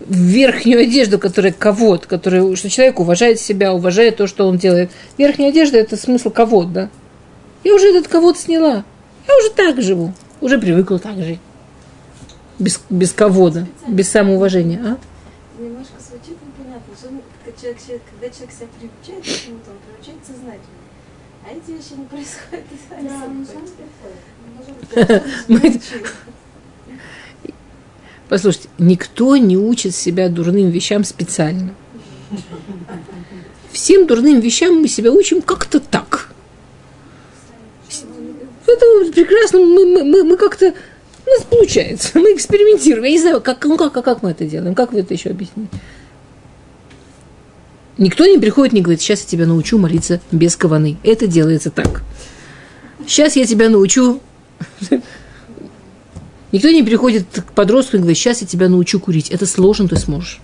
верхнюю 0.00 0.82
одежду, 0.82 1.18
которая 1.18 1.52
ковод, 1.52 2.06
которая, 2.06 2.54
что 2.56 2.70
человек 2.70 3.00
уважает 3.00 3.40
себя, 3.40 3.72
уважает 3.72 4.16
то, 4.16 4.26
что 4.26 4.46
он 4.46 4.58
делает. 4.58 4.90
Верхняя 5.16 5.50
одежда– 5.50 5.78
это 5.78 5.96
смысл 5.96 6.30
ковод, 6.30 6.72
да? 6.72 6.90
Я 7.64 7.74
уже 7.74 7.88
этот 7.88 8.08
ковод 8.08 8.38
сняла. 8.38 8.84
Я 9.26 9.36
уже 9.38 9.50
так 9.50 9.82
живу. 9.82 10.12
Уже 10.40 10.58
привыкла 10.58 10.98
так 10.98 11.16
жить. 11.16 11.40
Без, 12.58 12.80
без 12.90 13.12
ковода, 13.12 13.66
без 13.86 14.08
самоуважения. 14.08 14.78
А? 14.80 14.98
Немножко 15.60 15.94
звучит 16.00 16.36
непонятно. 16.42 16.94
Что, 16.96 17.08
когда, 17.44 17.60
человек, 17.60 18.02
когда 18.10 18.30
человек 18.34 18.52
себя 18.52 18.68
приучает 18.78 19.22
к 19.22 19.26
чему-то, 19.26 19.70
он 19.70 19.76
приучает 19.86 20.18
сознательно. 20.26 20.78
А 21.44 21.50
эти 21.52 21.70
вещи 21.76 21.94
не 21.96 22.04
происходят 22.06 22.64
сами 22.88 23.08
собой. 23.44 23.68
Послушайте, 28.28 28.68
никто 28.78 29.36
не 29.36 29.56
учит 29.56 29.94
себя 29.94 30.28
дурным 30.28 30.70
вещам 30.70 31.04
специально. 31.04 31.74
Всем 33.72 34.06
дурным 34.06 34.40
вещам 34.40 34.80
мы 34.80 34.88
себя 34.88 35.10
учим 35.12 35.40
как-то 35.40 35.80
так. 35.80 36.30
Это 38.66 39.12
прекрасно, 39.12 39.60
мы, 39.60 40.04
мы, 40.04 40.24
мы, 40.24 40.36
как-то, 40.36 40.74
у 41.26 41.30
нас 41.30 41.42
получается, 41.48 42.10
мы 42.18 42.34
экспериментируем. 42.34 43.04
Я 43.04 43.10
не 43.10 43.20
знаю, 43.20 43.40
как, 43.40 43.64
ну 43.64 43.78
как, 43.78 43.92
как 43.92 44.22
мы 44.22 44.32
это 44.32 44.44
делаем, 44.44 44.74
как 44.74 44.92
вы 44.92 45.00
это 45.00 45.14
еще 45.14 45.30
объясните? 45.30 45.70
Никто 47.96 48.26
не 48.26 48.38
приходит, 48.38 48.74
не 48.74 48.82
говорит, 48.82 49.00
сейчас 49.00 49.22
я 49.22 49.26
тебя 49.26 49.46
научу 49.46 49.78
молиться 49.78 50.20
без 50.30 50.54
каваны. 50.54 50.98
Это 51.02 51.26
делается 51.26 51.70
так. 51.70 52.02
Сейчас 53.06 53.36
я 53.36 53.46
тебя 53.46 53.70
научу 53.70 54.20
Никто 56.50 56.70
не 56.70 56.82
приходит 56.82 57.26
к 57.46 57.52
подростку 57.52 57.96
и 57.96 58.00
говорит, 58.00 58.16
сейчас 58.16 58.40
я 58.40 58.46
тебя 58.46 58.68
научу 58.68 58.98
курить. 59.00 59.30
Это 59.30 59.46
сложно, 59.46 59.88
ты 59.88 59.96
сможешь. 59.96 60.40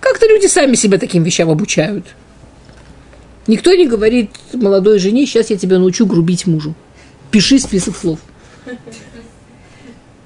Как-то 0.00 0.26
люди 0.26 0.46
сами 0.46 0.74
себя 0.74 0.98
таким 0.98 1.22
вещам 1.22 1.48
обучают. 1.48 2.04
Никто 3.46 3.72
не 3.74 3.86
говорит 3.86 4.30
молодой 4.52 4.98
жене, 4.98 5.24
сейчас 5.24 5.50
я 5.50 5.56
тебя 5.56 5.78
научу 5.78 6.04
грубить 6.04 6.46
мужу. 6.46 6.74
Пиши 7.30 7.58
список 7.58 7.96
слов. 7.96 8.18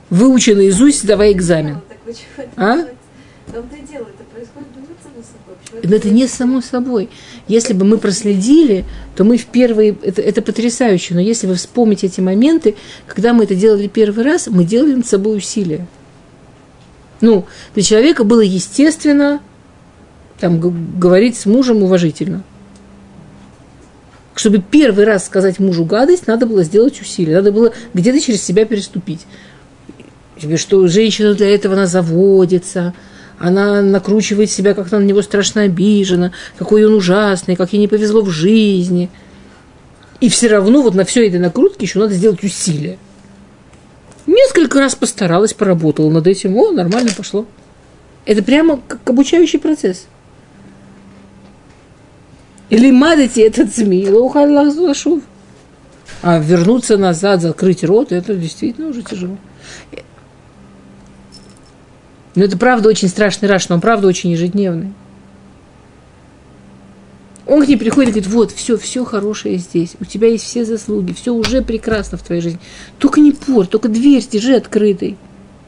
Выучи 0.08 0.50
наизусть, 0.50 1.06
давай 1.06 1.32
экзамен. 1.32 1.80
А? 2.56 2.86
Но 5.72 5.96
это 5.96 6.10
не 6.10 6.26
само 6.26 6.60
собой. 6.60 7.08
Если 7.46 7.72
бы 7.72 7.84
мы 7.84 7.98
проследили, 7.98 8.84
то 9.14 9.24
мы 9.24 9.36
в 9.36 9.46
первые... 9.46 9.96
Это, 10.02 10.20
это 10.20 10.42
потрясающе, 10.42 11.14
но 11.14 11.20
если 11.20 11.46
вы 11.46 11.54
вспомните 11.54 12.08
эти 12.08 12.20
моменты, 12.20 12.74
когда 13.06 13.32
мы 13.32 13.44
это 13.44 13.54
делали 13.54 13.86
первый 13.86 14.24
раз, 14.24 14.48
мы 14.48 14.64
делали 14.64 14.94
над 14.94 15.06
собой 15.06 15.38
усилия. 15.38 15.86
Ну, 17.20 17.46
для 17.74 17.82
человека 17.82 18.24
было 18.24 18.40
естественно 18.40 19.40
там, 20.40 20.58
говорить 20.98 21.36
с 21.36 21.46
мужем 21.46 21.82
уважительно. 21.82 22.42
Чтобы 24.34 24.58
первый 24.58 25.04
раз 25.04 25.26
сказать 25.26 25.58
мужу 25.58 25.84
гадость, 25.84 26.26
надо 26.26 26.46
было 26.46 26.62
сделать 26.62 27.00
усилие, 27.00 27.36
надо 27.36 27.52
было 27.52 27.72
где-то 27.94 28.20
через 28.20 28.42
себя 28.42 28.64
переступить. 28.64 29.26
Что 30.56 30.86
женщина 30.88 31.34
для 31.34 31.54
этого 31.54 31.74
она 31.74 31.86
заводится, 31.86 32.94
она 33.40 33.80
накручивает 33.80 34.50
себя, 34.50 34.74
как 34.74 34.92
она 34.92 35.00
на 35.00 35.06
него 35.06 35.22
страшно 35.22 35.62
обижена, 35.62 36.30
какой 36.58 36.84
он 36.84 36.92
ужасный, 36.92 37.56
как 37.56 37.72
ей 37.72 37.78
не 37.78 37.88
повезло 37.88 38.20
в 38.20 38.28
жизни. 38.28 39.08
И 40.20 40.28
все 40.28 40.48
равно 40.48 40.82
вот 40.82 40.94
на 40.94 41.06
все 41.06 41.26
этой 41.26 41.40
накрутке 41.40 41.86
еще 41.86 42.00
надо 42.00 42.12
сделать 42.12 42.44
усилие. 42.44 42.98
Несколько 44.26 44.78
раз 44.78 44.94
постаралась, 44.94 45.54
поработала 45.54 46.10
над 46.10 46.26
этим, 46.26 46.54
о, 46.58 46.70
нормально 46.70 47.12
пошло. 47.16 47.46
Это 48.26 48.42
прямо 48.42 48.78
как 48.86 49.08
обучающий 49.08 49.58
процесс. 49.58 50.06
Или 52.68 52.90
мадите 52.90 53.46
этот 53.46 53.74
змей, 53.74 54.06
а 56.22 56.38
вернуться 56.38 56.98
назад, 56.98 57.40
закрыть 57.40 57.82
рот, 57.84 58.12
это 58.12 58.34
действительно 58.34 58.88
уже 58.88 59.00
тяжело. 59.02 59.38
Но 62.34 62.44
это 62.44 62.56
правда 62.56 62.88
очень 62.88 63.08
страшный 63.08 63.48
раш, 63.48 63.68
но 63.68 63.76
он 63.76 63.80
правда 63.80 64.06
очень 64.06 64.30
ежедневный. 64.30 64.92
Он 67.46 67.64
к 67.64 67.68
ней 67.68 67.76
приходит 67.76 68.10
и 68.10 68.20
говорит, 68.20 68.32
вот, 68.32 68.52
все, 68.52 68.76
все 68.76 69.04
хорошее 69.04 69.58
здесь, 69.58 69.96
у 69.98 70.04
тебя 70.04 70.28
есть 70.28 70.44
все 70.44 70.64
заслуги, 70.64 71.12
все 71.12 71.34
уже 71.34 71.62
прекрасно 71.62 72.16
в 72.16 72.22
твоей 72.22 72.40
жизни. 72.40 72.60
Только 72.98 73.20
не 73.20 73.32
пор, 73.32 73.66
только 73.66 73.88
дверь 73.88 74.24
держи 74.30 74.54
открытой. 74.54 75.16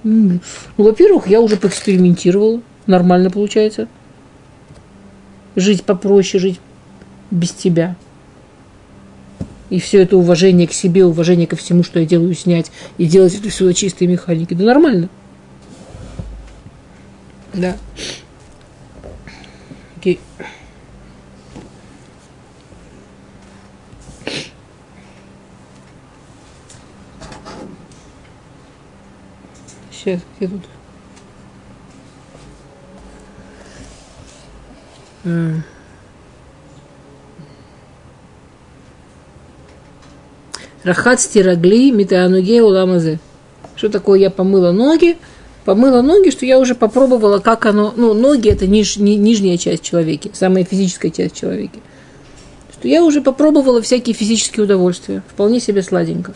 Ну, 0.04 0.38
во-первых, 0.76 1.26
я 1.26 1.40
уже 1.40 1.56
поэкспериментировала, 1.56 2.60
нормально 2.86 3.30
получается. 3.30 3.88
Жить 5.56 5.82
попроще, 5.82 6.40
жить 6.40 6.60
без 7.32 7.50
тебя. 7.50 7.96
И 9.68 9.80
все 9.80 10.02
это 10.02 10.16
уважение 10.16 10.68
к 10.68 10.72
себе, 10.72 11.04
уважение 11.04 11.46
ко 11.46 11.56
всему, 11.56 11.82
что 11.82 11.98
я 11.98 12.06
делаю, 12.06 12.34
снять, 12.34 12.70
и 12.98 13.06
делать 13.06 13.34
это 13.34 13.48
все 13.48 13.72
чистой 13.72 14.06
механики. 14.06 14.54
Да 14.54 14.64
нормально. 14.64 15.08
Да. 17.54 17.76
Окей. 19.96 20.20
Сейчас, 29.90 30.20
где 30.36 30.48
тут? 30.48 30.62
Рахат 40.82 41.20
стирагли 41.20 41.92
митаануге 41.92 42.62
уламазе. 42.62 43.20
Что 43.76 43.88
такое 43.88 44.18
я 44.18 44.30
помыла 44.30 44.72
ноги? 44.72 45.16
Помыла 45.64 46.02
ноги, 46.02 46.30
что 46.30 46.46
я 46.46 46.58
уже 46.58 46.74
попробовала, 46.74 47.38
как 47.38 47.66
оно... 47.66 47.92
Ну, 47.96 48.14
ноги– 48.14 48.48
это 48.50 48.66
ниж, 48.66 48.96
ни, 48.96 49.12
нижняя 49.12 49.56
часть 49.56 49.82
человека, 49.82 50.30
самая 50.32 50.64
физическая 50.64 51.10
часть 51.10 51.34
человека. 51.34 51.78
Что 52.72 52.88
я 52.88 53.04
уже 53.04 53.20
попробовала 53.20 53.80
всякие 53.82 54.14
физические 54.14 54.64
удовольствия. 54.64 55.22
Вполне 55.28 55.60
себе 55.60 55.82
сладенько. 55.82 56.34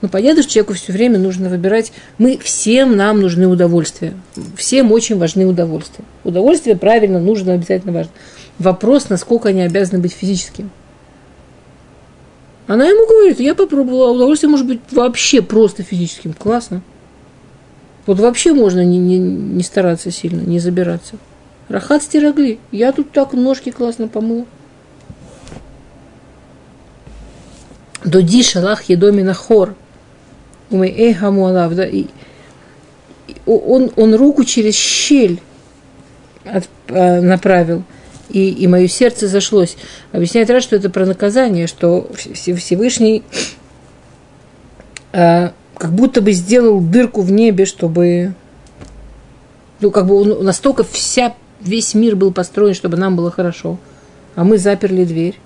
Ну, 0.00 0.08
понятно, 0.08 0.42
что 0.42 0.52
человеку 0.52 0.74
все 0.74 0.92
время 0.92 1.18
нужно 1.18 1.48
выбирать. 1.48 1.92
Мы 2.18 2.38
всем 2.38 2.96
нам 2.96 3.20
нужны 3.20 3.46
удовольствия. 3.48 4.14
Всем 4.56 4.92
очень 4.92 5.18
важны 5.18 5.46
удовольствия. 5.46 6.04
Удовольствие 6.24 6.76
правильно, 6.76 7.18
нужно, 7.18 7.54
обязательно 7.54 7.92
важно. 7.92 8.12
Вопрос, 8.58 9.08
насколько 9.08 9.48
они 9.48 9.62
обязаны 9.62 10.00
быть 10.00 10.12
физическим. 10.12 10.70
Она 12.68 12.86
ему 12.86 13.06
говорит, 13.08 13.40
я 13.40 13.54
попробовала, 13.54 14.08
а 14.08 14.12
удовольствие 14.12 14.50
может 14.50 14.66
быть 14.66 14.80
вообще 14.90 15.40
просто 15.42 15.82
физическим. 15.82 16.32
Классно. 16.32 16.82
Вот 18.08 18.20
вообще 18.20 18.54
можно 18.54 18.82
не, 18.82 18.96
не, 18.96 19.18
не 19.18 19.62
стараться 19.62 20.10
сильно, 20.10 20.40
не 20.40 20.60
забираться. 20.60 21.16
Рахат 21.68 22.02
стирогли. 22.02 22.58
Я 22.72 22.92
тут 22.92 23.12
так 23.12 23.34
ножки 23.34 23.70
классно 23.70 24.08
помыла. 24.08 24.46
Доди 28.02 28.42
шалах 28.42 28.84
едоми 28.84 29.20
на 29.20 29.34
хор. 29.34 29.74
Умей 30.70 31.12
хамуалав. 31.12 31.74
Да, 31.74 31.84
и, 31.84 32.06
он, 33.44 33.90
он 33.94 34.14
руку 34.14 34.44
через 34.44 34.74
щель 34.74 35.42
от, 36.46 36.66
а, 36.88 37.20
направил, 37.20 37.82
и, 38.30 38.48
и 38.48 38.66
мое 38.68 38.88
сердце 38.88 39.28
зашлось. 39.28 39.76
Объясняет 40.12 40.48
раз, 40.48 40.62
что 40.62 40.76
это 40.76 40.88
про 40.88 41.04
наказание, 41.04 41.66
что 41.66 42.10
Всевышний 42.14 43.22
а, 45.12 45.52
как 45.78 45.92
будто 45.92 46.20
бы 46.20 46.32
сделал 46.32 46.80
дырку 46.80 47.22
в 47.22 47.30
небе, 47.30 47.64
чтобы... 47.64 48.34
Ну, 49.80 49.90
как 49.90 50.06
бы 50.06 50.16
он, 50.20 50.44
настолько 50.44 50.82
вся, 50.82 51.34
весь 51.60 51.94
мир 51.94 52.16
был 52.16 52.32
построен, 52.32 52.74
чтобы 52.74 52.96
нам 52.96 53.14
было 53.14 53.30
хорошо. 53.30 53.78
А 54.34 54.44
мы 54.44 54.58
заперли 54.58 55.04
дверь. 55.04 55.38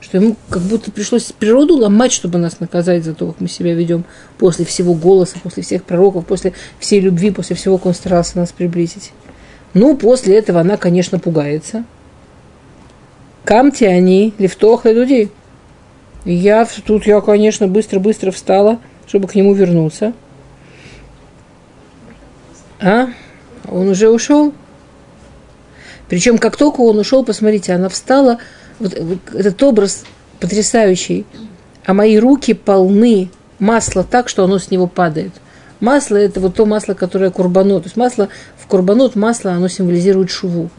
Что 0.00 0.18
ему 0.18 0.36
как 0.50 0.62
будто 0.62 0.92
пришлось 0.92 1.32
природу 1.32 1.76
ломать, 1.76 2.12
чтобы 2.12 2.38
нас 2.38 2.60
наказать 2.60 3.04
за 3.04 3.14
то, 3.14 3.26
как 3.28 3.40
мы 3.40 3.48
себя 3.48 3.74
ведем 3.74 4.04
после 4.38 4.64
всего 4.64 4.94
голоса, 4.94 5.36
после 5.42 5.62
всех 5.62 5.82
пророков, 5.82 6.26
после 6.26 6.52
всей 6.78 7.00
любви, 7.00 7.30
после 7.30 7.56
всего, 7.56 7.76
как 7.78 7.86
он 7.86 7.94
старался 7.94 8.38
нас 8.38 8.52
приблизить. 8.52 9.12
Ну, 9.74 9.96
после 9.96 10.38
этого 10.38 10.60
она, 10.60 10.76
конечно, 10.76 11.18
пугается. 11.18 11.84
Камти 13.44 13.84
они, 13.84 14.32
лифтох 14.38 14.86
и 14.86 14.92
людей. 14.92 15.30
Я 16.24 16.68
тут, 16.84 17.06
я, 17.06 17.20
конечно, 17.20 17.66
быстро-быстро 17.66 18.30
встала, 18.30 18.78
чтобы 19.06 19.28
к 19.28 19.34
нему 19.34 19.54
вернуться. 19.54 20.12
А? 22.80 23.08
Он 23.68 23.88
уже 23.88 24.10
ушел? 24.10 24.52
Причем, 26.08 26.38
как 26.38 26.56
только 26.56 26.80
он 26.80 26.98
ушел, 26.98 27.24
посмотрите, 27.24 27.72
она 27.72 27.88
встала, 27.88 28.38
вот, 28.78 28.96
вот 28.98 29.18
этот 29.34 29.62
образ 29.62 30.04
потрясающий, 30.40 31.26
а 31.84 31.94
мои 31.94 32.18
руки 32.18 32.54
полны 32.54 33.30
масла 33.58 34.04
так, 34.04 34.28
что 34.28 34.44
оно 34.44 34.58
с 34.58 34.70
него 34.70 34.86
падает. 34.86 35.32
Масло– 35.80 36.16
это 36.16 36.40
вот 36.40 36.54
то 36.54 36.64
масло, 36.64 36.94
которое 36.94 37.30
курбанот. 37.30 37.82
То 37.82 37.86
есть 37.88 37.96
масло, 37.96 38.28
в 38.56 38.66
курбанот 38.66 39.14
масло, 39.14 39.52
оно 39.52 39.68
символизирует 39.68 40.30
шуву. 40.30 40.70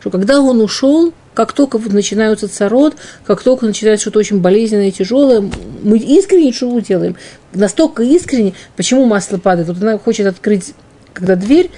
Что 0.00 0.10
когда 0.10 0.40
он 0.40 0.60
ушел, 0.60 1.12
как 1.34 1.52
только 1.52 1.78
вот 1.78 1.92
начинаются 1.92 2.48
царот, 2.48 2.96
как 3.24 3.42
только 3.42 3.66
начинается 3.66 4.02
что-то 4.02 4.18
очень 4.18 4.40
болезненное 4.40 4.88
и 4.88 4.92
тяжелое, 4.92 5.42
мы 5.82 5.98
искренне 5.98 6.52
шуву 6.52 6.80
делаем. 6.80 7.16
Настолько 7.52 8.02
искренне, 8.02 8.54
почему 8.76 9.06
масло 9.06 9.38
падает. 9.38 9.68
Вот 9.68 9.82
она 9.82 9.98
хочет 9.98 10.26
открыть, 10.26 10.74
когда 11.12 11.36
дверь, 11.36 11.70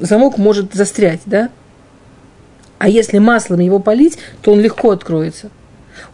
замок 0.00 0.38
может 0.38 0.74
застрять, 0.74 1.20
да? 1.26 1.50
А 2.78 2.88
если 2.88 3.18
маслом 3.18 3.60
его 3.60 3.78
полить, 3.78 4.18
то 4.42 4.52
он 4.52 4.60
легко 4.60 4.90
откроется. 4.90 5.50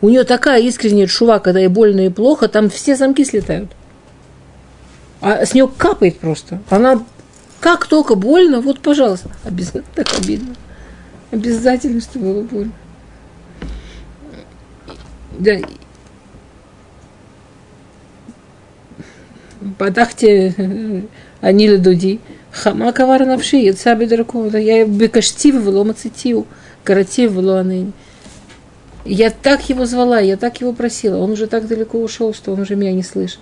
У 0.02 0.10
нее 0.10 0.24
такая 0.24 0.60
искренняя 0.60 1.06
шува, 1.06 1.38
когда 1.38 1.60
ей 1.60 1.68
больно 1.68 2.06
и 2.06 2.10
плохо, 2.10 2.48
там 2.48 2.68
все 2.68 2.94
замки 2.94 3.24
слетают. 3.24 3.70
А 5.20 5.46
с 5.46 5.54
нее 5.54 5.68
капает 5.68 6.18
просто. 6.18 6.60
Она 6.68 7.02
как 7.60 7.86
только 7.86 8.14
больно, 8.14 8.60
вот, 8.60 8.80
пожалуйста. 8.80 9.30
Обязательно, 9.44 9.84
так 9.94 10.06
обидно. 10.18 10.54
Обязательно, 11.30 12.00
что 12.00 12.18
было 12.18 12.42
больно. 12.42 12.72
Да. 15.38 15.58
Бадахте 19.60 21.06
Анила 21.40 21.74
э, 21.74 21.78
Дуди. 21.78 22.20
Хама 22.50 22.92
кавар 22.92 23.26
навши, 23.26 23.56
яца 23.56 23.94
бедракова. 23.94 24.56
Я 24.56 24.86
бекаштива 24.86 25.58
влома 25.60 25.94
цитиу, 25.94 26.46
каратив 26.82 27.32
влоаныни. 27.32 27.92
Я 29.04 29.30
так 29.30 29.68
его 29.68 29.86
звала, 29.86 30.20
я 30.20 30.36
так 30.36 30.60
его 30.60 30.72
просила. 30.72 31.18
Он 31.18 31.32
уже 31.32 31.46
так 31.46 31.66
далеко 31.66 31.98
ушел, 31.98 32.34
что 32.34 32.52
он 32.52 32.60
уже 32.60 32.76
меня 32.76 32.92
не 32.92 33.02
слышит. 33.02 33.38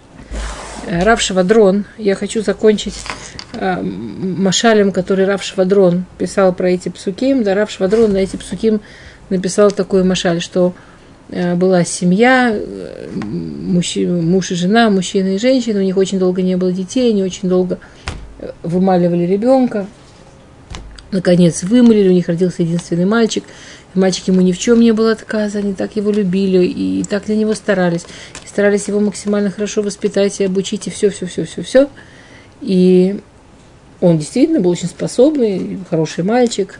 Рав 0.86 1.20
Швадрон, 1.20 1.84
я 1.98 2.14
хочу 2.14 2.42
закончить 2.42 2.94
э, 3.54 3.82
машалем, 3.82 4.92
который 4.92 5.24
Рав 5.24 5.42
Швадрон 5.42 6.04
писал 6.16 6.52
про 6.54 6.70
эти 6.70 6.88
псуким. 6.88 7.42
Да, 7.42 7.54
Рав 7.54 7.70
Швадрон 7.70 8.12
на 8.12 8.18
эти 8.18 8.36
псуким 8.36 8.80
написал 9.28 9.72
такой 9.72 10.04
машаль, 10.04 10.40
что 10.40 10.74
э, 11.30 11.56
была 11.56 11.84
семья, 11.84 12.52
э, 12.52 13.08
муж, 13.12 13.96
муж 13.96 14.52
и 14.52 14.54
жена, 14.54 14.88
мужчина 14.88 15.34
и 15.34 15.38
женщина, 15.38 15.80
у 15.80 15.82
них 15.82 15.96
очень 15.96 16.20
долго 16.20 16.40
не 16.42 16.56
было 16.56 16.70
детей, 16.70 17.10
они 17.10 17.24
очень 17.24 17.48
долго 17.48 17.80
э, 18.38 18.50
вымаливали 18.62 19.24
ребенка. 19.24 19.86
Наконец 21.10 21.64
вымолили, 21.64 22.08
у 22.08 22.12
них 22.12 22.28
родился 22.28 22.62
единственный 22.62 23.06
мальчик– 23.06 23.42
Мальчик 23.96 24.28
ему 24.28 24.42
ни 24.42 24.52
в 24.52 24.58
чем 24.58 24.80
не 24.80 24.92
был 24.92 25.08
отказа, 25.08 25.58
они 25.58 25.74
так 25.74 25.96
его 25.96 26.10
любили 26.10 26.64
и 26.64 27.04
так 27.04 27.24
для 27.24 27.36
него 27.36 27.54
старались. 27.54 28.04
И 28.44 28.48
старались 28.48 28.88
его 28.88 29.00
максимально 29.00 29.50
хорошо 29.50 29.82
воспитать 29.82 30.40
и 30.40 30.44
обучить, 30.44 30.86
и 30.86 30.90
все, 30.90 31.10
все, 31.10 31.26
все, 31.26 31.44
все, 31.44 31.62
все. 31.62 31.88
И 32.60 33.20
он 34.00 34.18
действительно 34.18 34.60
был 34.60 34.70
очень 34.70 34.88
способный, 34.88 35.78
хороший 35.88 36.24
мальчик. 36.24 36.78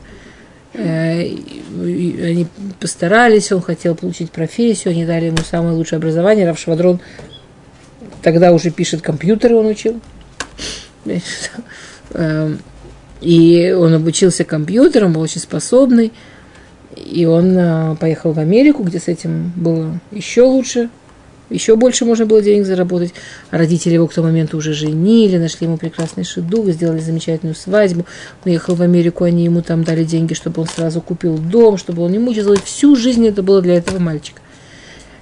Э, 0.75 1.21
они 1.21 2.47
постарались, 2.79 3.51
он 3.51 3.62
хотел 3.62 3.95
получить 3.95 4.31
профессию, 4.31 4.93
они 4.93 5.07
дали 5.07 5.27
ему 5.27 5.39
самое 5.39 5.75
лучшее 5.75 5.97
образование. 5.97 6.47
Рав 6.47 6.59
Швадрон 6.59 7.01
тогда 8.23 8.53
уже 8.53 8.71
пишет 8.71 9.01
компьютеры, 9.01 9.57
он 9.57 9.67
учил. 9.67 10.01
Эм, 12.12 12.61
и 13.21 13.73
он 13.73 13.95
обучился 13.95 14.45
компьютером, 14.45 15.12
был 15.14 15.23
очень 15.23 15.41
способный. 15.41 16.12
И 16.97 17.26
он 17.26 17.57
а, 17.59 17.94
поехал 17.97 18.32
в 18.32 18.38
Америку, 18.38 18.82
где 18.82 18.99
с 18.99 19.09
этим 19.09 19.53
было 19.55 20.01
еще 20.11 20.42
лучше, 20.42 20.88
еще 21.49 21.76
больше 21.76 22.05
можно 22.05 22.26
было 22.26 22.42
денег 22.42 22.66
заработать. 22.66 23.14
Родители 23.51 23.94
его 23.94 24.09
к 24.09 24.14
тому 24.14 24.28
моменту 24.28 24.57
уже 24.57 24.72
женили, 24.72 25.38
нашли 25.38 25.66
ему 25.66 25.76
прекрасный 25.76 26.24
шедух, 26.24 26.66
сделали 26.70 26.99
замечательную 26.99 27.55
свадьбу. 27.55 28.05
Он 28.44 28.51
уехал 28.51 28.74
в 28.74 28.82
Америку, 28.82 29.24
они 29.24 29.44
ему 29.44 29.62
там 29.62 29.84
дали 29.84 30.03
деньги, 30.03 30.34
чтобы 30.34 30.62
он 30.62 30.68
сразу 30.68 31.01
купил 31.01 31.38
дом, 31.38 31.76
чтобы 31.76 32.03
он 32.03 32.11
не 32.11 32.18
мучился. 32.18 32.61
Всю 32.64 32.97
жизнь 32.97 33.26
это 33.26 33.42
было 33.42 33.62
для 33.62 33.76
этого 33.76 33.99
мальчика. 34.01 34.40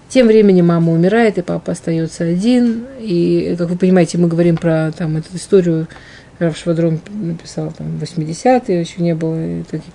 Тем 0.09 0.29
временем 0.29 0.67
мама 0.67 0.93
умирает, 0.93 1.39
и 1.39 1.43
папа 1.43 1.73
остается 1.73 2.25
один. 2.25 2.87
И, 3.01 3.55
как 3.59 3.69
вы 3.69 3.77
понимаете, 3.77 4.17
мы 4.17 4.29
говорим 4.29 4.57
про 4.57 4.93
там, 4.97 5.17
эту 5.17 5.37
историю, 5.37 5.89
Раф 6.39 6.57
Швадрон 6.57 7.01
написал 7.11 7.73
там 7.77 7.99
80-е, 8.01 8.81
еще 8.81 9.03
не 9.03 9.15
было 9.15 9.65
таких 9.71 9.93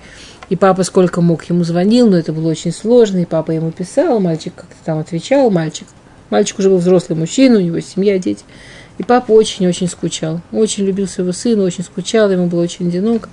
и 0.49 0.55
папа 0.55 0.83
сколько 0.83 1.21
мог 1.21 1.43
ему 1.45 1.63
звонил, 1.63 2.09
но 2.09 2.17
это 2.17 2.33
было 2.33 2.49
очень 2.49 2.71
сложно, 2.71 3.19
и 3.19 3.25
папа 3.25 3.51
ему 3.51 3.71
писал, 3.71 4.19
мальчик 4.19 4.53
как-то 4.55 4.75
там 4.83 4.99
отвечал, 4.99 5.49
мальчик. 5.51 5.87
Мальчик 6.29 6.59
уже 6.59 6.69
был 6.69 6.77
взрослый 6.77 7.17
мужчина, 7.17 7.57
у 7.57 7.61
него 7.61 7.79
семья, 7.79 8.19
дети. 8.19 8.43
И 8.97 9.03
папа 9.03 9.31
очень-очень 9.31 9.87
скучал. 9.87 10.41
Очень 10.51 10.85
любил 10.85 11.07
своего 11.07 11.31
сына, 11.31 11.63
очень 11.63 11.83
скучал, 11.83 12.29
ему 12.29 12.47
было 12.47 12.61
очень 12.61 12.87
одиноко. 12.87 13.29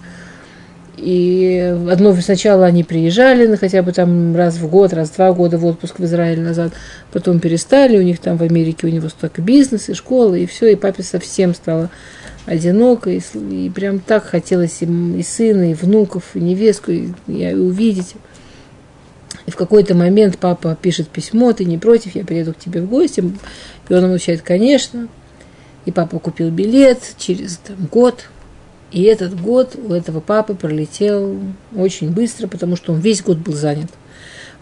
И 0.96 1.76
одно 1.90 2.14
сначала 2.14 2.64
они 2.64 2.82
приезжали, 2.82 3.54
хотя 3.56 3.82
бы 3.82 3.92
там 3.92 4.34
раз 4.34 4.56
в 4.56 4.68
год, 4.68 4.94
раз 4.94 5.10
в 5.10 5.16
два 5.16 5.32
года 5.32 5.58
в 5.58 5.66
отпуск 5.66 5.98
в 5.98 6.04
Израиль 6.04 6.40
назад, 6.40 6.72
потом 7.12 7.38
перестали, 7.38 7.98
у 7.98 8.02
них 8.02 8.18
там 8.18 8.38
в 8.38 8.42
Америке 8.42 8.86
у 8.86 8.90
него 8.90 9.08
столько 9.10 9.42
бизнес 9.42 9.90
и 9.90 9.94
школа, 9.94 10.34
и 10.34 10.46
все, 10.46 10.68
и 10.68 10.76
папе 10.76 11.02
совсем 11.02 11.54
стало 11.54 11.90
одиноко, 12.46 13.10
и, 13.10 13.20
и 13.50 13.70
прям 13.70 13.98
так 13.98 14.24
хотелось 14.24 14.80
им 14.80 15.16
и 15.18 15.22
сына, 15.22 15.72
и 15.72 15.74
внуков, 15.74 16.34
и 16.34 16.40
невестку, 16.40 16.92
и, 16.92 17.10
и 17.26 17.54
увидеть. 17.54 18.14
И 19.46 19.50
в 19.50 19.56
какой-то 19.56 19.94
момент 19.94 20.38
папа 20.38 20.76
пишет 20.80 21.08
письмо, 21.08 21.52
ты 21.52 21.64
не 21.64 21.78
против, 21.78 22.14
я 22.14 22.24
приеду 22.24 22.54
к 22.54 22.58
тебе 22.58 22.80
в 22.80 22.88
гости. 22.88 23.22
И 23.88 23.94
он 23.94 24.04
отвечает, 24.04 24.42
конечно. 24.42 25.08
И 25.84 25.92
папа 25.92 26.18
купил 26.18 26.50
билет 26.50 27.14
через 27.18 27.58
там, 27.58 27.76
год. 27.90 28.28
И 28.90 29.02
этот 29.02 29.40
год 29.40 29.76
у 29.76 29.92
этого 29.92 30.20
папы 30.20 30.54
пролетел 30.54 31.38
очень 31.74 32.10
быстро, 32.10 32.48
потому 32.48 32.76
что 32.76 32.92
он 32.92 33.00
весь 33.00 33.22
год 33.22 33.38
был 33.38 33.52
занят. 33.52 33.90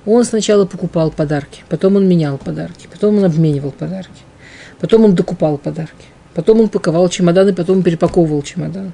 Он 0.06 0.24
сначала 0.24 0.66
покупал 0.66 1.10
подарки, 1.10 1.62
потом 1.70 1.96
он 1.96 2.06
менял 2.06 2.36
подарки, 2.36 2.88
потом 2.92 3.16
он 3.18 3.24
обменивал 3.24 3.70
подарки, 3.70 4.22
потом 4.78 5.04
он 5.04 5.14
докупал 5.14 5.56
подарки. 5.56 6.04
Потом 6.34 6.60
он 6.60 6.68
паковал 6.68 7.08
чемоданы, 7.08 7.54
потом 7.54 7.82
перепаковывал 7.82 8.42
чемоданы. 8.42 8.92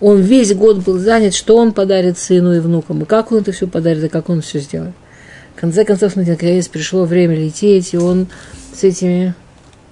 Он 0.00 0.20
весь 0.20 0.54
год 0.54 0.78
был 0.78 0.98
занят, 0.98 1.34
что 1.34 1.56
он 1.56 1.72
подарит 1.72 2.18
сыну 2.18 2.54
и 2.54 2.58
внукам, 2.58 3.02
и 3.02 3.04
как 3.04 3.32
он 3.32 3.38
это 3.38 3.52
все 3.52 3.66
подарит, 3.66 4.04
и 4.04 4.08
как 4.08 4.28
он 4.28 4.40
все 4.40 4.58
сделает. 4.58 4.94
В 5.56 5.60
конце 5.60 5.84
концов, 5.84 6.16
наконец 6.16 6.68
пришло 6.68 7.04
время 7.04 7.36
лететь, 7.36 7.94
и 7.94 7.96
он 7.96 8.26
с 8.74 8.82
этими 8.82 9.34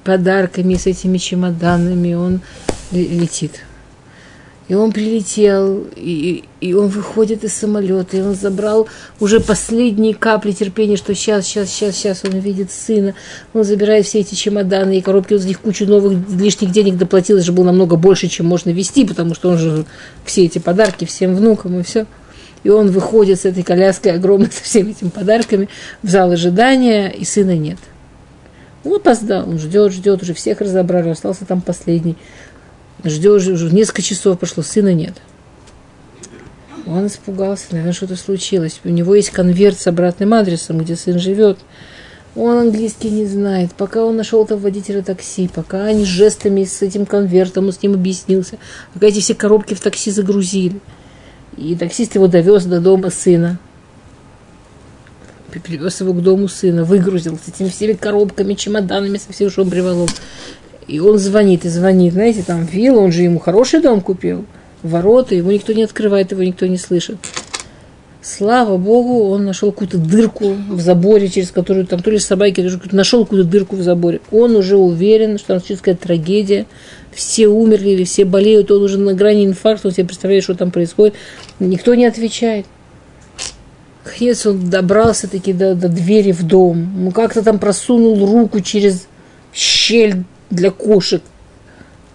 подарками, 0.02 0.74
с 0.74 0.86
этими 0.86 1.18
чемоданами, 1.18 2.14
он 2.14 2.40
летит. 2.90 3.60
И 4.68 4.74
он 4.74 4.92
прилетел, 4.92 5.84
и, 5.96 6.44
и 6.60 6.72
он 6.72 6.86
выходит 6.86 7.42
из 7.42 7.52
самолета, 7.52 8.16
и 8.16 8.20
он 8.20 8.34
забрал 8.34 8.88
уже 9.18 9.40
последние 9.40 10.14
капли 10.14 10.52
терпения, 10.52 10.96
что 10.96 11.14
сейчас, 11.14 11.46
сейчас, 11.46 11.68
сейчас, 11.68 11.96
сейчас 11.96 12.24
он 12.24 12.34
увидит 12.34 12.70
сына. 12.70 13.14
Он 13.54 13.64
забирает 13.64 14.06
все 14.06 14.20
эти 14.20 14.36
чемоданы 14.36 14.98
и 14.98 15.02
коробки, 15.02 15.34
он 15.34 15.40
за 15.40 15.48
них 15.48 15.60
кучу 15.60 15.84
новых 15.84 16.16
лишних 16.30 16.70
денег 16.70 16.96
доплатил, 16.96 17.36
это 17.36 17.46
же 17.46 17.52
было 17.52 17.64
намного 17.64 17.96
больше, 17.96 18.28
чем 18.28 18.46
можно 18.46 18.70
вести, 18.70 19.04
потому 19.04 19.34
что 19.34 19.50
он 19.50 19.58
же 19.58 19.84
все 20.24 20.44
эти 20.44 20.58
подарки 20.58 21.04
всем 21.04 21.34
внукам 21.34 21.80
и 21.80 21.82
все. 21.82 22.06
И 22.62 22.68
он 22.68 22.92
выходит 22.92 23.40
с 23.40 23.44
этой 23.44 23.64
коляской 23.64 24.12
огромной, 24.12 24.50
со 24.52 24.62
всеми 24.62 24.92
этими 24.92 25.08
подарками 25.08 25.68
в 26.02 26.08
зал 26.08 26.30
ожидания, 26.30 27.08
и 27.08 27.24
сына 27.24 27.56
нет. 27.56 27.78
Он 28.84 28.94
опоздал, 28.94 29.48
он 29.48 29.58
ждет, 29.58 29.92
ждет, 29.92 30.22
уже 30.22 30.34
всех 30.34 30.60
разобрали, 30.60 31.10
остался 31.10 31.44
там 31.44 31.60
последний. 31.60 32.16
Ждешь, 33.05 33.46
уже 33.48 33.72
несколько 33.72 34.03
часов 34.03 34.38
прошло, 34.38 34.62
сына 34.62 34.94
нет. 34.94 35.14
Он 36.86 37.07
испугался, 37.07 37.66
наверное, 37.70 37.92
что-то 37.92 38.16
случилось. 38.16 38.80
У 38.84 38.88
него 38.88 39.14
есть 39.14 39.30
конверт 39.30 39.80
с 39.80 39.86
обратным 39.86 40.34
адресом, 40.34 40.78
где 40.78 40.96
сын 40.96 41.18
живет. 41.18 41.59
Он 42.34 42.59
английский 42.59 43.11
не 43.11 43.26
знает. 43.26 43.72
Пока 43.72 44.05
он 44.05 44.16
нашел 44.16 44.44
этого 44.44 44.59
водителя 44.59 45.03
такси, 45.03 45.50
пока 45.53 45.84
они 45.84 46.05
жестами 46.05 46.64
с 46.64 46.80
этим 46.80 47.07
конвертом, 47.07 47.66
он 47.66 47.72
с 47.72 47.82
ним 47.82 47.94
объяснился, 47.94 48.59
пока 48.94 49.07
эти 49.07 49.20
все 49.20 49.34
коробки 49.34 49.74
в 49.74 49.80
такси 49.80 50.11
загрузили. 50.11 50.80
И 51.57 51.76
таксист 51.76 52.14
его 52.14 52.28
довез 52.28 52.64
до 52.64 52.80
дома 52.80 53.11
сына. 53.11 53.59
Привез 55.62 56.00
его 56.00 56.14
к 56.14 56.22
дому 56.22 56.48
сына, 56.48 56.82
выгрузил 56.82 57.38
с 57.38 57.48
этими 57.48 57.68
всеми 57.68 57.92
коробками, 57.92 58.55
чемоданами, 58.55 59.18
со 59.18 59.32
всем, 59.32 59.50
что 59.50 59.62
он 59.62 59.70
приволок. 59.70 60.09
И 60.88 60.98
он 61.00 61.18
звонит 61.18 61.64
и 61.64 61.68
звонит, 61.68 62.14
знаете, 62.14 62.42
там 62.42 62.64
вилла, 62.64 63.00
он 63.00 63.12
же 63.12 63.22
ему 63.22 63.38
хороший 63.38 63.80
дом 63.80 64.00
купил, 64.00 64.44
ворота, 64.82 65.34
его 65.34 65.52
никто 65.52 65.72
не 65.72 65.84
открывает, 65.84 66.32
его 66.32 66.42
никто 66.42 66.66
не 66.66 66.76
слышит. 66.76 67.16
Слава 68.20 68.76
Богу, 68.76 69.30
он 69.30 69.44
нашел 69.44 69.72
какую-то 69.72 69.98
дырку 69.98 70.54
в 70.70 70.80
заборе, 70.80 71.28
через 71.28 71.50
которую 71.50 71.86
там 71.86 72.00
то 72.00 72.10
ли 72.10 72.20
собаки, 72.20 72.62
то 72.62 72.62
ли 72.62 72.78
нашел 72.92 73.24
какую-то 73.24 73.48
дырку 73.48 73.74
в 73.74 73.82
заборе. 73.82 74.20
Он 74.30 74.54
уже 74.54 74.76
уверен, 74.76 75.38
что 75.38 75.58
там 75.58 75.76
какая-то 75.76 76.02
трагедия, 76.06 76.66
все 77.12 77.48
умерли 77.48 77.90
или 77.90 78.04
все 78.04 78.24
болеют, 78.24 78.70
он 78.70 78.82
уже 78.82 78.98
на 78.98 79.14
грани 79.14 79.44
инфаркта, 79.44 79.88
он 79.88 79.94
себе 79.94 80.06
представляет, 80.06 80.44
что 80.44 80.54
там 80.54 80.70
происходит. 80.70 81.14
Никто 81.58 81.96
не 81.96 82.06
отвечает. 82.06 82.66
Наконец 84.04 84.46
он 84.46 84.70
добрался 84.70 85.28
таки 85.28 85.52
до, 85.52 85.74
до 85.74 85.88
двери 85.88 86.30
в 86.30 86.44
дом. 86.44 86.92
Ну, 86.96 87.10
как-то 87.10 87.42
там 87.42 87.58
просунул 87.58 88.24
руку 88.24 88.60
через 88.60 89.06
щель 89.52 90.24
для 90.53 90.70
кошек. 90.70 91.22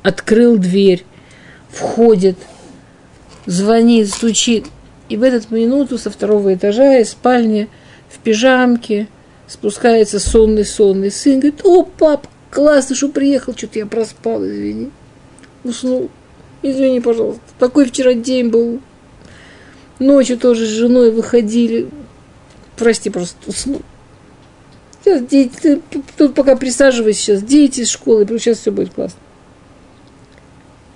Открыл 0.04 0.58
дверь. 0.58 1.04
Входит. 1.70 2.38
Звонит, 3.46 4.10
стучит. 4.10 4.68
И 5.10 5.18
в 5.18 5.24
эту 5.24 5.54
минуту 5.54 5.98
со 5.98 6.10
второго 6.10 6.54
этажа 6.54 7.00
из 7.00 7.12
спальни 7.12 7.68
в 8.10 8.20
пижамке 8.20 9.08
спускается 9.48 10.20
сонный-сонный 10.20 11.12
сын. 11.12 11.40
Говорит, 11.40 11.62
о, 11.64 11.84
пап, 11.84 12.28
классно, 12.52 12.96
что 12.96 13.10
приехал, 13.10 13.56
что-то 13.56 13.80
я 13.80 13.86
проспал, 13.86 14.46
извини. 14.46 14.92
Уснул. 15.64 16.10
Извини, 16.62 17.00
пожалуйста. 17.00 17.42
Такой 17.58 17.86
вчера 17.86 18.14
день 18.14 18.50
был. 18.50 18.80
Ночью 20.00 20.38
тоже 20.38 20.66
с 20.66 20.70
женой 20.70 21.12
выходили. 21.12 21.90
Прости, 22.76 23.10
просто 23.10 23.38
уснул. 23.48 23.82
Сейчас 25.08 25.26
дети, 25.26 25.82
тут 26.18 26.36
пока 26.36 26.58
присаживайся 26.58 27.22
сейчас, 27.22 27.42
дети 27.42 27.80
из 27.80 27.90
школы, 27.90 28.26
сейчас 28.28 28.58
все 28.58 28.72
будет 28.72 28.94
классно. 28.94 29.18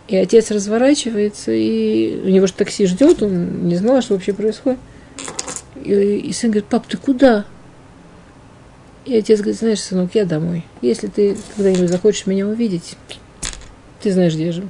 И 0.10 0.18
отец 0.18 0.52
разворачивается, 0.52 1.54
и 1.54 2.20
у 2.26 2.28
него 2.28 2.46
же 2.46 2.52
такси 2.52 2.88
ждет, 2.88 3.24
он 3.24 3.70
не 3.70 3.78
знал, 3.78 4.02
что 4.02 4.16
вообще 4.16 4.34
происходит. 4.34 4.80
И, 5.82 5.94
и 5.94 6.34
сын 6.34 6.52
говорит, 6.52 6.68
пап, 6.68 6.88
ты 6.88 6.98
куда? 6.98 7.46
И 9.06 9.16
отец 9.16 9.40
говорит, 9.40 9.60
знаешь, 9.60 9.80
сынок, 9.80 10.14
я 10.14 10.26
домой. 10.26 10.66
Если 10.82 11.08
ты 11.08 11.38
когда-нибудь 11.56 11.90
захочешь 11.90 12.26
меня 12.26 12.46
увидеть, 12.46 12.98
ты 14.02 14.12
знаешь, 14.12 14.34
где 14.34 14.48
я 14.48 14.52
живу. 14.52 14.68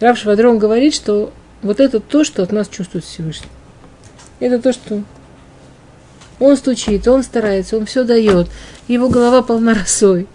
Раб 0.00 0.16
Швадрон 0.16 0.58
говорит, 0.58 0.94
что 0.94 1.30
вот 1.60 1.78
это 1.78 2.00
то, 2.00 2.24
что 2.24 2.42
от 2.42 2.52
нас 2.52 2.68
чувствует 2.68 3.04
Всевышний. 3.04 3.50
Это 4.40 4.58
то, 4.58 4.72
что 4.72 5.04
он 6.42 6.56
стучит, 6.56 7.06
он 7.06 7.22
старается, 7.22 7.76
он 7.76 7.86
все 7.86 8.04
дает. 8.04 8.50
Его 8.88 9.08
голова 9.08 9.42
полна 9.42 9.74
росой. 9.74 10.26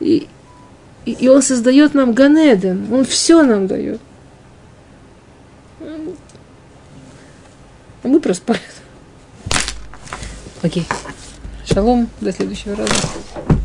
И, 0.00 0.28
и, 1.04 1.12
и 1.12 1.28
он 1.28 1.42
создает 1.42 1.94
нам 1.94 2.14
Ганеден, 2.14 2.92
он 2.92 3.04
все 3.04 3.42
нам 3.42 3.66
дает. 3.66 4.00
А 5.80 8.08
мы 8.08 8.20
проспали. 8.20 8.60
Окей. 10.62 10.86
Шалом, 11.66 12.08
до 12.20 12.32
следующего 12.32 12.76
раза. 12.76 13.55